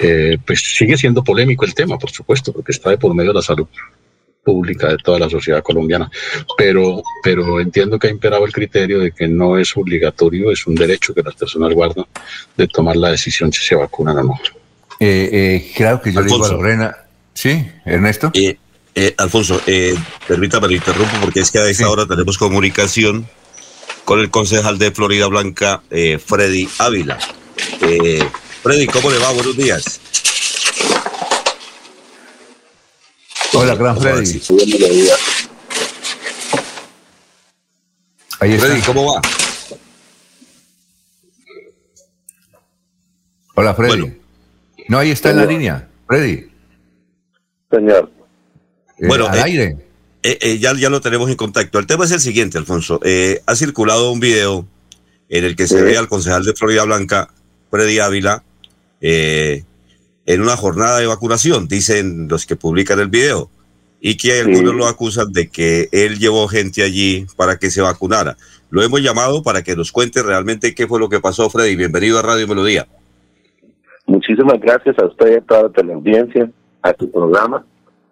[0.00, 3.36] Eh, pues sigue siendo polémico el tema, por supuesto, porque está de por medio de
[3.36, 3.66] la salud
[4.48, 6.10] pública de toda la sociedad colombiana.
[6.56, 10.74] Pero, pero entiendo que ha imperado el criterio de que no es obligatorio, es un
[10.74, 12.06] derecho que las personas guardan
[12.56, 14.40] de tomar la decisión si se vacunan o no.
[15.00, 16.96] Eh, eh, claro que yo le digo a Lorena.
[17.34, 18.32] Sí, Ernesto.
[18.34, 19.60] Eh, Alfonso,
[20.26, 23.28] permítame, lo interrumpo porque es que a esta hora tenemos comunicación
[24.06, 25.82] con el concejal de Florida Blanca,
[26.24, 27.18] Freddy Ávila.
[28.62, 29.30] Freddy, ¿cómo le va?
[29.32, 30.00] Buenos días.
[33.54, 34.40] Hola, gran Freddy.
[38.40, 38.66] Ahí está.
[38.66, 39.22] Freddy, ¿cómo va?
[43.54, 44.12] Hola, Freddy.
[44.88, 45.88] No, ahí está en la línea.
[46.06, 46.48] Freddy.
[47.70, 48.10] Señor.
[48.98, 49.76] Eh, bueno, al eh, aire.
[50.22, 51.78] Eh, ya, ya lo tenemos en contacto.
[51.78, 53.00] El tema es el siguiente, Alfonso.
[53.46, 54.66] ha circulado un video
[55.28, 57.30] en el que se ve al concejal de Florida Blanca,
[57.70, 58.42] Freddy Ávila,
[59.00, 59.64] eh,
[60.28, 63.48] en una jornada de vacunación, dicen los que publican el video,
[63.98, 68.36] y que algunos lo acusan de que él llevó gente allí para que se vacunara.
[68.68, 71.76] Lo hemos llamado para que nos cuente realmente qué fue lo que pasó, Freddy.
[71.76, 72.86] Bienvenido a Radio Melodía.
[74.06, 76.50] Muchísimas gracias a usted y a toda la teleaudiencia,
[76.82, 77.64] a tu programa.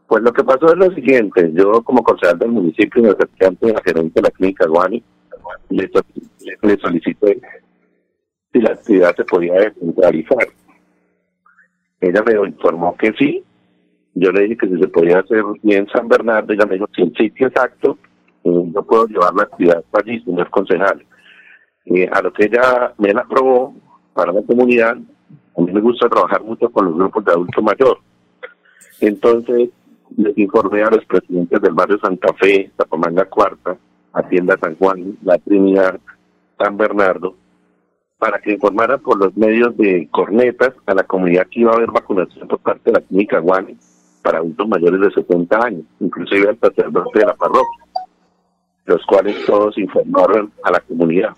[0.08, 3.74] Pues lo que pasó es lo siguiente, yo como concejal del municipio me acerqué ante
[3.74, 5.04] la gerente de la clínica Guani,
[5.68, 5.90] le,
[6.62, 7.40] le solicité
[8.54, 10.48] si la actividad se podía descentralizar
[12.00, 13.42] ella me informó que sí.
[14.14, 17.02] Yo le dije que si se podía hacer bien San Bernardo, ella me dijo que
[17.02, 17.98] el sitio exacto,
[18.44, 21.04] yo puedo llevar la actividad para allí, señor concejal.
[21.84, 23.74] Y a lo que ella me la aprobó
[24.14, 27.98] para la comunidad, a mí me gusta trabajar mucho con los grupos de adulto mayor.
[29.00, 29.70] Entonces,
[30.16, 33.76] les informé a los presidentes del barrio Santa Fe, Zapamanga Cuarta,
[34.12, 36.00] Hacienda San Juan, La Trinidad,
[36.58, 37.34] San Bernardo,
[38.18, 41.90] para que informaran por los medios de cornetas a la comunidad que iba a haber
[41.90, 43.76] vacunación por parte de la clínica Guane
[44.22, 47.84] para adultos mayores de 70 años, inclusive al sacerdote de la parroquia,
[48.86, 51.30] los cuales todos informaron a la comunidad.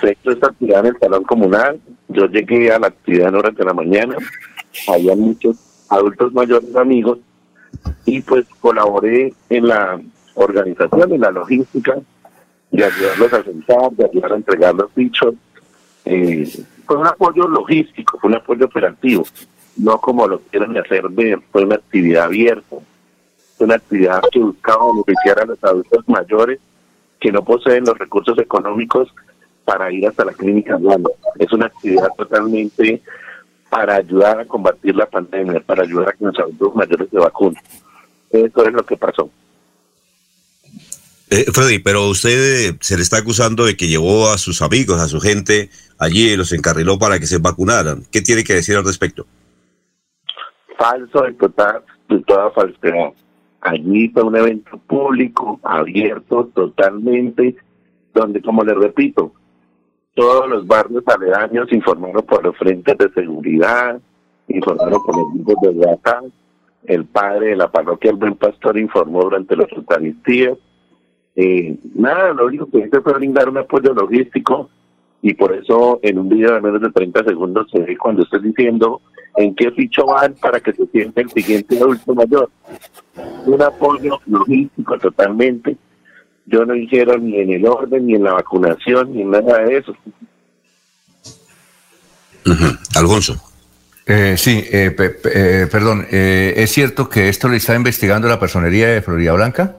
[0.00, 3.54] Se hizo esta actividad en el salón comunal, yo llegué a la actividad en horas
[3.54, 4.16] de la mañana,
[4.88, 7.18] había muchos adultos mayores amigos
[8.04, 10.00] y pues colaboré en la
[10.34, 11.96] organización, en la logística,
[12.76, 15.34] de ayudarlos a sentar, de ayudar a entregar los bichos.
[16.04, 16.46] Eh,
[16.86, 19.24] fue un apoyo logístico, fue un apoyo operativo,
[19.76, 22.76] no como lo quieren hacer ver, fue una actividad abierta,
[23.58, 26.60] una actividad que buscaba beneficiar a los adultos mayores
[27.18, 29.08] que no poseen los recursos económicos
[29.64, 30.78] para ir hasta la clínica
[31.38, 33.02] Es una actividad totalmente
[33.70, 37.60] para ayudar a combatir la pandemia, para ayudar a que los adultos mayores se vacunen.
[38.30, 39.30] Eso es lo que pasó.
[41.28, 45.08] Eh, Freddy, pero usted se le está acusando de que llevó a sus amigos, a
[45.08, 48.02] su gente allí y los encarriló para que se vacunaran.
[48.12, 49.26] ¿Qué tiene que decir al respecto?
[50.78, 53.12] Falso de, total, de toda falsedad.
[53.60, 57.56] Allí fue un evento público, abierto totalmente,
[58.14, 59.32] donde, como le repito,
[60.14, 64.00] todos los barrios aledaños informaron por los frentes de seguridad,
[64.46, 66.24] informaron por los grupos de WhatsApp,
[66.84, 70.56] el padre de la parroquia, el buen pastor, informó durante los eucaristías,
[71.36, 74.70] eh, nada, lo único que hice fue brindar un apoyo logístico
[75.22, 78.40] y por eso en un video de menos de 30 segundos se ve cuando estoy
[78.40, 79.02] diciendo
[79.36, 82.50] en qué ficho van para que se sienta el siguiente adulto mayor.
[83.44, 85.76] Un apoyo logístico totalmente.
[86.46, 89.94] Yo no hicieron ni en el orden, ni en la vacunación, ni nada de eso.
[92.94, 93.36] Alfonso.
[94.06, 94.94] Eh, sí, eh,
[95.34, 99.76] eh, perdón, ¿es cierto que esto le está investigando la personería de Florida Blanca?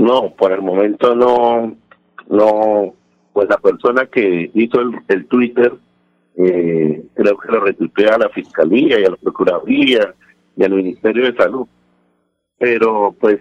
[0.00, 1.76] No, por el momento no,
[2.30, 2.94] no,
[3.34, 5.74] pues la persona que hizo el, Twitter,
[6.36, 10.14] eh, creo que lo retuitea a la Fiscalía y a la Procuraduría
[10.56, 11.66] y al Ministerio de Salud.
[12.56, 13.40] Pero pues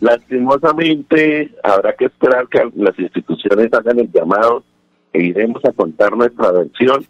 [0.00, 4.64] lastimosamente habrá que esperar que las instituciones hagan el llamado
[5.14, 7.06] e iremos a contar nuestra versión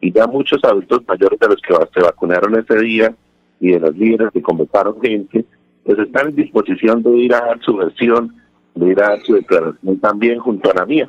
[0.00, 3.12] y ya muchos adultos mayores de los que se vacunaron ese día
[3.58, 5.44] y de los líderes que convocaron gente,
[5.84, 8.34] pues están en disposición de ir a dar su versión,
[8.74, 11.08] de ir a dar su declaración también junto a la mía.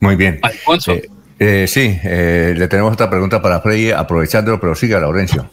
[0.00, 0.38] Muy bien.
[0.42, 0.92] Alfonso.
[0.92, 1.08] Eh,
[1.38, 5.48] eh, sí, eh, le tenemos otra pregunta para Freddy, aprovechándolo, pero siga, Laurencio.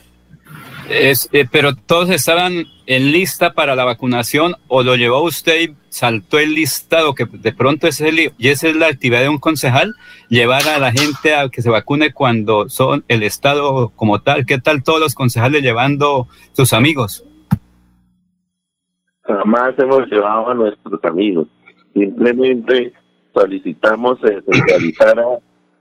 [0.90, 6.38] Es, pero todos estaban en lista para la vacunación o lo llevó usted y saltó
[6.38, 9.96] el listado que de pronto es el y esa es la actividad de un concejal
[10.28, 14.60] llevar a la gente a que se vacune cuando son el estado como tal qué
[14.60, 17.24] tal todos los concejales llevando sus amigos
[19.38, 21.48] jamás hemos llevado a nuestros amigos.
[21.94, 22.94] Simplemente
[23.34, 25.26] solicitamos se descentralizara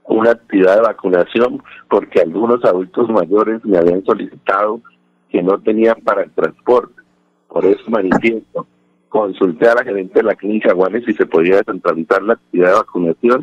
[0.05, 4.81] una actividad de vacunación porque algunos adultos mayores me habían solicitado
[5.29, 7.01] que no tenían para el transporte.
[7.47, 8.67] Por eso manifiesto.
[9.09, 12.75] Consulté a la gerente de la clínica Guanes si se podía descentralizar la actividad de
[12.75, 13.41] vacunación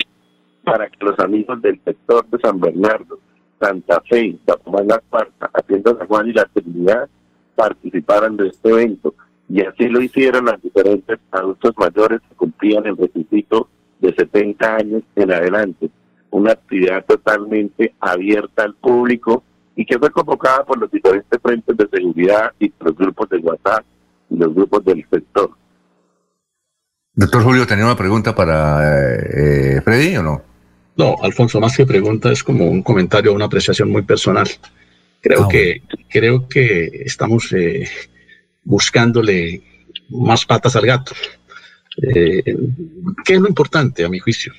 [0.64, 3.18] para que los amigos del sector de San Bernardo,
[3.60, 7.09] Santa Fe, Zapomán La Cuarta, Hacienda San Juan y la Trinidad
[7.55, 9.14] participaran de este evento
[9.49, 13.69] y así lo hicieron los diferentes adultos mayores que cumplían el requisito
[14.01, 15.91] de 70 años en adelante.
[16.31, 19.43] Una actividad totalmente abierta al público
[19.75, 23.85] y que fue convocada por los diferentes frentes de seguridad y los grupos de WhatsApp
[24.29, 25.51] y los grupos del sector.
[27.15, 30.43] Doctor Julio, ¿tenía una pregunta para eh, Freddy o no?
[30.97, 34.49] No, Alfonso, más que pregunta es como un comentario, una apreciación muy personal.
[35.20, 37.89] Creo ah, que creo que estamos eh,
[38.69, 39.62] buscándole
[40.11, 41.12] más patas al gato.
[42.01, 42.57] Eh,
[43.24, 44.53] ¿Qué es lo importante, a mi juicio?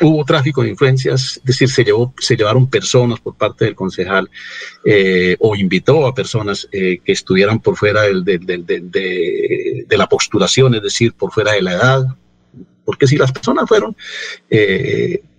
[0.00, 4.28] Hubo tráfico de influencias, es decir, se, llevó, se llevaron personas por parte del concejal
[4.84, 8.38] eh, o invitó a personas eh, que estuvieran por fuera de,
[9.86, 12.06] de, la postulación, es decir, por fuera de la edad.
[12.84, 13.96] Porque si las personas fueron,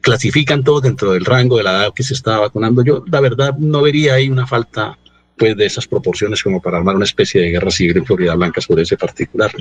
[0.02, 3.56] clasifican todo dentro del rango de la edad que se estaba vacunando, yo la verdad
[3.58, 4.98] no vería ahí una falta
[5.38, 8.62] pues de esas proporciones como para armar una especie de guerra civil en Florida Blanca
[8.62, 9.52] sobre ese particular.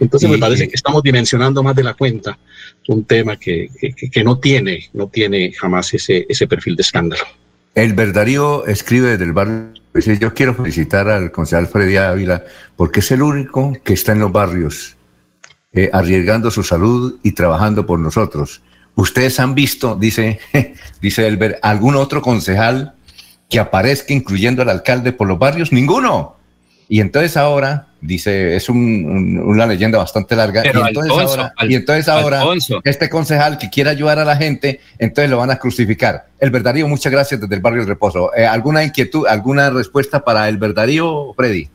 [0.00, 2.38] Entonces me parece que estamos dimensionando más de la cuenta
[2.88, 3.68] un tema que,
[4.12, 7.22] que, no tiene, no tiene jamás ese, ese perfil de escándalo.
[7.74, 9.72] El Verdarío escribe desde el barrio,
[10.20, 12.44] yo quiero felicitar al concejal Freddy Ávila
[12.76, 14.96] porque es el único que está en los barrios,
[15.72, 18.60] eh, arriesgando su salud y trabajando por nosotros.
[18.96, 20.40] Ustedes han visto, dice,
[21.00, 22.94] dice Elber, algún otro concejal
[23.50, 25.72] que aparezca incluyendo al alcalde por los barrios?
[25.72, 26.36] Ninguno.
[26.88, 30.62] Y entonces ahora Dice, es una leyenda bastante larga.
[31.68, 32.42] y entonces ahora,
[32.82, 36.24] este concejal que quiere ayudar a la gente, entonces lo van a crucificar.
[36.38, 38.34] El Verdarío, muchas gracias desde el barrio del Reposo.
[38.34, 41.68] Eh, ¿Alguna inquietud, alguna respuesta para el Verdarío, Freddy?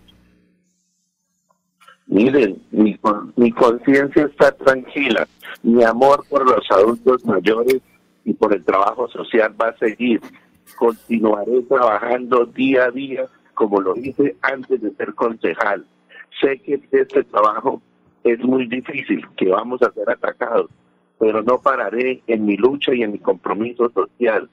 [2.07, 2.99] Miren, mi,
[3.35, 5.27] mi conciencia está tranquila.
[5.61, 7.81] Mi amor por los adultos mayores
[8.23, 10.22] y por el trabajo social va a seguir.
[10.77, 15.85] Continuaré trabajando día a día como lo hice antes de ser concejal
[16.41, 17.81] Sé que este trabajo
[18.23, 20.69] es muy difícil, que vamos a ser atacados,
[21.17, 24.49] pero no pararé en mi lucha y en mi compromiso social.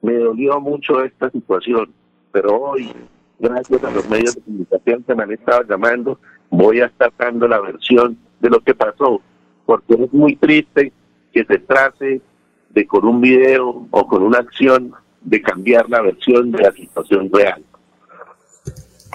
[0.00, 1.92] Me dolió mucho esta situación,
[2.32, 2.90] pero hoy,
[3.38, 6.18] gracias a los medios de comunicación que me han estado llamando,
[6.50, 9.20] voy a estar dando la versión de lo que pasó,
[9.66, 10.92] porque es muy triste
[11.32, 12.22] que se trate
[12.70, 17.30] de con un video o con una acción de cambiar la versión de la situación
[17.32, 17.62] real.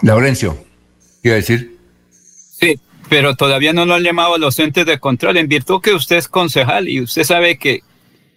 [0.01, 0.57] Laurencio,
[1.21, 1.77] ¿qué iba a decir?
[2.09, 5.93] Sí, pero todavía no lo han llamado a los entes de control, en virtud que
[5.93, 7.81] usted es concejal y usted sabe que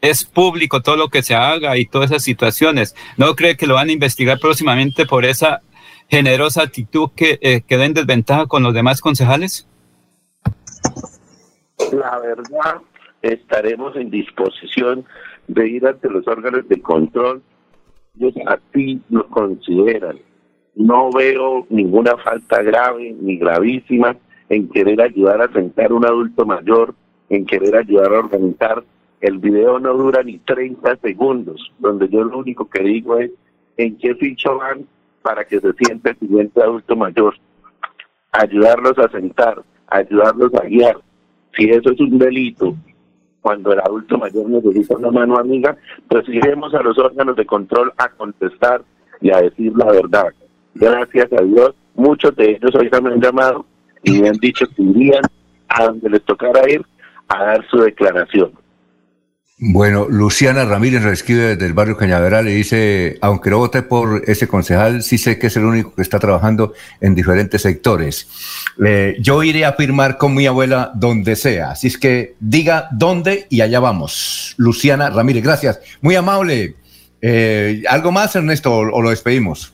[0.01, 2.95] es público todo lo que se haga y todas esas situaciones.
[3.17, 5.63] ¿No cree que lo van a investigar próximamente por esa
[6.09, 9.67] generosa actitud que eh, queda en desventaja con los demás concejales?
[11.93, 12.81] La verdad,
[13.23, 15.05] estaremos en disposición
[15.49, 17.43] de ir ante los órganos de control.
[18.19, 18.35] Ellos
[18.73, 20.19] ti lo consideran
[20.77, 24.15] no veo ninguna falta grave ni gravísima
[24.49, 26.95] en querer ayudar a sentar un adulto mayor,
[27.31, 28.85] en querer ayudar a organizar.
[29.21, 33.31] El video no dura ni 30 segundos, donde yo lo único que digo es
[33.79, 34.87] en qué ficho van
[35.23, 37.35] para que se siente el siguiente adulto mayor.
[38.33, 40.99] Ayudarlos a sentar, ayudarlos a guiar.
[41.57, 42.77] Si eso es un delito,
[43.47, 45.77] cuando el adulto mayor necesita una mano amiga,
[46.09, 48.83] pues iremos a los órganos de control a contestar
[49.21, 50.27] y a decir la verdad
[50.75, 53.65] gracias a Dios, muchos de ellos hoy me han llamado
[54.03, 55.23] y me han dicho que irían
[55.69, 56.85] a donde les tocara ir
[57.29, 58.51] a dar su declaración.
[59.59, 64.47] Bueno, Luciana Ramírez escribe desde el barrio Cañaveral y dice, aunque no vote por ese
[64.47, 68.29] concejal, sí sé que es el único que está trabajando en diferentes sectores.
[69.19, 73.63] yo iré a firmar con mi abuela donde sea, así es que diga dónde y
[73.63, 74.53] allá vamos.
[74.59, 75.81] Luciana Ramírez, gracias.
[76.03, 76.77] Muy amable.
[77.23, 79.73] Eh, ¿Algo más, Ernesto, o lo despedimos?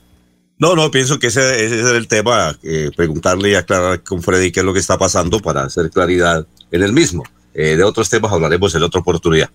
[0.59, 4.61] No, no, pienso que ese, es el tema, eh, preguntarle y aclarar con Freddy qué
[4.61, 7.25] es lo que está pasando para hacer claridad en el mismo.
[7.53, 9.49] Eh, de otros temas hablaremos en otra oportunidad.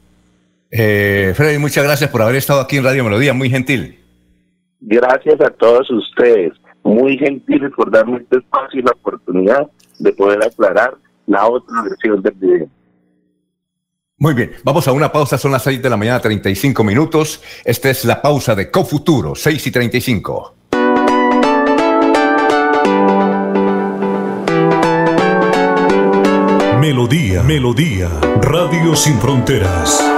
[0.71, 3.99] Eh, Freddy, muchas gracias por haber estado aquí en Radio Melodía, muy gentil.
[4.81, 9.67] Gracias a todos ustedes, muy gentil por darme este espacio y la oportunidad
[9.99, 10.95] de poder aclarar
[11.27, 12.69] la otra versión del video.
[14.19, 17.43] Muy bien, vamos a una pausa, son las 6 de la mañana, 35 minutos.
[17.65, 20.55] Esta es la pausa de Cofuturo, 6 y 35.
[26.81, 28.09] Melodía, Melodía,
[28.41, 30.18] Radio Sin Fronteras.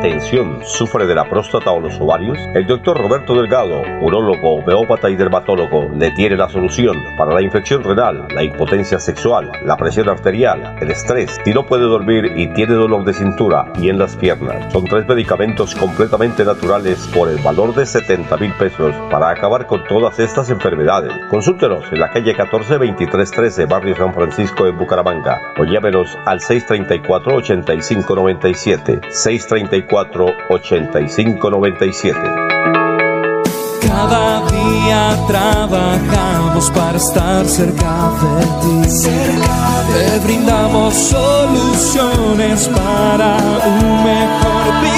[0.00, 2.38] Atención, ¿sufre de la próstata o los ovarios?
[2.54, 7.84] El doctor Roberto Delgado, urólogo, homeópata y dermatólogo, le tiene la solución para la infección
[7.84, 12.76] renal, la impotencia sexual, la presión arterial, el estrés, si no puede dormir y tiene
[12.76, 14.72] dolor de cintura y en las piernas.
[14.72, 19.84] Son tres medicamentos completamente naturales por el valor de 70 mil pesos para acabar con
[19.84, 21.12] todas estas enfermedades.
[21.28, 27.34] Consúltenos en la calle 14 13 Barrio San Francisco en Bucaramanga, o llámenos al 634
[27.34, 32.18] 8597 634 8597
[33.80, 38.82] Cada día trabajamos para estar cerca de ti.
[39.92, 43.36] Te brindamos soluciones para
[43.66, 44.89] un mejor vivir.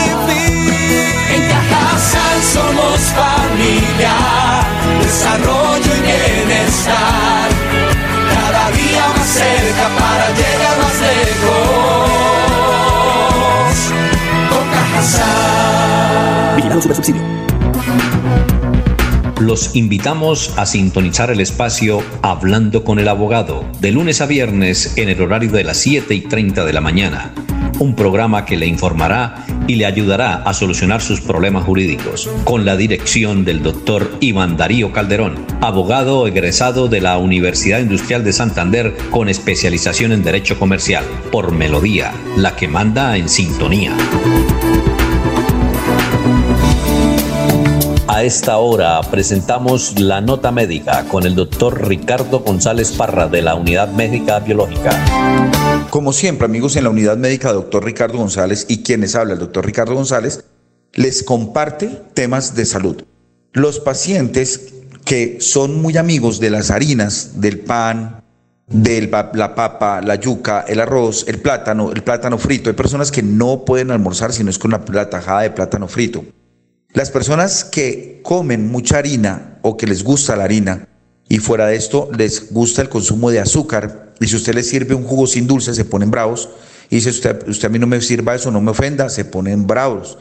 [19.41, 25.11] Los invitamos a sintonizar el espacio Hablando con el Abogado, de lunes a viernes en
[25.11, 27.35] el horario de las 7 y 30 de la mañana.
[27.79, 32.77] Un programa que le informará y le ayudará a solucionar sus problemas jurídicos, con la
[32.77, 39.29] dirección del doctor Iván Darío Calderón, abogado egresado de la Universidad Industrial de Santander con
[39.29, 43.95] especialización en Derecho Comercial, por Melodía, la que manda en sintonía.
[48.23, 53.57] A esta hora presentamos la nota médica con el doctor Ricardo González Parra de la
[53.57, 54.93] Unidad Médica Biológica.
[55.91, 59.67] Como siempre, amigos, en la Unidad Médica, doctor Ricardo González y quienes habla, el doctor
[59.67, 60.45] Ricardo González,
[60.93, 63.03] les comparte temas de salud.
[63.55, 64.73] Los pacientes
[65.05, 68.23] que son muy amigos de las harinas, del pan,
[68.69, 72.71] de la papa, la yuca, el arroz, el plátano, el plátano frito.
[72.71, 76.25] Hay personas que no pueden almorzar si no es con la tajada de plátano frito.
[76.95, 80.89] Las personas que comen mucha harina o que les gusta la harina
[81.27, 84.95] y fuera de esto les gusta el consumo de azúcar y si usted les sirve
[84.95, 86.51] un jugo sin dulce se ponen bravos
[86.91, 89.67] y dice usted, usted a mí no me sirva eso, no me ofenda, se ponen
[89.67, 90.19] bravos.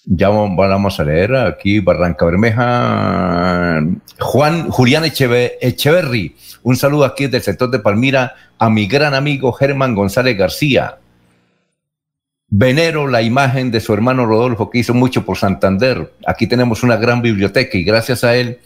[0.03, 3.81] Ya vamos a leer aquí Barranca Bermeja.
[4.19, 6.35] Juan Julián Echeverry.
[6.63, 10.97] Un saludo aquí del sector de Palmira a mi gran amigo Germán González García
[12.51, 16.13] venero la imagen de su hermano Rodolfo, que hizo mucho por Santander.
[16.27, 18.59] Aquí tenemos una gran biblioteca y gracias a él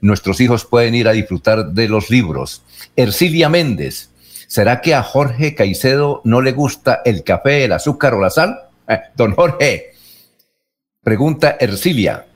[0.00, 2.62] nuestros hijos pueden ir a disfrutar de los libros.
[2.96, 4.10] Ercilia Méndez,
[4.48, 8.58] ¿será que a Jorge Caicedo no le gusta el café, el azúcar o la sal?
[8.88, 9.92] Eh, don Jorge,
[11.02, 12.26] pregunta Ercilia.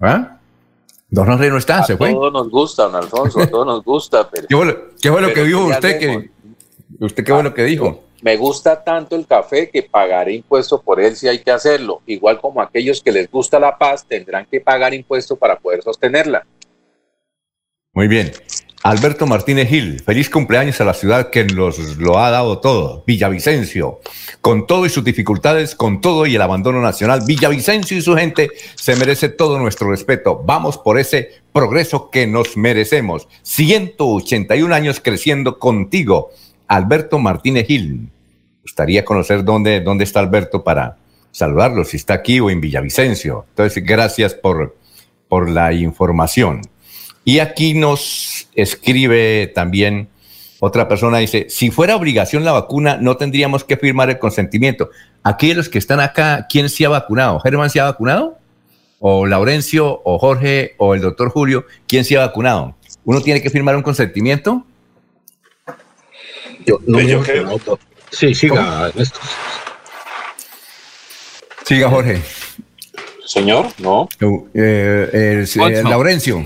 [0.00, 0.38] ¿Ah?
[1.10, 2.08] Don Jorge no está, se fue.
[2.08, 4.30] A todos nos gusta, don Alfonso, a todos nos gusta.
[4.30, 5.98] Pero, ¿Qué fue lo, que dijo usted?
[5.98, 6.30] Que,
[7.00, 8.02] ¿Usted qué fue lo que dijo?
[8.22, 12.00] Me gusta tanto el café que pagaré impuesto por él si hay que hacerlo.
[12.06, 16.46] Igual como aquellos que les gusta la paz tendrán que pagar impuesto para poder sostenerla.
[17.92, 18.32] Muy bien.
[18.84, 24.00] Alberto Martínez Gil, feliz cumpleaños a la ciudad que nos lo ha dado todo, Villavicencio.
[24.40, 28.50] Con todo y sus dificultades, con todo y el abandono nacional, Villavicencio y su gente
[28.74, 30.42] se merece todo nuestro respeto.
[30.44, 33.28] Vamos por ese progreso que nos merecemos.
[33.42, 36.32] 181 años creciendo contigo.
[36.72, 38.08] Alberto Martínez Gil.
[38.62, 40.96] Gustaría conocer dónde, dónde está Alberto para
[41.30, 43.44] saludarlo, si está aquí o en Villavicencio.
[43.50, 44.74] Entonces, gracias por,
[45.28, 46.62] por la información.
[47.26, 50.08] Y aquí nos escribe también
[50.60, 54.88] otra persona, dice, si fuera obligación la vacuna, no tendríamos que firmar el consentimiento.
[55.22, 57.38] Aquí los que están acá, ¿quién se ha vacunado?
[57.40, 58.38] ¿Germán se ha vacunado?
[58.98, 61.66] ¿O Laurencio, o Jorge, o el doctor Julio?
[61.86, 62.76] ¿Quién se ha vacunado?
[63.04, 64.64] ¿Uno tiene que firmar un consentimiento?
[66.66, 67.78] Yo, no pues
[68.10, 68.92] Sí, siga,
[71.64, 72.20] Siga, Jorge.
[73.24, 74.08] Señor, no.
[74.54, 76.44] Eh, eh, Laurencio.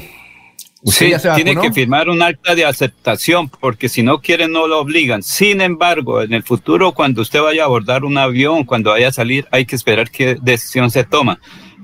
[0.85, 5.25] Sí, tiene que firmar un acta de aceptación porque si no quiere no lo obligan.
[5.25, 9.13] Sin embargo, en el futuro cuando usted vaya a abordar un avión, cuando vaya a
[9.13, 11.41] salir, hay que esperar qué decisión se toma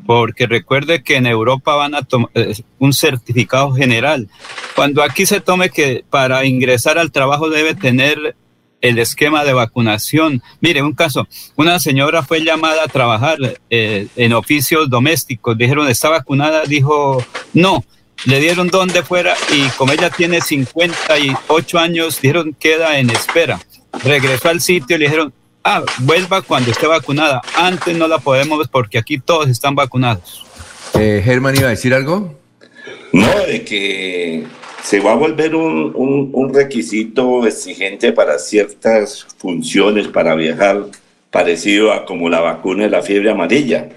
[0.07, 4.29] porque recuerde que en Europa van a tomar eh, un certificado general.
[4.75, 8.37] Cuando aquí se tome que para ingresar al trabajo debe tener
[8.83, 10.43] el esquema de vacunación.
[10.61, 11.27] Mire, un caso,
[11.57, 13.39] una señora fue llamada a trabajar
[13.71, 16.65] eh, en oficios domésticos, dijeron, ¿está vacunada?
[16.65, 17.25] Dijo,
[17.55, 17.85] no,
[18.27, 23.61] le dieron donde fuera y como ella tiene 58 años, dijeron, queda en espera.
[24.05, 25.33] Regresó al sitio y le dijeron,
[25.65, 27.43] ah, vuelva cuando esté vacunada.
[27.57, 30.45] Antes no la podemos porque aquí todos están vacunados.
[30.99, 32.35] Eh, Germán iba a decir algo.
[33.13, 34.45] No, de que
[34.83, 40.87] se va a volver un, un, requisito exigente para ciertas funciones para viajar,
[41.31, 43.91] parecido a como la vacuna de la fiebre amarilla.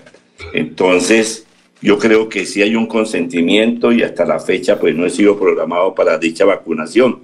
[0.53, 1.45] Entonces,
[1.81, 5.39] yo creo que sí hay un consentimiento y hasta la fecha pues no he sido
[5.39, 7.21] programado para dicha vacunación.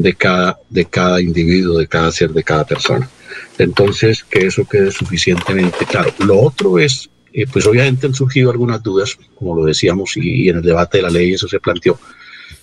[0.01, 3.09] de cada, de cada individuo, de cada ser, de cada persona.
[3.57, 6.13] Entonces, que eso quede suficientemente claro.
[6.19, 10.57] Lo otro es eh, pues obviamente han surgido algunas dudas, como lo decíamos, y, en
[10.57, 11.99] el debate de la ley eso se planteó,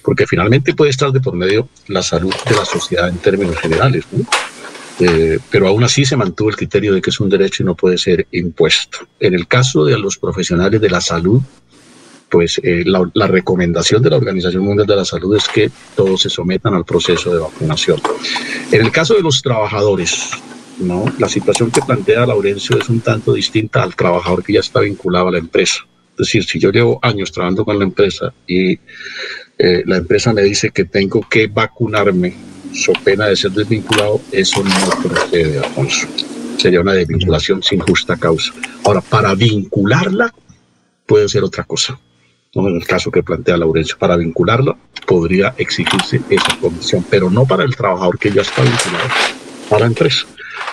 [0.02, 4.05] porque finalmente puede estar de por medio la salud de la sociedad en términos generales,
[4.98, 7.77] eh, pero aún así se mantuvo el criterio de que es un derecho y no
[7.77, 8.98] puede ser impuesto.
[9.20, 11.40] En el caso de los profesionales de la salud,
[12.30, 16.30] pues eh, la, recomendación de la Organización Mundial de la Salud es que todos se
[16.30, 18.01] sometan al proceso de vacunación.
[18.72, 20.30] En el caso de los trabajadores,
[20.78, 21.05] ¿no?
[21.18, 25.28] La situación que plantea Laurencio es un tanto distinta al trabajador que ya está vinculado
[25.28, 25.86] a la empresa.
[26.12, 28.78] Es decir, si yo llevo años trabajando con la empresa y
[29.59, 32.34] eh, la empresa me dice que tengo que vacunarme
[32.72, 36.09] so pena de ser desvinculado, eso no procede, Alfonso.
[36.59, 38.52] Sería una desvinculación sin justa causa.
[38.84, 40.32] Ahora, para vincularla
[41.06, 41.98] puede ser otra cosa.
[42.55, 42.68] ¿No?
[42.68, 44.76] En el caso que plantea Laurencio, para vincularla
[45.06, 49.09] podría exigirse esa condición, pero no para el trabajador que ya está vinculado
[49.70, 50.26] a la empresa.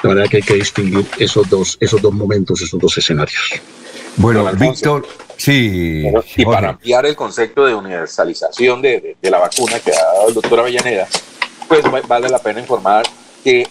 [0.04, 3.62] De manera que hay que distinguir esos dos, esos dos momentos, esos dos escenarios.
[4.18, 6.04] Bueno, Víctor, sí.
[6.36, 10.34] y para ampliar el concepto de universalización de, de, la vacuna que ha dado el
[10.34, 11.08] doctor Avellaneda,
[11.68, 13.06] pues vale la pena informar
[13.44, 13.68] que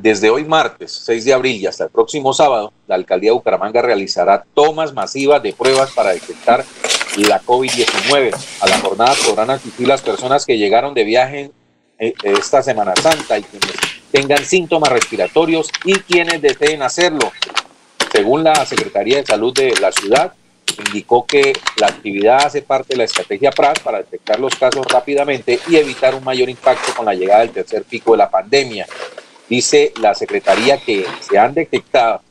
[0.00, 3.80] desde hoy martes 6 de abril y hasta el próximo sábado, la alcaldía de Bucaramanga
[3.80, 6.64] realizará tomas masivas de pruebas para detectar
[7.24, 8.34] la COVID-19.
[8.60, 11.50] A la jornada podrán asistir las personas que llegaron de viaje
[11.98, 13.76] esta Semana Santa y quienes
[14.12, 17.32] tengan síntomas respiratorios y quienes deseen hacerlo.
[18.12, 20.32] Según la Secretaría de Salud de la ciudad,
[20.86, 25.58] indicó que la actividad hace parte de la estrategia PRAS para detectar los casos rápidamente
[25.68, 28.86] y evitar un mayor impacto con la llegada del tercer pico de la pandemia.
[29.48, 32.22] Dice la Secretaría que se han detectado,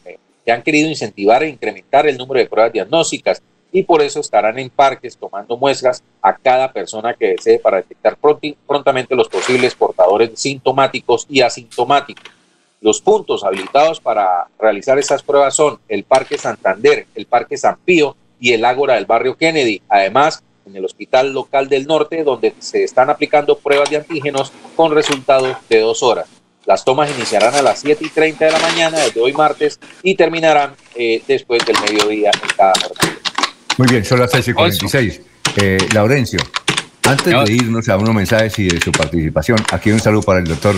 [0.45, 3.41] que han querido incentivar e incrementar el número de pruebas diagnósticas
[3.71, 8.17] y por eso estarán en parques tomando muestras a cada persona que desee para detectar
[8.17, 12.31] prontamente los posibles portadores sintomáticos y asintomáticos.
[12.79, 18.15] Los puntos habilitados para realizar estas pruebas son el Parque Santander, el Parque San Pío
[18.39, 19.81] y el Ágora del barrio Kennedy.
[19.89, 24.93] Además, en el Hospital Local del Norte, donde se están aplicando pruebas de antígenos con
[24.93, 26.27] resultados de dos horas.
[26.65, 30.15] Las tomas iniciarán a las 7 y 30 de la mañana desde hoy martes y
[30.15, 33.26] terminarán eh, después del mediodía en cada jornada.
[33.77, 35.21] Muy bien, son las 6 y 46.
[35.57, 36.39] Eh, Laurencio,
[37.03, 40.45] antes de irnos a unos mensajes y de su participación, aquí un saludo para el
[40.45, 40.75] doctor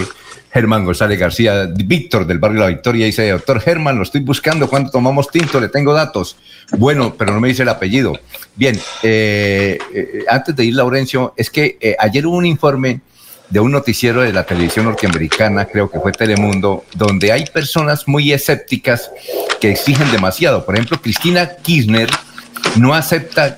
[0.51, 4.91] Germán González García, Víctor del barrio La Victoria, dice, doctor Germán, lo estoy buscando, ¿cuánto
[4.91, 5.61] tomamos tinto?
[5.61, 6.35] Le tengo datos.
[6.77, 8.19] Bueno, pero no me dice el apellido.
[8.55, 12.99] Bien, eh, eh, antes de ir, Laurencio, es que ayer hubo un informe
[13.49, 18.34] de un noticiero de la televisión norteamericana, creo que fue Telemundo, donde hay personas muy
[18.34, 19.09] escépticas
[19.61, 20.65] que exigen demasiado.
[20.65, 22.09] Por ejemplo, Cristina Kirchner
[22.77, 23.57] no acepta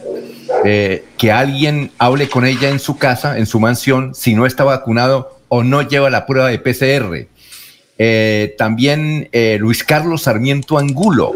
[0.63, 4.63] eh, que alguien hable con ella en su casa, en su mansión, si no está
[4.63, 7.27] vacunado o no lleva la prueba de PCR.
[7.97, 11.35] Eh, también eh, Luis Carlos Sarmiento Angulo.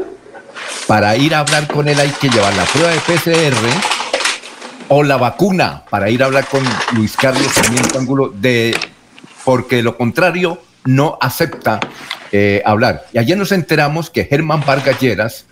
[0.87, 3.55] Para ir a hablar con él hay que llevar la prueba de PCR
[4.87, 8.75] o la vacuna para ir a hablar con Luis Carlos Sarmiento Angulo, de,
[9.43, 11.79] porque de lo contrario no acepta
[12.65, 13.05] hablar.
[13.13, 15.45] Y ayer nos enteramos que Germán Vargas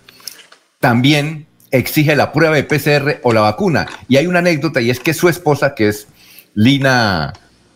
[0.80, 1.46] también
[1.78, 3.86] exige la prueba de PCR o la vacuna.
[4.08, 6.06] Y hay una anécdota y es que su esposa, que es
[6.54, 7.32] Lina,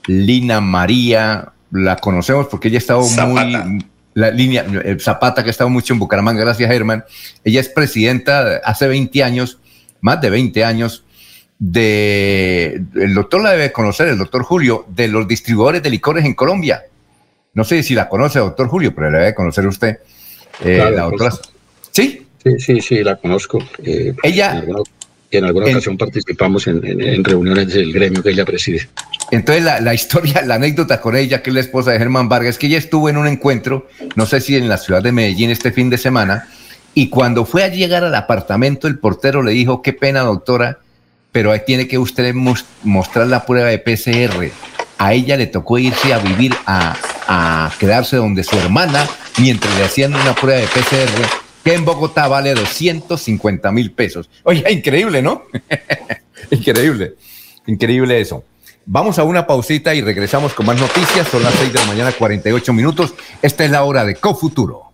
[0.06, 3.82] Lina María, la conocemos porque ella ha estado muy
[4.14, 7.04] la línea eh, Zapata, que ha estado mucho en Bucaramanga, gracias Germán.
[7.44, 9.58] Ella es presidenta hace 20 años,
[10.00, 11.04] más de 20 años,
[11.58, 16.34] de, el doctor la debe conocer, el doctor Julio, de los distribuidores de licores en
[16.34, 16.84] Colombia.
[17.54, 19.98] No sé si la conoce, doctor Julio, pero la debe conocer usted.
[20.64, 21.10] Eh, la
[21.92, 22.27] ¿Sí?
[22.42, 23.58] Sí, sí, sí, la conozco.
[23.82, 24.64] Eh, ella,
[25.30, 28.88] en alguna ocasión participamos en, reuniones del gremio que ella preside.
[29.30, 32.58] Entonces la, historia, la anécdota con ella, que es la esposa de Germán Vargas, es
[32.58, 35.72] que ella estuvo en un encuentro, no sé si en la ciudad de Medellín este
[35.72, 36.48] fin de semana,
[36.94, 40.78] y cuando fue a llegar al apartamento, el portero le dijo, qué pena doctora,
[41.30, 42.34] pero ahí tiene que usted
[42.82, 44.50] mostrar la prueba de PCR.
[44.96, 46.96] A ella le tocó irse a vivir, a,
[47.28, 49.06] a quedarse donde su hermana,
[49.38, 54.30] mientras le hacían una prueba de PCR en Bogotá vale 250 mil pesos.
[54.44, 55.44] Oye, increíble, ¿no?
[56.50, 57.14] increíble,
[57.66, 58.44] increíble eso.
[58.86, 61.28] Vamos a una pausita y regresamos con más noticias.
[61.28, 63.12] Son las 6 de la mañana, 48 minutos.
[63.42, 64.87] Esta es la hora de Cofuturo.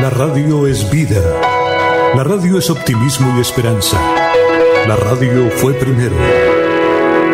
[0.00, 1.63] La radio es vida.
[2.16, 4.00] La radio es optimismo y esperanza.
[4.86, 6.14] La radio fue primero.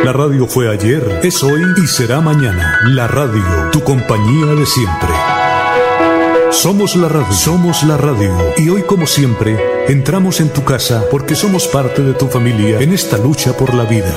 [0.03, 2.79] La radio fue ayer, es hoy y será mañana.
[2.85, 5.11] La radio, tu compañía de siempre.
[6.51, 8.35] Somos la radio, somos la radio.
[8.57, 9.59] Y hoy como siempre,
[9.89, 13.85] entramos en tu casa porque somos parte de tu familia en esta lucha por la
[13.85, 14.15] vida.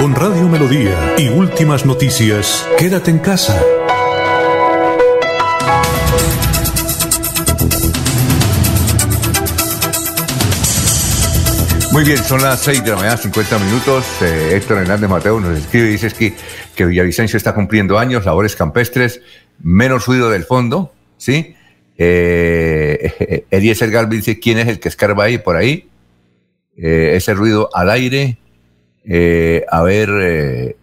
[0.00, 3.62] Con Radio Melodía y últimas noticias, quédate en casa.
[11.98, 14.06] Muy bien, son las 6 de la mañana, 50 minutos.
[14.22, 16.32] Eh, Héctor Hernández Mateo nos escribe y dice que,
[16.76, 19.20] que Villavicencio está cumpliendo años, labores campestres,
[19.60, 21.56] menos ruido del fondo, ¿sí?
[21.96, 25.88] Eh, Eliezer Galvin dice, ¿quién es el que escarba ahí por ahí?
[26.76, 28.38] Eh, ese ruido al aire.
[29.04, 30.76] Eh, a ver,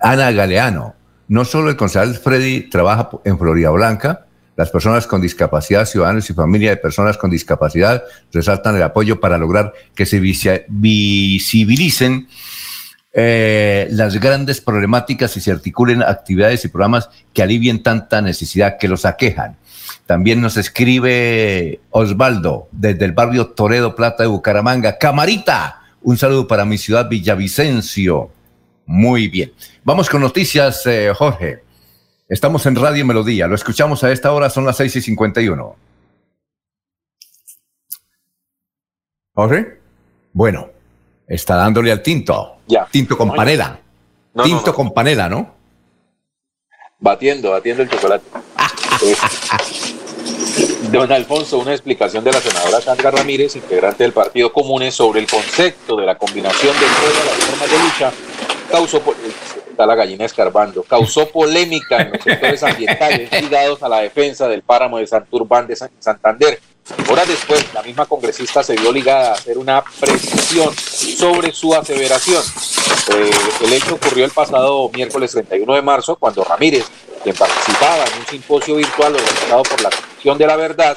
[0.00, 0.94] Ana Galeano.
[1.28, 4.23] No solo el concejal Freddy trabaja en Florida Blanca,
[4.56, 9.38] las personas con discapacidad, ciudadanos y familia de personas con discapacidad resaltan el apoyo para
[9.38, 12.28] lograr que se visibilicen
[13.12, 18.86] eh, las grandes problemáticas y se articulen actividades y programas que alivien tanta necesidad que
[18.88, 19.56] los aquejan.
[20.06, 24.96] También nos escribe Osvaldo desde el barrio Toredo Plata de Bucaramanga.
[24.98, 28.30] Camarita, un saludo para mi ciudad Villavicencio.
[28.86, 29.52] Muy bien.
[29.82, 31.63] Vamos con noticias, eh, Jorge.
[32.26, 35.76] Estamos en Radio Melodía, lo escuchamos a esta hora, son las 6 y 51.
[39.34, 39.78] ¿Jorge?
[40.32, 40.70] Bueno,
[41.28, 42.56] está dándole al tinto.
[42.66, 42.86] Ya.
[42.90, 43.78] Tinto con panela.
[44.42, 45.54] tinto con panela, ¿no?
[46.98, 48.24] Batiendo, batiendo el chocolate.
[50.90, 55.26] Don Alfonso, una explicación de la senadora Sandra Ramírez, integrante del Partido Comunes, sobre el
[55.26, 58.10] concepto de la combinación de todas las formas de lucha,
[58.70, 59.02] causó
[59.74, 64.62] está la gallina escarbando, causó polémica en los sectores ambientales ligados a la defensa del
[64.62, 66.60] páramo de Santurbán de Santander.
[67.10, 72.42] Horas después, la misma congresista se vio ligada a hacer una precisión sobre su aseveración.
[73.14, 73.30] Eh,
[73.64, 76.86] el hecho ocurrió el pasado miércoles 31 de marzo, cuando Ramírez,
[77.22, 80.96] quien participaba en un simposio virtual organizado por la Comisión de la Verdad,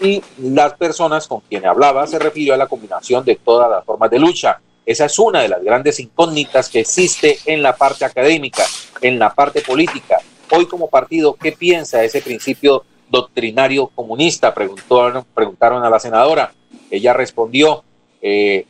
[0.00, 4.10] y las personas con quienes hablaba se refirió a la combinación de todas las formas
[4.10, 8.64] de lucha esa es una de las grandes incógnitas que existe en la parte académica,
[9.02, 10.16] en la parte política.
[10.50, 14.54] Hoy como partido, ¿qué piensa ese principio doctrinario comunista?
[14.54, 16.54] Preguntaron, preguntaron a la senadora.
[16.90, 17.84] Ella respondió
[18.22, 18.64] eh,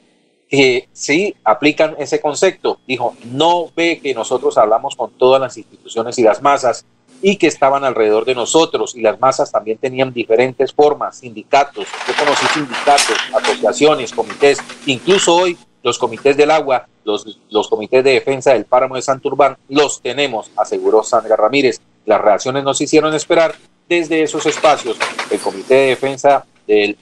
[0.50, 2.80] que sí aplican ese concepto.
[2.84, 6.84] Dijo, no ve que nosotros hablamos con todas las instituciones y las masas
[7.22, 12.14] y que estaban alrededor de nosotros y las masas también tenían diferentes formas, sindicatos, yo
[12.18, 15.56] conocí sindicatos, asociaciones, comités, incluso hoy
[15.88, 20.50] los comités del agua, los, los comités de defensa del páramo de Santurbán, los tenemos,
[20.56, 21.80] aseguró Sandra Ramírez.
[22.06, 23.54] Las reacciones nos hicieron esperar
[23.88, 24.96] desde esos espacios.
[25.30, 26.44] El comité de defensa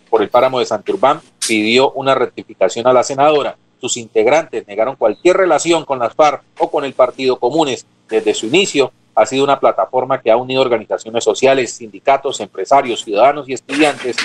[0.09, 3.57] por el páramo de Santurbán pidió una rectificación a la senadora.
[3.81, 7.87] Sus integrantes negaron cualquier relación con las FARC o con el Partido Comunes.
[8.09, 13.49] Desde su inicio, ha sido una plataforma que ha unido organizaciones sociales, sindicatos, empresarios, ciudadanos
[13.49, 14.17] y estudiantes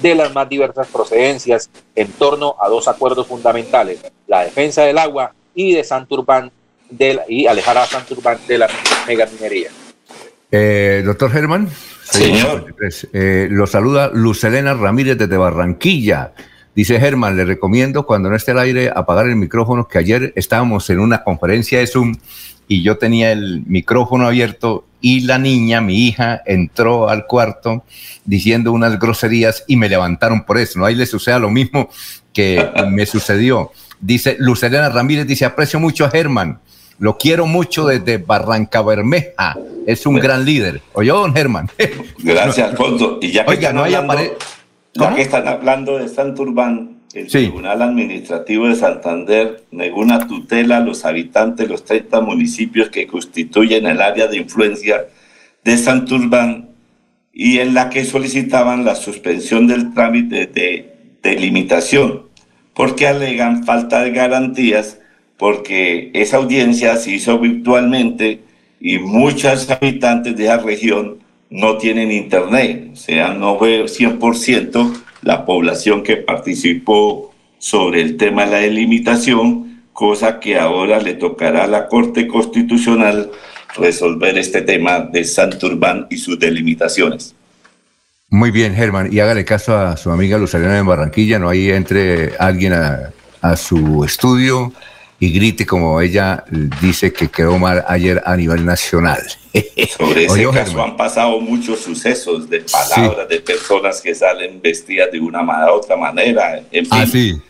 [0.00, 5.32] de las más diversas procedencias en torno a dos acuerdos fundamentales, la defensa del agua
[5.54, 6.52] y de Santurbán
[6.88, 8.68] de y alejar a Santurbán de la
[9.08, 9.70] megaminería.
[10.52, 11.68] Eh, doctor Germán.
[12.04, 12.72] Señor.
[13.12, 16.32] Eh, lo saluda Lucelena Ramírez desde Barranquilla.
[16.76, 20.90] Dice Germán, le recomiendo cuando no esté al aire apagar el micrófono, que ayer estábamos
[20.90, 22.16] en una conferencia de Zoom
[22.68, 27.82] y yo tenía el micrófono abierto y la niña, mi hija, entró al cuarto
[28.26, 30.78] diciendo unas groserías y me levantaron por eso.
[30.78, 30.84] ¿no?
[30.84, 31.88] Ahí le suceda lo mismo
[32.34, 33.72] que me sucedió.
[33.98, 36.58] Dice Lucelena Ramírez, dice, aprecio mucho a Germán,
[36.98, 40.82] lo quiero mucho desde Barranca Bermeja, es un gran líder.
[40.92, 41.70] Oye, don Germán.
[42.18, 43.18] Gracias, Alfonso.
[43.22, 44.14] Y ya que, están, hablando,
[44.98, 50.80] ya que están hablando de Santurbán, el Tribunal Administrativo de Santander negó una tutela a
[50.80, 55.06] los habitantes de los 30 municipios que constituyen el área de influencia
[55.64, 56.68] de Santurbán
[57.32, 62.24] y en la que solicitaban la suspensión del trámite de delimitación,
[62.74, 64.98] porque alegan falta de garantías,
[65.38, 68.40] porque esa audiencia se hizo virtualmente
[68.80, 75.44] y muchos habitantes de esa región no tienen internet, o sea, no ve 100% la
[75.44, 81.66] población que participó sobre el tema de la delimitación, cosa que ahora le tocará a
[81.66, 83.30] la Corte Constitucional
[83.76, 87.34] resolver este tema de Santurbán y sus delimitaciones.
[88.28, 92.32] Muy bien, Germán, y hágale caso a su amiga Luzarena en Barranquilla, no ahí entre
[92.38, 94.72] alguien a su estudio
[95.18, 96.44] y grite como ella
[96.80, 99.22] dice que quedó mal ayer a nivel nacional.
[99.96, 105.20] Sobre ese caso han pasado muchos sucesos de palabras de personas que salen vestidas de
[105.20, 106.60] una u otra manera.
[106.70, 107.42] En ah, fin,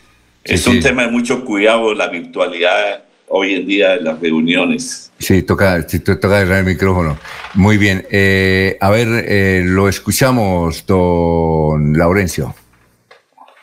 [0.43, 5.11] es un tema de mucho cuidado la virtualidad hoy en día de las reuniones.
[5.19, 7.17] Sí, toca, toca el micrófono.
[7.55, 8.05] Muy bien.
[8.09, 12.55] Eh, a ver, eh, lo escuchamos, don Laurencio.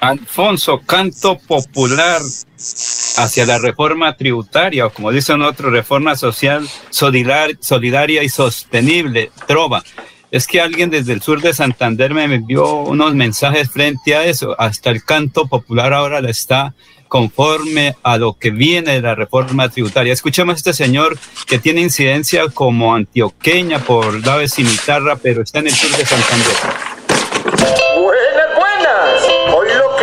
[0.09, 2.20] Alfonso, canto popular
[3.16, 9.82] hacia la reforma tributaria, o como dicen otros, reforma social solidaria y sostenible, trova.
[10.31, 14.55] Es que alguien desde el sur de Santander me envió unos mensajes frente a eso.
[14.60, 16.74] Hasta el canto popular ahora le está
[17.09, 20.12] conforme a lo que viene de la reforma tributaria.
[20.12, 21.16] Escuchemos a este señor
[21.47, 26.56] que tiene incidencia como antioqueña por la vecinitarra, pero está en el sur de Santander.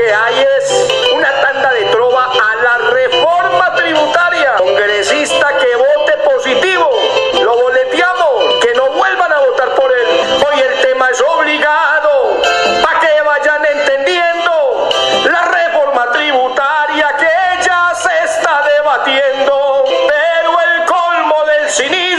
[0.02, 4.56] Que hay es una tanda de trova a la reforma tributaria.
[4.58, 6.90] Congresista que vote positivo.
[7.42, 8.56] Lo boleteamos.
[8.62, 10.08] Que no vuelvan a votar por él.
[10.48, 12.42] Hoy el tema es obligado.
[12.82, 14.90] Para que vayan entendiendo
[15.26, 19.86] la reforma tributaria que ya se está debatiendo.
[19.86, 22.11] Pero el colmo del cinismo,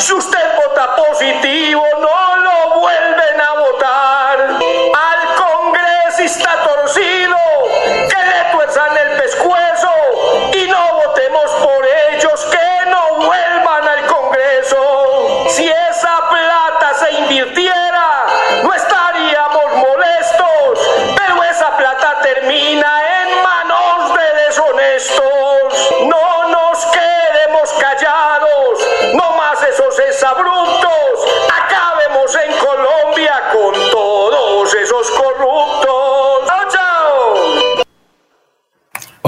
[0.00, 4.38] Si usted vota positivo, no lo vuelven a votar.
[4.48, 6.59] Al congresista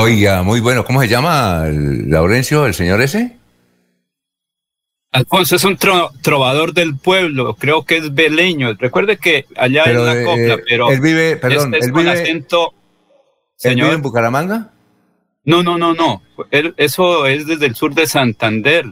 [0.03, 0.85] Oiga, muy bueno.
[0.85, 3.39] ¿Cómo se llama, Laurencio, el señor ese?
[5.13, 8.75] Alfonso es un trovador del pueblo, creo que es beleño.
[8.79, 12.73] Recuerde que allá en la copla, eh, pero él vive, perdón, este él vive, acento.
[13.63, 14.73] ¿él vive en Bucaramanga?
[15.45, 16.23] No, no, no, no.
[16.79, 18.87] eso es desde el sur de Santander,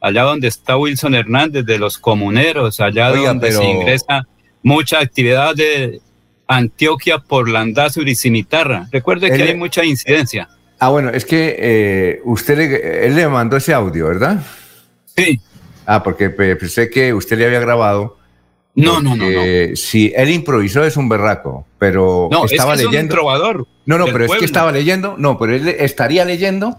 [0.00, 4.26] allá donde está Wilson Hernández de los comuneros, allá donde se ingresa
[4.62, 6.00] mucha actividad de
[6.48, 8.88] Antioquia por Landazo y Cimitarra.
[8.90, 10.48] Recuerde que hay mucha incidencia.
[10.78, 14.42] Ah, bueno, es que eh, usted él le mandó ese audio, ¿verdad?
[15.16, 15.40] Sí.
[15.86, 18.18] Ah, porque pensé que usted le había grabado.
[18.74, 19.26] No, no, no,
[19.74, 22.98] Si él improvisó es un berraco, pero no, estaba es que leyendo.
[22.98, 23.66] Es un trovador.
[23.86, 25.14] No, no, pero es que estaba leyendo.
[25.16, 26.78] No, pero él estaría leyendo.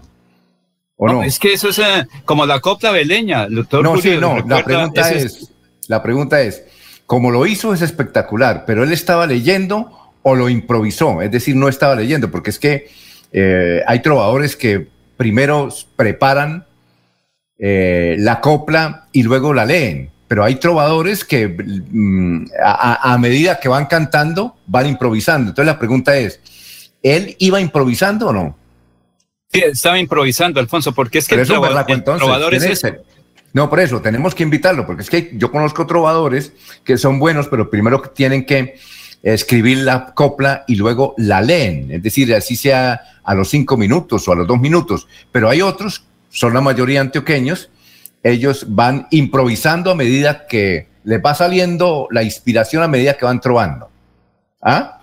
[0.96, 1.22] ¿O no?
[1.22, 3.82] Es que eso es eh, como la copla beleña, doctor.
[3.82, 4.38] No, sí, no.
[4.46, 5.50] La pregunta es,
[5.88, 6.64] la pregunta es,
[7.06, 11.68] como lo hizo es espectacular, pero él estaba leyendo o lo improvisó, es decir, no
[11.68, 12.90] estaba leyendo, porque es que
[13.32, 16.66] eh, hay trovadores que primero preparan
[17.58, 20.10] eh, la copla y luego la leen.
[20.28, 25.50] Pero hay trovadores que mm, a, medida que van cantando van improvisando.
[25.50, 26.40] Entonces la pregunta es,
[27.02, 28.56] ¿él iba improvisando o no?
[29.50, 32.82] Sí, estaba improvisando, Alfonso, porque es que el, trovador es
[33.54, 36.52] No, por eso, tenemos que invitarlo, porque es que yo conozco trovadores
[36.84, 38.76] que son buenos, pero primero tienen que
[39.22, 44.26] escribir la copla y luego la leen, es decir, así sea a los cinco minutos
[44.28, 47.70] o a los dos minutos, pero hay otros son la mayoría antioqueños,
[48.22, 53.40] ellos van improvisando a medida que les va saliendo la inspiración a medida que van
[53.40, 53.90] trovando.
[54.60, 55.00] ¿Ah?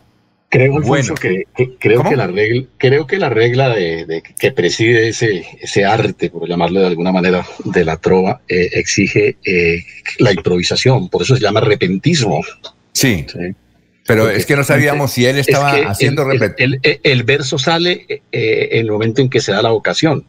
[0.50, 1.46] Creo, Alfonso, que,
[1.80, 6.48] creo, que la regla, creo que la regla de, que preside ese, ese arte, por
[6.48, 9.84] llamarlo de alguna manera, de la trova, eh, exige eh,
[10.20, 12.42] la improvisación, por eso se llama repentismo.
[12.94, 13.26] Sí.
[14.06, 18.82] Pero es que no sabíamos si él estaba haciendo el, el, verso sale eh, en
[18.82, 20.26] el momento en que se da la vocación.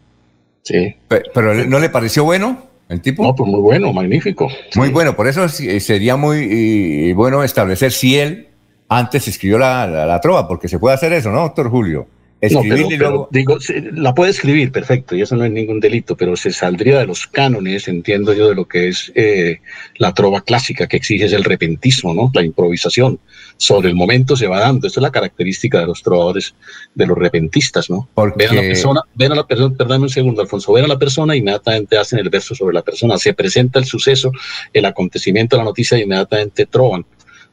[0.62, 0.96] Sí.
[1.08, 3.22] Pero, ¿no le pareció bueno el tipo?
[3.22, 4.48] No, pues muy bueno, magnífico.
[4.76, 8.48] Muy bueno, por eso eh, sería muy bueno establecer si él
[8.88, 12.06] antes escribió la, la, trova, porque se puede hacer eso, ¿no, doctor Julio?
[12.40, 13.28] Y luego...
[13.30, 13.56] digo,
[13.92, 17.26] la puede escribir, perfecto, y eso no es ningún delito, pero se saldría de los
[17.26, 19.60] cánones, entiendo yo, de lo que es eh,
[19.96, 22.30] la trova clásica, que exige es el repentismo, ¿no?
[22.34, 23.18] La improvisación.
[23.56, 24.86] Sobre el momento se va dando.
[24.86, 26.54] Esto es la característica de los trovadores,
[26.94, 28.08] de los repentistas, ¿no?
[28.12, 28.46] Porque...
[28.46, 30.98] Ven a la persona, ven a la persona, perdóname un segundo, Alfonso, ven a la
[30.98, 33.16] persona inmediatamente hacen el verso sobre la persona.
[33.16, 34.30] Se presenta el suceso,
[34.74, 37.06] el acontecimiento, la noticia, e inmediatamente trovan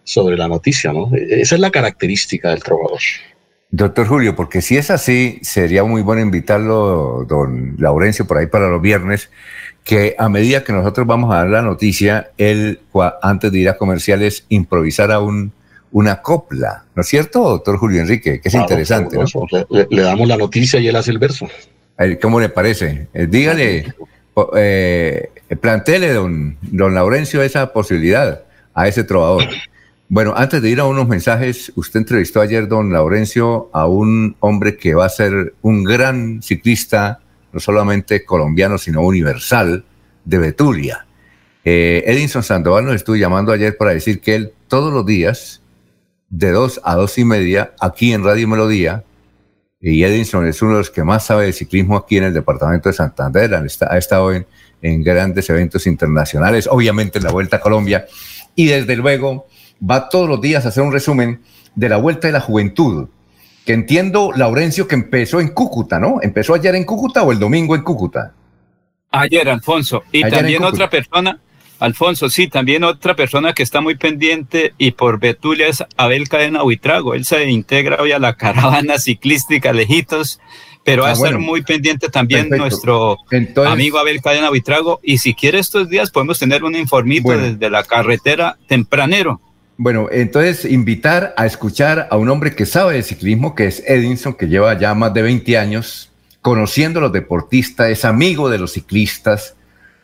[0.03, 1.09] sobre la noticia, ¿no?
[1.15, 2.99] E-, esa es la característica del trovador.
[3.75, 8.69] Doctor Julio, porque si es así, sería muy bueno invitarlo, don Laurencio, por ahí para
[8.69, 9.31] los viernes,
[9.83, 12.81] que a medida que nosotros vamos a dar la noticia, él,
[13.23, 15.53] antes de ir a comerciales, improvisara un,
[15.91, 18.39] una copla, ¿no es cierto, doctor Julio Enrique?
[18.39, 19.17] Que es interesante.
[19.89, 21.47] Le, damos la noticia y él hace el verso.
[22.21, 23.07] ¿Cómo le parece?
[23.11, 23.91] Eh, dígale,
[24.55, 25.29] eh,
[25.59, 28.43] plantele, don, don Laurencio, esa posibilidad
[28.75, 29.45] a ese trovador.
[30.13, 34.77] Bueno, antes de ir a unos mensajes, usted entrevistó ayer, don Laurencio, a un hombre
[34.77, 37.19] que va a ser un gran ciclista,
[37.51, 39.83] no solamente colombiano, sino universal,
[40.23, 41.07] de Betulia.
[41.65, 45.63] Eh, Edinson Sandoval nos estuvo llamando ayer para decir que él todos los días,
[46.29, 49.03] de dos a dos y media, aquí en Radio Melodía,
[49.81, 52.87] y Edinson es uno de los que más sabe de ciclismo aquí en el departamento
[52.87, 54.45] de Santander, ha estado en,
[54.79, 58.05] en grandes eventos internacionales, obviamente en la Vuelta a Colombia,
[58.53, 59.47] y desde luego
[59.89, 61.41] va todos los días a hacer un resumen
[61.75, 63.07] de la Vuelta de la Juventud,
[63.65, 66.19] que entiendo, Laurencio, que empezó en Cúcuta, ¿no?
[66.21, 68.33] ¿Empezó ayer en Cúcuta o el domingo en Cúcuta?
[69.11, 70.03] Ayer, Alfonso.
[70.11, 71.39] Y también otra persona,
[71.79, 76.63] Alfonso, sí, también otra persona que está muy pendiente y por Betulia es Abel Cadena
[76.63, 77.13] Huitrago.
[77.13, 80.39] Él se integra hoy a la caravana ciclística Lejitos,
[80.83, 83.17] pero va a ah, estar muy pendiente también nuestro
[83.65, 84.99] amigo Abel Cadena Huitrago.
[85.03, 89.39] Y si quiere estos días podemos tener un informito desde la carretera tempranero.
[89.75, 94.35] Bueno, entonces invitar a escuchar a un hombre que sabe de ciclismo, que es Edinson,
[94.35, 98.73] que lleva ya más de 20 años conociendo a los deportistas, es amigo de los
[98.73, 99.55] ciclistas,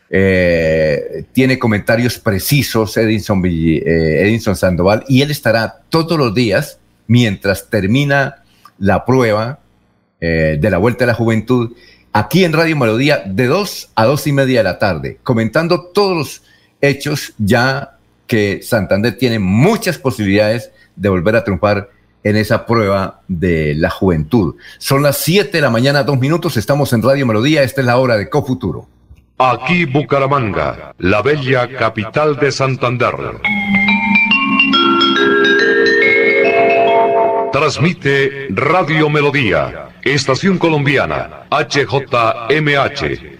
[0.08, 7.70] eh, tiene comentarios precisos, Edinson, eh, Edinson Sandoval, y él estará todos los días mientras
[7.70, 8.42] termina
[8.78, 9.60] la prueba
[10.20, 11.76] eh, de la Vuelta a la Juventud
[12.12, 16.16] aquí en Radio Melodía de 2 a 2 y media de la tarde, comentando todos
[16.16, 16.42] los
[16.80, 17.98] hechos ya
[18.30, 21.90] que Santander tiene muchas posibilidades de volver a triunfar
[22.22, 24.54] en esa prueba de la juventud.
[24.78, 27.96] Son las 7 de la mañana, dos minutos, estamos en Radio Melodía, esta es la
[27.96, 28.86] hora de Cofuturo.
[29.36, 33.14] Aquí Bucaramanga, la bella capital de Santander.
[37.52, 43.39] Transmite Radio Melodía Estación Colombiana, HJMH,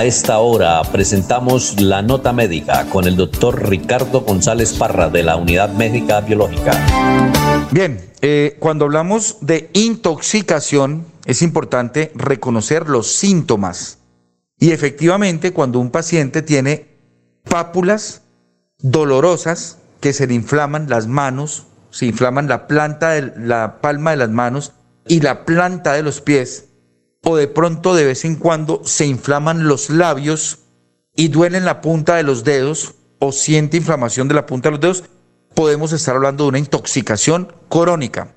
[0.00, 5.36] A esta hora presentamos la nota médica con el doctor Ricardo González Parra de la
[5.36, 6.72] Unidad Médica Biológica.
[7.70, 13.98] Bien, eh, cuando hablamos de intoxicación es importante reconocer los síntomas.
[14.58, 16.96] Y efectivamente, cuando un paciente tiene
[17.44, 18.22] pápulas
[18.78, 24.16] dolorosas que se le inflaman las manos, se inflaman la planta de la palma de
[24.16, 24.72] las manos
[25.06, 26.69] y la planta de los pies,
[27.24, 30.60] o de pronto de vez en cuando se inflaman los labios
[31.14, 34.80] y duelen la punta de los dedos o siente inflamación de la punta de los
[34.80, 35.04] dedos,
[35.54, 38.34] podemos estar hablando de una intoxicación crónica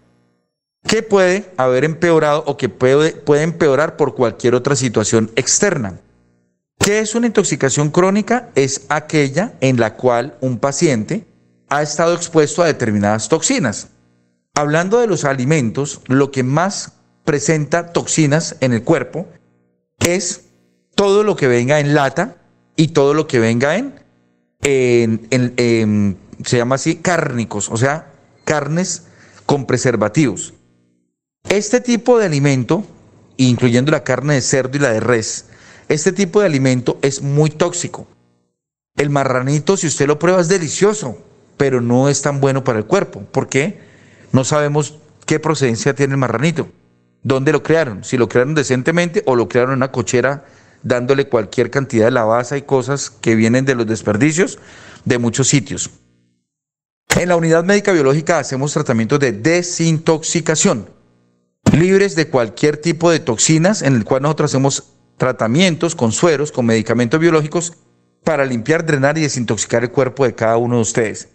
[0.86, 6.00] que puede haber empeorado o que puede, puede empeorar por cualquier otra situación externa.
[6.78, 8.50] ¿Qué es una intoxicación crónica?
[8.56, 11.26] Es aquella en la cual un paciente
[11.70, 13.88] ha estado expuesto a determinadas toxinas.
[14.54, 16.92] Hablando de los alimentos, lo que más
[17.24, 19.28] presenta toxinas en el cuerpo
[20.00, 20.46] es
[20.96, 22.38] todo lo que venga en lata
[22.76, 24.00] y todo lo que venga en,
[26.46, 28.12] se llama así, cárnicos, o sea,
[28.44, 29.04] carnes
[29.46, 30.54] con preservativos.
[31.50, 32.86] Este tipo de alimento,
[33.38, 35.46] incluyendo la carne de cerdo y la de res,
[35.90, 38.08] este tipo de alimento es muy tóxico.
[38.96, 41.18] El marranito, si usted lo prueba, es delicioso,
[41.58, 43.22] pero no es tan bueno para el cuerpo.
[43.22, 43.80] ¿Por qué?
[44.32, 46.68] No sabemos qué procedencia tiene el marranito
[47.24, 50.46] dónde lo crearon, si lo crearon decentemente o lo crearon en una cochera
[50.84, 54.60] dándole cualquier cantidad de lavaza y cosas que vienen de los desperdicios
[55.06, 55.90] de muchos sitios.
[57.18, 60.90] En la unidad médica biológica hacemos tratamientos de desintoxicación,
[61.72, 66.66] libres de cualquier tipo de toxinas, en el cual nosotros hacemos tratamientos con sueros, con
[66.66, 67.78] medicamentos biológicos,
[68.24, 71.30] para limpiar, drenar y desintoxicar el cuerpo de cada uno de ustedes.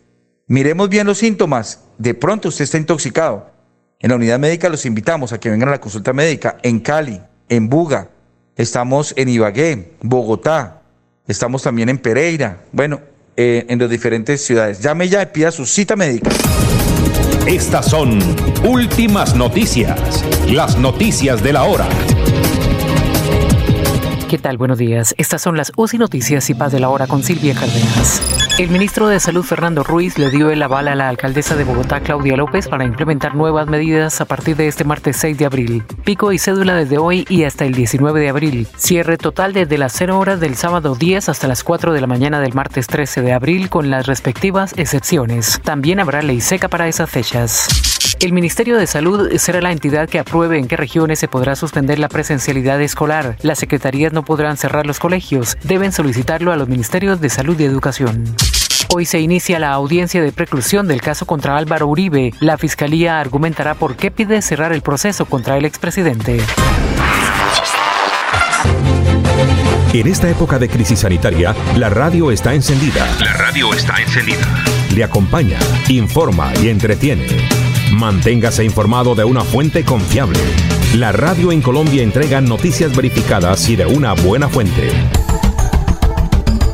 [0.47, 1.85] Miremos bien los síntomas.
[1.97, 3.58] De pronto usted está intoxicado
[4.01, 7.21] en la unidad médica los invitamos a que vengan a la consulta médica en Cali,
[7.49, 8.11] en Buga,
[8.57, 10.83] estamos en Ibagué, Bogotá,
[11.27, 13.01] estamos también en Pereira, bueno,
[13.37, 14.81] eh, en las diferentes ciudades.
[14.81, 16.31] Llame ya y pida su cita médica.
[17.47, 18.21] Estas son
[18.65, 21.89] últimas noticias, las noticias de la hora.
[24.29, 24.59] ¿Qué tal?
[24.59, 25.15] Buenos días.
[25.17, 28.48] Estas son las UCI Noticias y Paz de la Hora con Silvia Cárdenas.
[28.59, 32.01] El ministro de Salud Fernando Ruiz le dio el aval a la alcaldesa de Bogotá
[32.01, 35.85] Claudia López para implementar nuevas medidas a partir de este martes 6 de abril.
[36.03, 38.67] Pico y cédula desde hoy y hasta el 19 de abril.
[38.77, 42.41] Cierre total desde las 0 horas del sábado 10 hasta las 4 de la mañana
[42.41, 45.61] del martes 13 de abril con las respectivas excepciones.
[45.63, 47.98] También habrá ley seca para esas fechas.
[48.21, 51.99] El Ministerio de Salud será la entidad que apruebe en qué regiones se podrá suspender
[51.99, 53.37] la presencialidad escolar.
[53.43, 57.65] Las secretarías no podrán cerrar los colegios, deben solicitarlo a los Ministerios de Salud y
[57.65, 58.25] Educación.
[58.89, 62.33] Hoy se inicia la audiencia de preclusión del caso contra Álvaro Uribe.
[62.41, 66.41] La Fiscalía argumentará por qué pide cerrar el proceso contra el expresidente.
[69.93, 73.07] En esta época de crisis sanitaria, la radio está encendida.
[73.21, 74.47] La radio está encendida.
[74.95, 75.59] Le acompaña,
[75.89, 77.27] informa y entretiene.
[77.93, 80.39] Manténgase informado de una fuente confiable.
[80.97, 84.91] La radio en Colombia entrega noticias verificadas y de una buena fuente.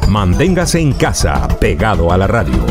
[0.08, 2.66] Manténgase en casa, pegado a la radio.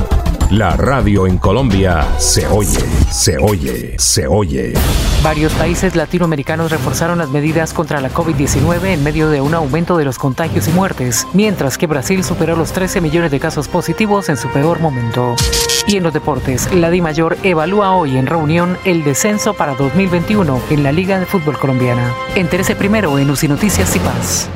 [0.52, 4.74] La radio en Colombia se oye, se oye, se oye.
[5.24, 10.06] Varios países latinoamericanos reforzaron las medidas contra la COVID-19 en medio de un aumento de
[10.06, 14.38] los contagios y muertes, mientras que Brasil superó los 13 millones de casos positivos en
[14.38, 15.36] su peor momento.
[15.88, 20.62] Y en los deportes, la Di Mayor evalúa hoy en reunión el descenso para 2021
[20.70, 22.14] en la Liga de Fútbol Colombiana.
[22.36, 24.50] Entérese primero en UCI Noticias y Paz.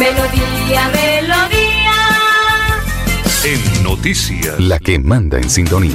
[0.00, 1.92] Melodía, melodía.
[3.44, 4.58] En noticias.
[4.58, 5.92] La que manda en sintonía.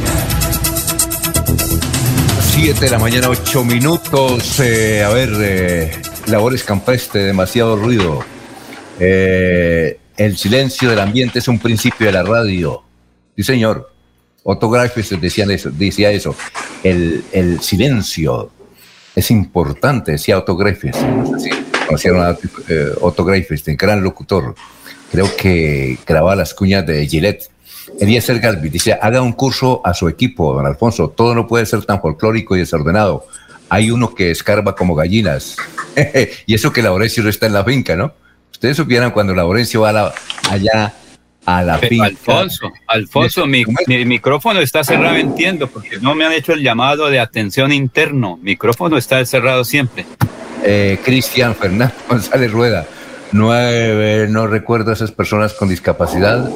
[2.51, 4.59] 7 de la mañana, 8 minutos.
[4.59, 5.91] Eh, a ver, eh,
[6.27, 8.23] labores campestre, demasiado ruido.
[8.99, 12.83] Eh, el silencio del ambiente es un principio de la radio.
[13.35, 13.91] Sí, señor.
[14.43, 14.69] Otto
[15.19, 16.35] decía eso, decía eso.
[16.83, 18.51] El, el silencio
[19.15, 20.95] es importante, decía Otto Greifes.
[21.01, 22.37] No sé si conocieron a
[23.01, 24.55] Otto Greifestein, gran locutor.
[25.11, 27.49] Creo que grababa las cuñas de Gillette.
[27.99, 31.09] Eliezer Galvi dice, haga un curso a su equipo, don Alfonso.
[31.09, 33.27] Todo no puede ser tan folclórico y desordenado.
[33.69, 35.55] Hay uno que escarba como gallinas.
[36.45, 38.13] y eso que Laurencio no está en la finca, ¿no?
[38.51, 40.13] Ustedes supieran cuando Laurencio va
[40.49, 40.93] allá
[41.45, 42.05] a la finca.
[42.05, 43.65] Alfonso, Alfonso, mi,
[44.05, 48.39] micrófono está cerrado, entiendo, porque no me han hecho el llamado de atención interno.
[48.41, 50.05] Micrófono está cerrado siempre.
[50.67, 52.87] Eh, Cristian Fernando González Rueda.
[53.31, 56.49] Nueve, no recuerdo a esas personas con discapacidad.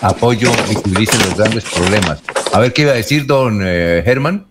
[0.00, 2.22] Apoyo, visibilicen los grandes problemas.
[2.52, 4.46] A ver qué iba a decir don eh, Germán.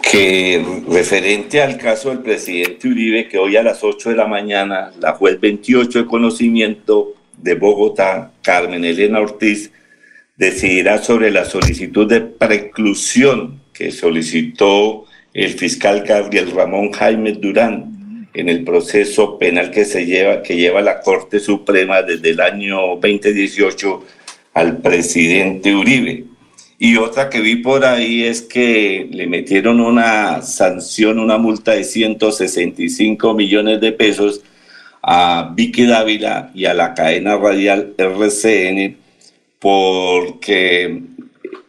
[0.00, 4.92] Que referente al caso del presidente Uribe, que hoy a las 8 de la mañana,
[5.00, 9.72] la juez 28 de conocimiento de Bogotá, Carmen Elena Ortiz,
[10.36, 17.95] decidirá sobre la solicitud de preclusión que solicitó el fiscal Gabriel Ramón Jaime Durán
[18.36, 22.96] en el proceso penal que se lleva que lleva la Corte Suprema desde el año
[23.00, 24.04] 2018
[24.52, 26.24] al presidente Uribe.
[26.78, 31.84] Y otra que vi por ahí es que le metieron una sanción, una multa de
[31.84, 34.42] 165 millones de pesos
[35.02, 38.98] a Vicky Dávila y a la cadena radial RCN
[39.58, 41.00] porque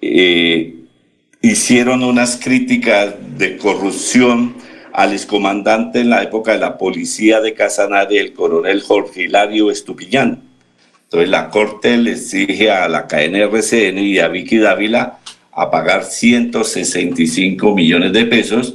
[0.01, 0.75] eh,
[1.41, 4.56] hicieron unas críticas de corrupción
[4.97, 10.41] al excomandante en la época de la policía de Casanare, el coronel Jorge Hilario Estupillán.
[11.03, 15.19] Entonces la corte le exige a la KNRCN y a Vicky Dávila
[15.51, 18.73] a pagar 165 millones de pesos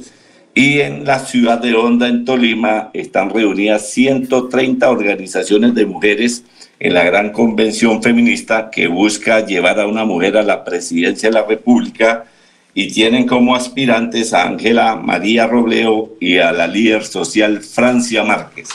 [0.55, 6.45] y en la ciudad de Honda, en Tolima, están reunidas 130 organizaciones de mujeres
[6.79, 11.33] en la gran convención feminista que busca llevar a una mujer a la presidencia de
[11.33, 12.27] la República
[12.73, 18.69] y tienen como aspirantes a Ángela María Robleo y a la líder social Francia Márquez.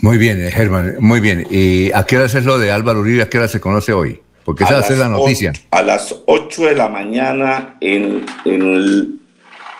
[0.00, 1.46] Muy bien, eh, Germán, muy bien.
[1.50, 3.22] ¿Y a qué hora es lo de Álvaro Uribe?
[3.22, 4.20] ¿A qué hora se conoce hoy?
[4.44, 5.52] Porque esa es la noticia.
[5.70, 9.18] a las 8 de la mañana en, el,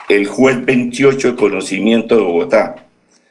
[0.09, 2.77] el, juez 28 de conocimiento de Bogotá.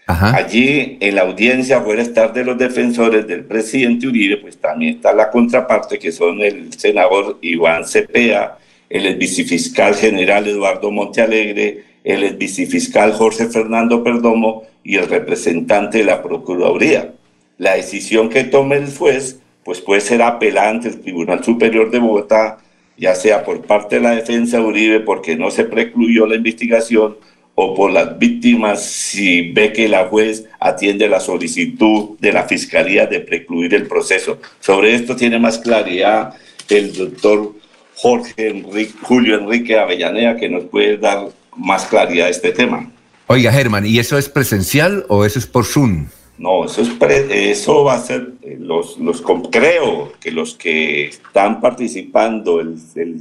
[0.05, 5.13] Allí en la audiencia fuera estar de los defensores del presidente Uribe, pues también está
[5.13, 8.59] la contraparte que son el senador Iván Cepeda,
[8.93, 15.97] el ex vicefiscal general Eduardo Montealegre, el ex vicefiscal Jorge Fernando Perdomo y el representante
[15.97, 17.11] de la Procuraduría.
[17.57, 21.97] La decisión que tome el juez pues puede ser apelada ante el Tribunal Superior de
[21.97, 22.59] Bogotá,
[22.95, 27.17] ya sea por parte de la defensa de Uribe porque no se precluyó la investigación
[27.55, 33.07] o por las víctimas si ve que la juez atiende la solicitud de la Fiscalía
[33.07, 34.37] de precluir el proceso.
[34.59, 36.35] Sobre esto tiene más claridad
[36.69, 37.62] el doctor
[38.03, 42.91] Jorge Enrique, Julio Enrique Avellaneda, que nos puede dar más claridad a este tema.
[43.27, 46.07] Oiga, Germán, ¿y eso es presencial o eso es por Zoom?
[46.37, 46.89] No, eso, es
[47.29, 52.75] eso va a ser, eh, los, los, creo que los que están participando el,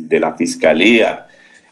[0.09, 1.29] de la fiscalía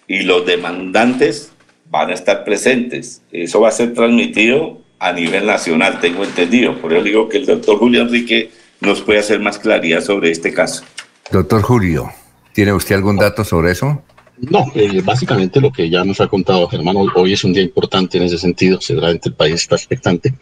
[0.07, 1.51] y los demandantes
[1.91, 3.23] van a estar presentes.
[3.33, 6.81] Eso va a ser transmitido a nivel nacional, tengo entendido.
[6.81, 10.53] Por eso digo que el doctor Julio Enrique nos puede hacer más claridad sobre este
[10.53, 10.85] caso.
[11.33, 12.20] Doctor Julio.
[12.53, 14.03] ¿Tiene usted algún dato sobre eso?
[14.39, 18.17] No, eh, básicamente lo que ya nos ha contado Germán, hoy, es un día importante
[18.17, 20.35] en ese sentido, seguramente el país está expectante.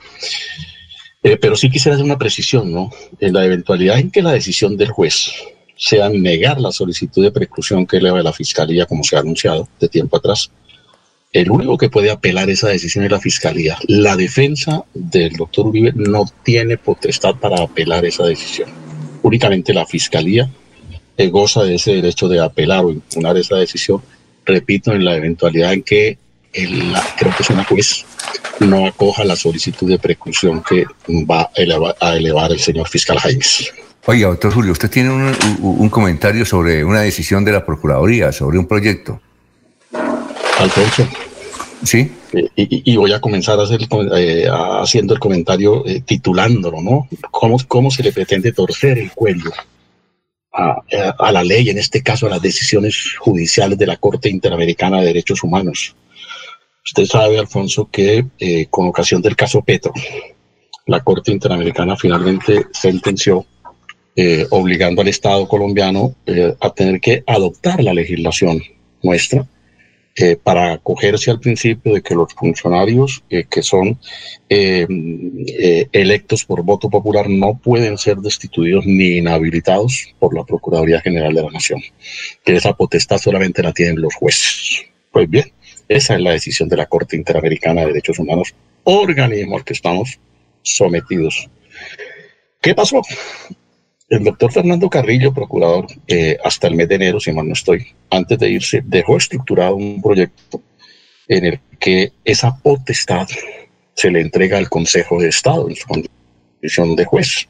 [1.23, 2.91] Eh, pero sí quisiera hacer una precisión, ¿no?
[3.19, 5.33] En la eventualidad en que la decisión del juez
[5.77, 9.89] sea negar la solicitud de preclusión que eleva la Fiscalía, como se ha anunciado de
[9.89, 10.51] tiempo atrás,
[11.33, 13.77] el único que puede apelar esa decisión es la Fiscalía.
[13.87, 18.71] La defensa del doctor Uribe no tiene potestad para apelar esa decisión.
[19.23, 20.49] Únicamente la Fiscalía
[21.27, 24.01] goza de ese derecho de apelar o impugnar esa decisión,
[24.47, 26.19] repito, en la eventualidad en que
[26.53, 28.05] creo que es una juez,
[28.61, 30.87] no acoja la solicitud de preclusión que
[31.31, 31.51] va
[32.01, 33.73] a elevar, el señor fiscal Jaimes.
[34.07, 35.11] Oiga, doctor Julio, usted tiene
[35.61, 39.21] un, comentario sobre una decisión de la Procuraduría, sobre un proyecto.
[40.59, 41.07] Alfonso.
[41.85, 42.11] Sí.
[42.33, 43.81] Eh, y, voy a comenzar a hacer,
[44.17, 47.09] eh, haciendo el comentario eh, titulándolo, ¿no?
[47.31, 49.53] ¿Cómo, ¿Cómo se le pretende torcer el cuello
[50.59, 55.07] a, la ley, en este caso a las decisiones judiciales de la Corte Interamericana de
[55.07, 55.95] Derechos Humanos.
[56.85, 59.93] Usted sabe, Alfonso, que eh, con ocasión del caso Petro,
[60.87, 63.47] la Corte Interamericana finalmente sentenció
[64.17, 68.61] eh, obligando al Estado colombiano eh, a tener que adoptar la legislación
[69.03, 69.47] nuestra
[70.21, 73.99] eh, para acogerse al principio de que los funcionarios eh, que son
[74.49, 74.87] eh,
[75.93, 81.43] electos por voto popular no pueden ser destituidos ni inhabilitados por la Procuraduría General de
[81.43, 81.81] la Nación,
[82.45, 84.87] que esa potestad solamente la tienen los jueces.
[85.13, 85.53] Pues bien,
[85.89, 90.19] esa es la decisión de la Corte Interamericana de Derechos Humanos, organismo al que estamos
[90.63, 91.49] sometidos.
[92.61, 93.03] ¿Qué pasó?
[94.09, 97.89] El doctor Fernando Carrillo, procurador, eh, hasta el mes de enero, si mal no estoy,
[98.09, 100.63] antes de irse, dejó estructurado un proyecto
[101.29, 103.29] en el que esa potestad
[103.95, 107.49] se le entrega al Consejo de Estado en su condición de juez.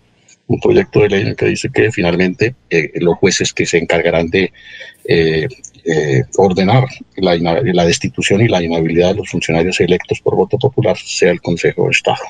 [0.49, 3.79] Un proyecto de ley en el que dice que finalmente eh, los jueces que se
[3.79, 4.51] encargarán de
[5.05, 5.47] eh,
[6.39, 6.87] ordenar
[7.17, 11.41] la, la destitución y la inhabilidad de los funcionarios electos por voto popular sea el
[11.41, 12.25] Consejo de Estado.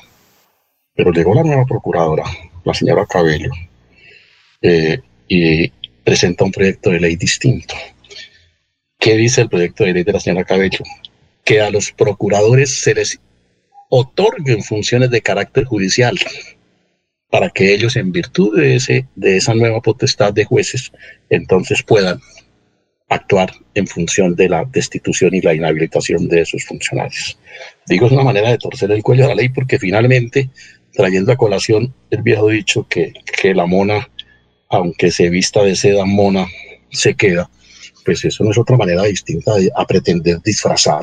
[0.93, 2.25] Pero llegó la nueva procuradora,
[2.63, 3.51] la señora Cabello,
[4.61, 5.69] eh, y
[6.03, 7.75] presenta un proyecto de ley distinto.
[8.97, 10.83] ¿Qué dice el proyecto de ley de la señora Cabello?
[11.45, 13.19] Que a los procuradores se les
[13.89, 16.17] otorguen funciones de carácter judicial
[17.29, 20.91] para que ellos, en virtud de, ese, de esa nueva potestad de jueces,
[21.29, 22.19] entonces puedan
[23.07, 27.37] actuar en función de la destitución y la inhabilitación de esos funcionarios.
[27.87, 30.49] Digo, es una manera de torcer el cuello a la ley porque finalmente,
[30.93, 34.09] trayendo a colación el viejo dicho que, que la mona
[34.69, 36.45] aunque se vista de seda mona,
[36.91, 37.49] se queda,
[38.05, 41.01] pues eso no es otra manera distinta de, a pretender disfrazar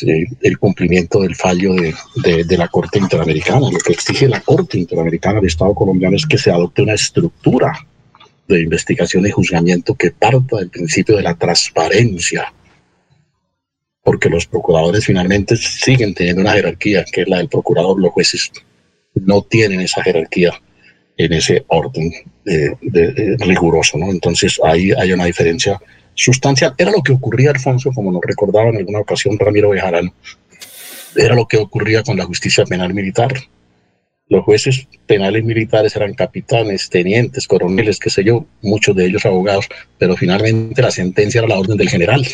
[0.00, 3.68] el cumplimiento del fallo de, de, la Corte Interamericana.
[3.70, 7.72] Lo que exige la Corte Interamericana del Estado colombiano es que se adopte una estructura
[8.46, 12.52] de investigación y juzgamiento que parta del principio de la transparencia,
[14.04, 18.52] porque los procuradores finalmente siguen teniendo una jerarquía, que es la del procurador, los jueces
[19.14, 20.52] no tienen esa jerarquía
[21.18, 22.12] en ese orden
[22.44, 24.10] de, riguroso, ¿no?
[24.10, 25.78] Entonces ahí hay una diferencia
[26.14, 26.74] sustancial.
[26.78, 30.14] Era lo que ocurría, Alfonso, como nos recordaba en alguna ocasión Ramiro Bejarano,
[31.16, 33.32] era lo que ocurría con la justicia penal militar.
[34.28, 39.66] Los jueces penales militares eran capitanes, tenientes, coroneles, qué sé yo, muchos de ellos abogados,
[39.98, 42.24] pero finalmente la sentencia era la orden del general.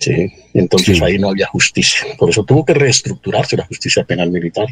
[0.00, 2.06] Sí, entonces ahí no había justicia.
[2.18, 4.66] Por eso tuvo que reestructurarse la justicia penal militar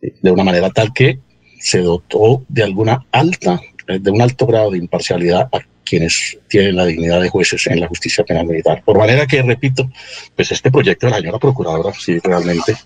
[0.00, 1.18] de una manera tal que
[1.64, 3.58] se dotó de alguna alta,
[3.88, 7.80] eh, de un alto grado de imparcialidad a quienes tienen la dignidad de jueces en
[7.80, 8.82] la justicia penal militar.
[8.84, 9.90] Por manera que, repito,
[10.36, 12.76] pues este proyecto de la señora procuradora sí realmente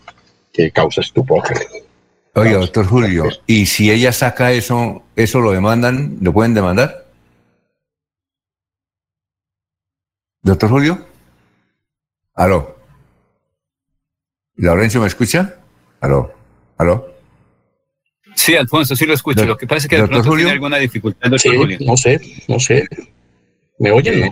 [0.53, 1.43] que causa estupor.
[2.37, 7.05] Oye, doctor Julio, ¿y si ella saca eso, eso lo demandan, lo pueden demandar?
[10.43, 11.05] Doctor Julio.
[12.35, 12.77] Aló.
[14.55, 15.57] ¿Laurencio me escucha?
[16.01, 16.33] Aló.
[16.77, 17.18] Aló.
[18.39, 19.45] Sí, Alfonso, sí lo escucho.
[19.45, 21.29] lo que pasa es que de pronto tiene alguna dificultad.
[21.39, 21.51] Sí,
[21.81, 22.87] no sé, no sé.
[23.81, 24.21] ¿Me oyen?
[24.21, 24.31] No?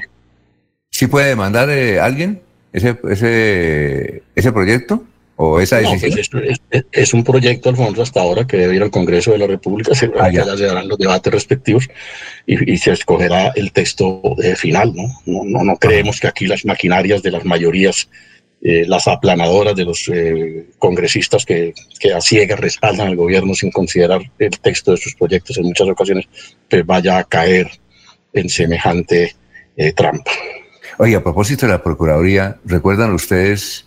[0.91, 2.41] ¿Sí puede demandar eh, alguien
[2.73, 5.03] ese, ese, ese proyecto
[5.35, 6.45] o esa pues decisión?
[6.93, 9.93] es, un proyecto, Alfonso, hasta ahora que debe ir al Congreso de la República.
[9.93, 10.45] Se, ah, ya.
[10.57, 11.89] se darán los debates respectivos
[12.47, 14.95] y, se escogerá el texto eh, final.
[14.95, 15.09] ¿no?
[15.27, 18.09] No, no, no creemos que aquí las maquinarias de las mayorías
[18.63, 23.71] eh, las aplanadoras de los eh, congresistas que, que a ciegas respaldan al gobierno sin
[23.71, 26.27] considerar el texto de sus proyectos en muchas ocasiones,
[26.69, 27.71] pues vaya a caer
[28.33, 29.37] en semejante
[29.77, 30.31] eh, trampa.
[30.99, 33.87] Oye, a propósito de la Procuraduría, ¿recuerdan ustedes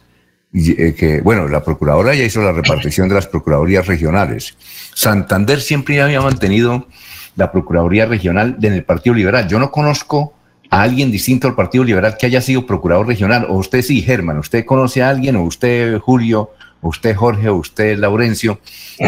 [0.52, 4.56] que, bueno, la Procuradora ya hizo la repartición de las Procuradurías regionales?
[4.94, 6.88] Santander siempre había mantenido
[7.36, 9.48] la Procuraduría Regional en el Partido Liberal.
[9.48, 10.36] Yo no conozco
[10.70, 14.38] a alguien distinto al Partido Liberal que haya sido procurador regional, o usted sí, Germán,
[14.38, 16.52] usted conoce a alguien, o usted, Julio,
[16.82, 18.60] o usted, Jorge, o usted, Laurencio,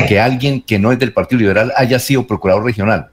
[0.08, 3.10] que alguien que no es del Partido Liberal haya sido procurador regional.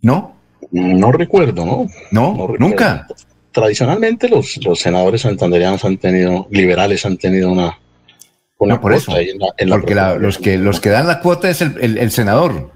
[0.00, 0.36] ¿No?
[0.70, 1.86] No recuerdo, ¿no?
[2.10, 3.06] No, nunca.
[3.50, 7.78] Tradicionalmente los, los senadores santanderianos han tenido, liberales han tenido una...
[8.58, 12.75] una por eso, porque los, que, los que dan la cuota es el, el senador.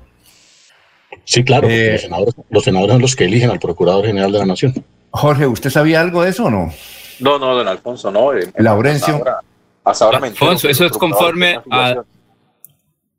[1.25, 1.93] Sí, claro, eh,
[2.51, 4.75] los, senadores, son los que eligen al Procurador General de la Nación.
[5.11, 6.73] Jorge, ¿usted sabía algo de eso o no?
[7.21, 8.33] No, no, don Alfonso, no.
[8.33, 9.23] Eh, Laurencio.
[9.85, 12.03] Hasta ahora, Alfonso, eso es conforme a.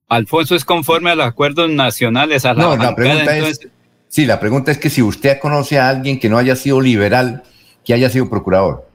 [0.10, 2.46] Alfonso es conforme a los acuerdos nacionales.
[2.46, 3.60] A la no, la pregunta es.
[4.08, 7.44] Sí, la pregunta es que si usted conoce a alguien que no haya sido liberal,
[7.86, 8.91] que haya sido procurador.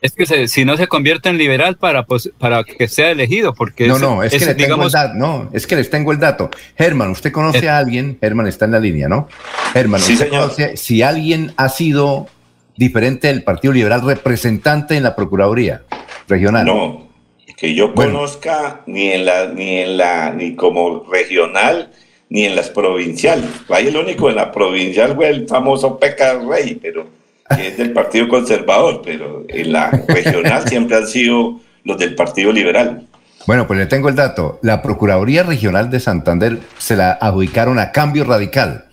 [0.00, 3.88] Es que si no se convierte en liberal para, pues, para que sea elegido, porque
[3.88, 6.50] no, no, es, que le tengo el dato, no, es que les tengo el dato.
[6.76, 7.68] Germán, usted conoce eh.
[7.68, 9.28] a alguien, Germán está en la línea, ¿no?
[9.72, 12.28] Germán, sí, conoce, si alguien ha sido
[12.76, 15.82] diferente del Partido Liberal representante en la Procuraduría
[16.28, 16.64] regional.
[16.64, 17.08] No,
[17.56, 21.90] que yo conozca ni en la, ni en la, ni como regional,
[22.28, 23.46] ni en las provinciales.
[23.68, 27.08] Ahí el único en la provincial fue el famoso Peca Rey, pero
[27.54, 32.52] que es del Partido Conservador, pero en la regional siempre han sido los del Partido
[32.52, 33.06] Liberal.
[33.46, 34.58] Bueno, pues le tengo el dato.
[34.62, 38.84] La Procuraduría Regional de Santander se la adjudicaron a cambio radical.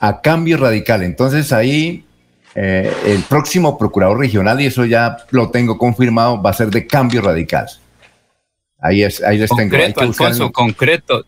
[0.00, 1.02] A cambio radical.
[1.04, 2.04] Entonces ahí
[2.58, 6.86] eh, el próximo procurador regional, y eso ya lo tengo confirmado, va a ser de
[6.86, 7.66] cambio radical.
[8.80, 9.76] Ahí, es, ahí les tengo.
[9.76, 11.24] Hay Alfonso, concreto.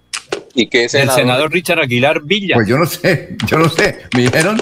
[0.54, 2.54] ¿Y qué es el senador Richard Aguilar Villa?
[2.54, 3.98] Pues yo no sé, yo no sé.
[4.16, 4.60] Me dijeron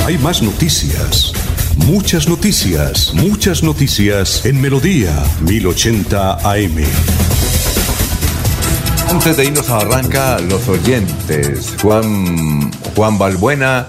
[0.07, 1.33] Hay más noticias.
[1.77, 6.77] Muchas noticias, muchas noticias en Melodía 1080 AM.
[9.09, 11.75] Antes de irnos a Barranca, los oyentes.
[11.81, 13.87] Juan, Juan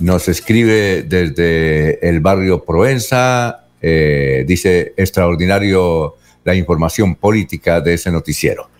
[0.00, 3.66] nos escribe desde el barrio Provenza.
[3.80, 8.70] Eh, dice, extraordinario la información política de ese noticiero.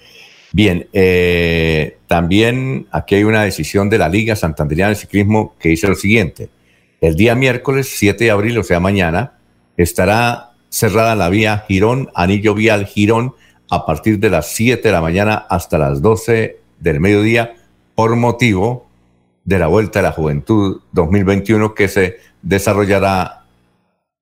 [0.52, 5.86] Bien, eh, también aquí hay una decisión de la Liga Santanderiana de Ciclismo que dice
[5.86, 6.48] lo siguiente
[7.00, 9.38] el día miércoles 7 de abril, o sea, mañana,
[9.76, 13.34] estará cerrada la vía Girón, Anillo Vial Girón,
[13.70, 17.54] a partir de las 7 de la mañana hasta las 12 del mediodía,
[17.94, 18.86] por motivo
[19.44, 23.44] de la Vuelta a la Juventud 2021 que se desarrollará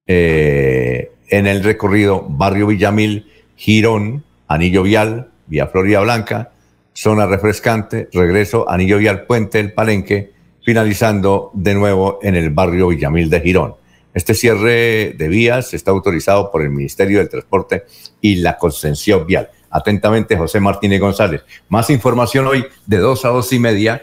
[0.07, 6.53] eh, en el recorrido Barrio Villamil, Girón, Anillo Vial, Vía Florida Blanca,
[6.93, 10.33] zona refrescante, regreso, Anillo Vial, Puente, El Palenque,
[10.69, 13.77] finalizando de nuevo en el barrio Villamil de Girón.
[14.13, 17.87] Este cierre de vías está autorizado por el Ministerio del Transporte
[18.21, 19.49] y la Concesión Vial.
[19.71, 21.41] Atentamente, José Martínez González.
[21.71, 24.03] Más información hoy de dos a dos y media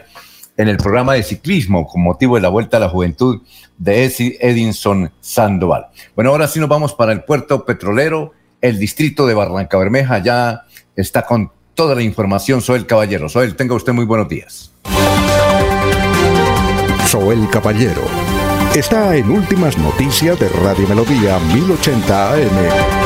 [0.56, 3.42] en el programa de ciclismo con motivo de la Vuelta a la Juventud
[3.78, 4.04] de
[4.40, 5.86] Edinson Sandoval.
[6.16, 8.32] Bueno, ahora sí nos vamos para el puerto petrolero.
[8.60, 10.62] El distrito de Barranca Bermeja ya
[10.96, 12.60] está con toda la información.
[12.60, 13.28] Soy el caballero.
[13.28, 14.72] Soy el, tenga usted muy buenos días.
[17.14, 18.02] El Caballero.
[18.74, 23.05] Está en Últimas Noticias de Radio Melodía 1080 AM.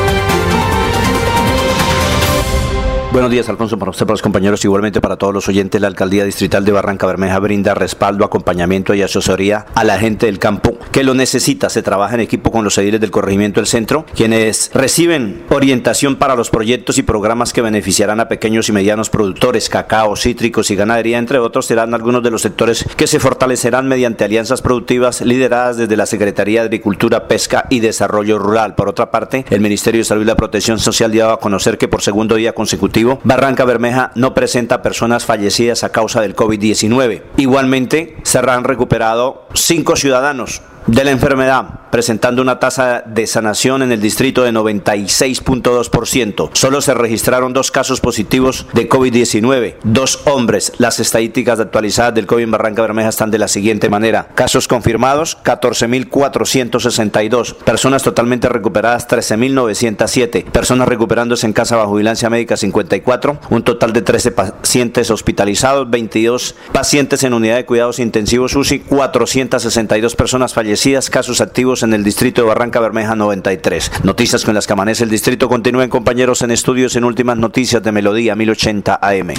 [3.11, 5.81] Buenos días, Alfonso, para usted, para los compañeros, igualmente para todos los oyentes.
[5.81, 10.39] La Alcaldía Distrital de Barranca Bermeja brinda respaldo, acompañamiento y asesoría a la gente del
[10.39, 11.69] campo que lo necesita.
[11.69, 16.37] Se trabaja en equipo con los ediles del corregimiento del centro, quienes reciben orientación para
[16.37, 21.17] los proyectos y programas que beneficiarán a pequeños y medianos productores, cacao, cítricos y ganadería,
[21.17, 25.97] entre otros, serán algunos de los sectores que se fortalecerán mediante alianzas productivas lideradas desde
[25.97, 28.75] la Secretaría de Agricultura, Pesca y Desarrollo Rural.
[28.75, 31.89] Por otra parte, el Ministerio de Salud y la Protección Social dio a conocer que
[31.89, 37.23] por segundo día consecutivo Barranca Bermeja no presenta personas fallecidas a causa del COVID-19.
[37.37, 43.91] Igualmente, se han recuperado cinco ciudadanos de la enfermedad, presentando una tasa de sanación en
[43.91, 46.49] el distrito de 96.2%.
[46.53, 50.73] Solo se registraron dos casos positivos de COVID-19, dos hombres.
[50.77, 54.29] Las estadísticas actualizadas del COVID en Barranca Bermeja están de la siguiente manera.
[54.33, 57.55] Casos confirmados, 14.462.
[57.55, 60.45] Personas totalmente recuperadas, 13.907.
[60.45, 63.39] Personas recuperándose en casa bajo vigilancia médica, 54.
[63.49, 70.15] Un total de 13 pacientes hospitalizados, 22 pacientes en unidad de cuidados intensivos UCI, 462
[70.15, 70.70] personas fallecidas
[71.09, 74.03] casos activos en el distrito de Barranca Bermeja 93.
[74.03, 75.49] Noticias con las que amanece el distrito.
[75.49, 79.33] Continúen compañeros en estudios en últimas noticias de Melodía 1080 AM.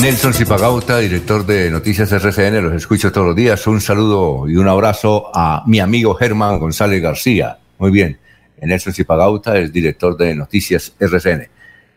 [0.00, 3.66] Nelson Zipagauta, director de Noticias RCN, los escucho todos los días.
[3.66, 7.58] Un saludo y un abrazo a mi amigo Germán González García.
[7.78, 8.18] Muy bien,
[8.60, 11.48] Nelson Zipagauta es director de Noticias RCN.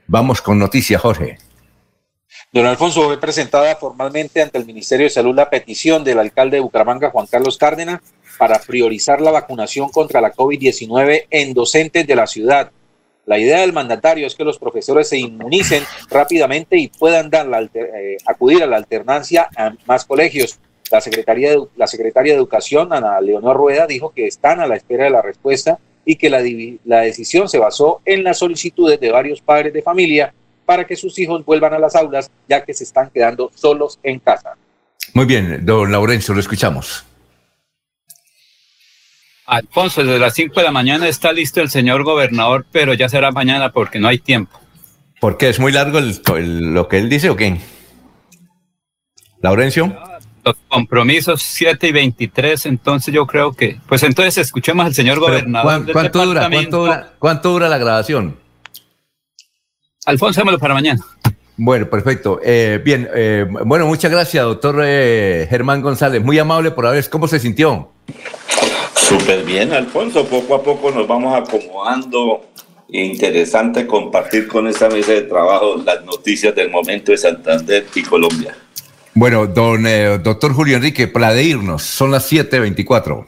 [0.07, 1.37] Vamos con noticias, Jorge.
[2.55, 6.61] Don Alfonso, fue presentada formalmente ante el Ministerio de Salud la petición del alcalde de
[6.61, 7.99] Bucaramanga, Juan Carlos Cárdenas,
[8.37, 12.71] para priorizar la vacunación contra la COVID-19 en docentes de la ciudad.
[13.25, 17.61] La idea del mandatario es que los profesores se inmunicen rápidamente y puedan dar la
[17.73, 20.57] eh, acudir a la alternancia a más colegios.
[20.89, 24.77] La Secretaría de, la Secretaria de Educación, Ana Leonor Rueda, dijo que están a la
[24.77, 26.41] espera de la respuesta y que la,
[26.85, 30.33] la decisión se basó en las solicitudes de varios padres de familia
[30.65, 34.19] para que sus hijos vuelvan a las aulas, ya que se están quedando solos en
[34.19, 34.55] casa.
[35.13, 37.05] Muy bien, don Laurencio, lo escuchamos.
[39.45, 43.31] Alfonso, desde las 5 de la mañana está listo el señor gobernador, pero ya será
[43.31, 44.59] mañana porque no hay tiempo.
[45.21, 45.49] ¿Por qué?
[45.49, 47.57] ¿Es muy largo lo que él dice o qué?
[49.41, 49.95] Laurencio.
[50.43, 55.91] Los compromisos 7 y 23, entonces yo creo que, pues entonces escuchemos al señor gobernador.
[55.91, 56.49] ¿cuánto, dura,
[57.17, 58.37] ¿cuánto, dura, la grabación?
[60.05, 61.03] Alfonso, démoslo para mañana.
[61.57, 62.39] Bueno, perfecto.
[62.43, 66.23] Eh, bien, eh, bueno, muchas gracias, doctor eh, Germán González.
[66.23, 67.09] Muy amable por haber.
[67.09, 67.89] ¿Cómo se sintió?
[68.95, 70.25] Súper bien, Alfonso.
[70.25, 72.45] Poco a poco nos vamos acomodando.
[72.89, 78.55] Interesante compartir con esta mesa de trabajo las noticias del momento de Santander y Colombia.
[79.15, 83.25] Bueno, don eh, doctor Julio Enrique, para de irnos, son las 7.24.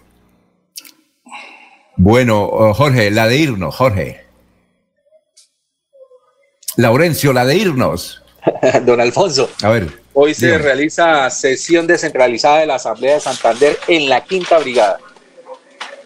[1.96, 4.27] Bueno, oh, Jorge, la de irnos, Jorge.
[6.78, 8.24] Laurencio, la de irnos.
[8.86, 9.50] don Alfonso.
[9.64, 9.88] A ver.
[10.14, 14.98] Hoy se realiza sesión descentralizada de la Asamblea de Santander en la Quinta Brigada.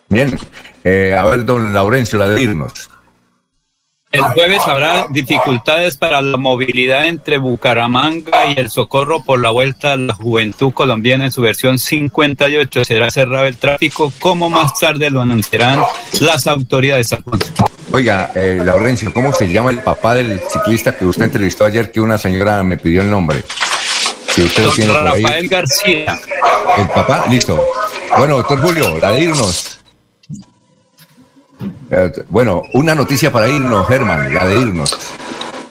[0.10, 0.38] Bien.
[0.84, 2.90] Eh, a ver, don Laurencio, la de irnos.
[4.12, 9.94] El jueves habrá dificultades para la movilidad entre Bucaramanga y el Socorro por la vuelta
[9.94, 12.84] a la juventud colombiana en su versión 58.
[12.84, 15.82] Será cerrado el tráfico, como más tarde lo anunciarán
[16.20, 17.16] las autoridades.
[17.94, 22.02] Oiga, eh, Laurencio, ¿cómo se llama el papá del ciclista que usted entrevistó ayer que
[22.02, 23.46] una señora me pidió el nombre?
[24.28, 26.20] Si usted lo tiene Rafael García.
[26.78, 27.66] El papá, listo.
[28.18, 29.71] Bueno, doctor Julio, de irnos.
[31.92, 34.98] Eh, bueno, una noticia para irnos, Germán, la de irnos.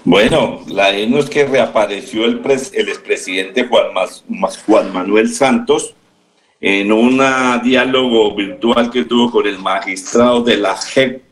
[0.05, 3.87] Bueno, la de irnos que reapareció el, el expresidente Juan,
[4.67, 5.95] Juan Manuel Santos
[6.61, 7.23] en un
[7.65, 11.23] diálogo virtual que tuvo con el magistrado de la JEP,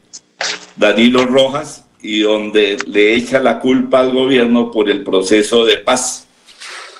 [0.76, 6.26] Danilo Rojas, y donde le echa la culpa al gobierno por el proceso de paz.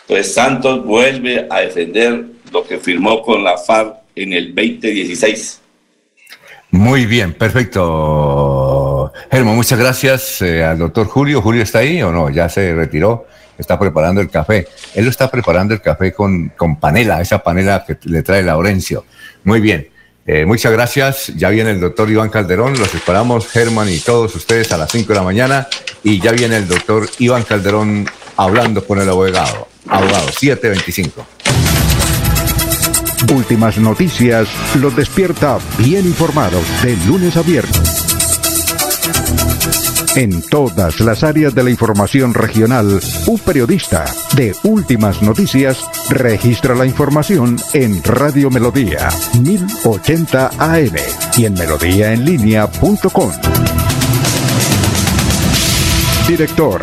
[0.06, 5.60] Pues Santos vuelve a defender lo que firmó con la FARC en el 2016.
[6.70, 9.12] Muy bien, perfecto.
[9.30, 11.40] Germo, muchas gracias eh, al doctor Julio.
[11.40, 12.28] ¿Julio está ahí o no?
[12.28, 13.26] Ya se retiró.
[13.56, 14.68] Está preparando el café.
[14.94, 19.04] Él lo está preparando el café con, con panela, esa panela que le trae Laurencio.
[19.44, 19.88] Muy bien.
[20.26, 21.28] Eh, muchas gracias.
[21.36, 22.78] Ya viene el doctor Iván Calderón.
[22.78, 25.66] Los esperamos, Germán y todos ustedes, a las 5 de la mañana.
[26.02, 28.06] Y ya viene el doctor Iván Calderón
[28.36, 29.68] hablando con el abogado.
[29.88, 31.26] Abogado, 725.
[33.34, 37.98] Últimas noticias los despierta bien informados de lunes a viernes.
[40.14, 46.86] En todas las áreas de la información regional, un periodista de Últimas Noticias registra la
[46.86, 49.08] información en Radio Melodía
[49.40, 50.96] 1080 AM
[51.36, 53.30] y en melodíaenlínea.com.
[56.26, 56.82] Director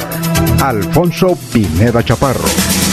[0.61, 2.84] Alfonso Pineda Chaparro.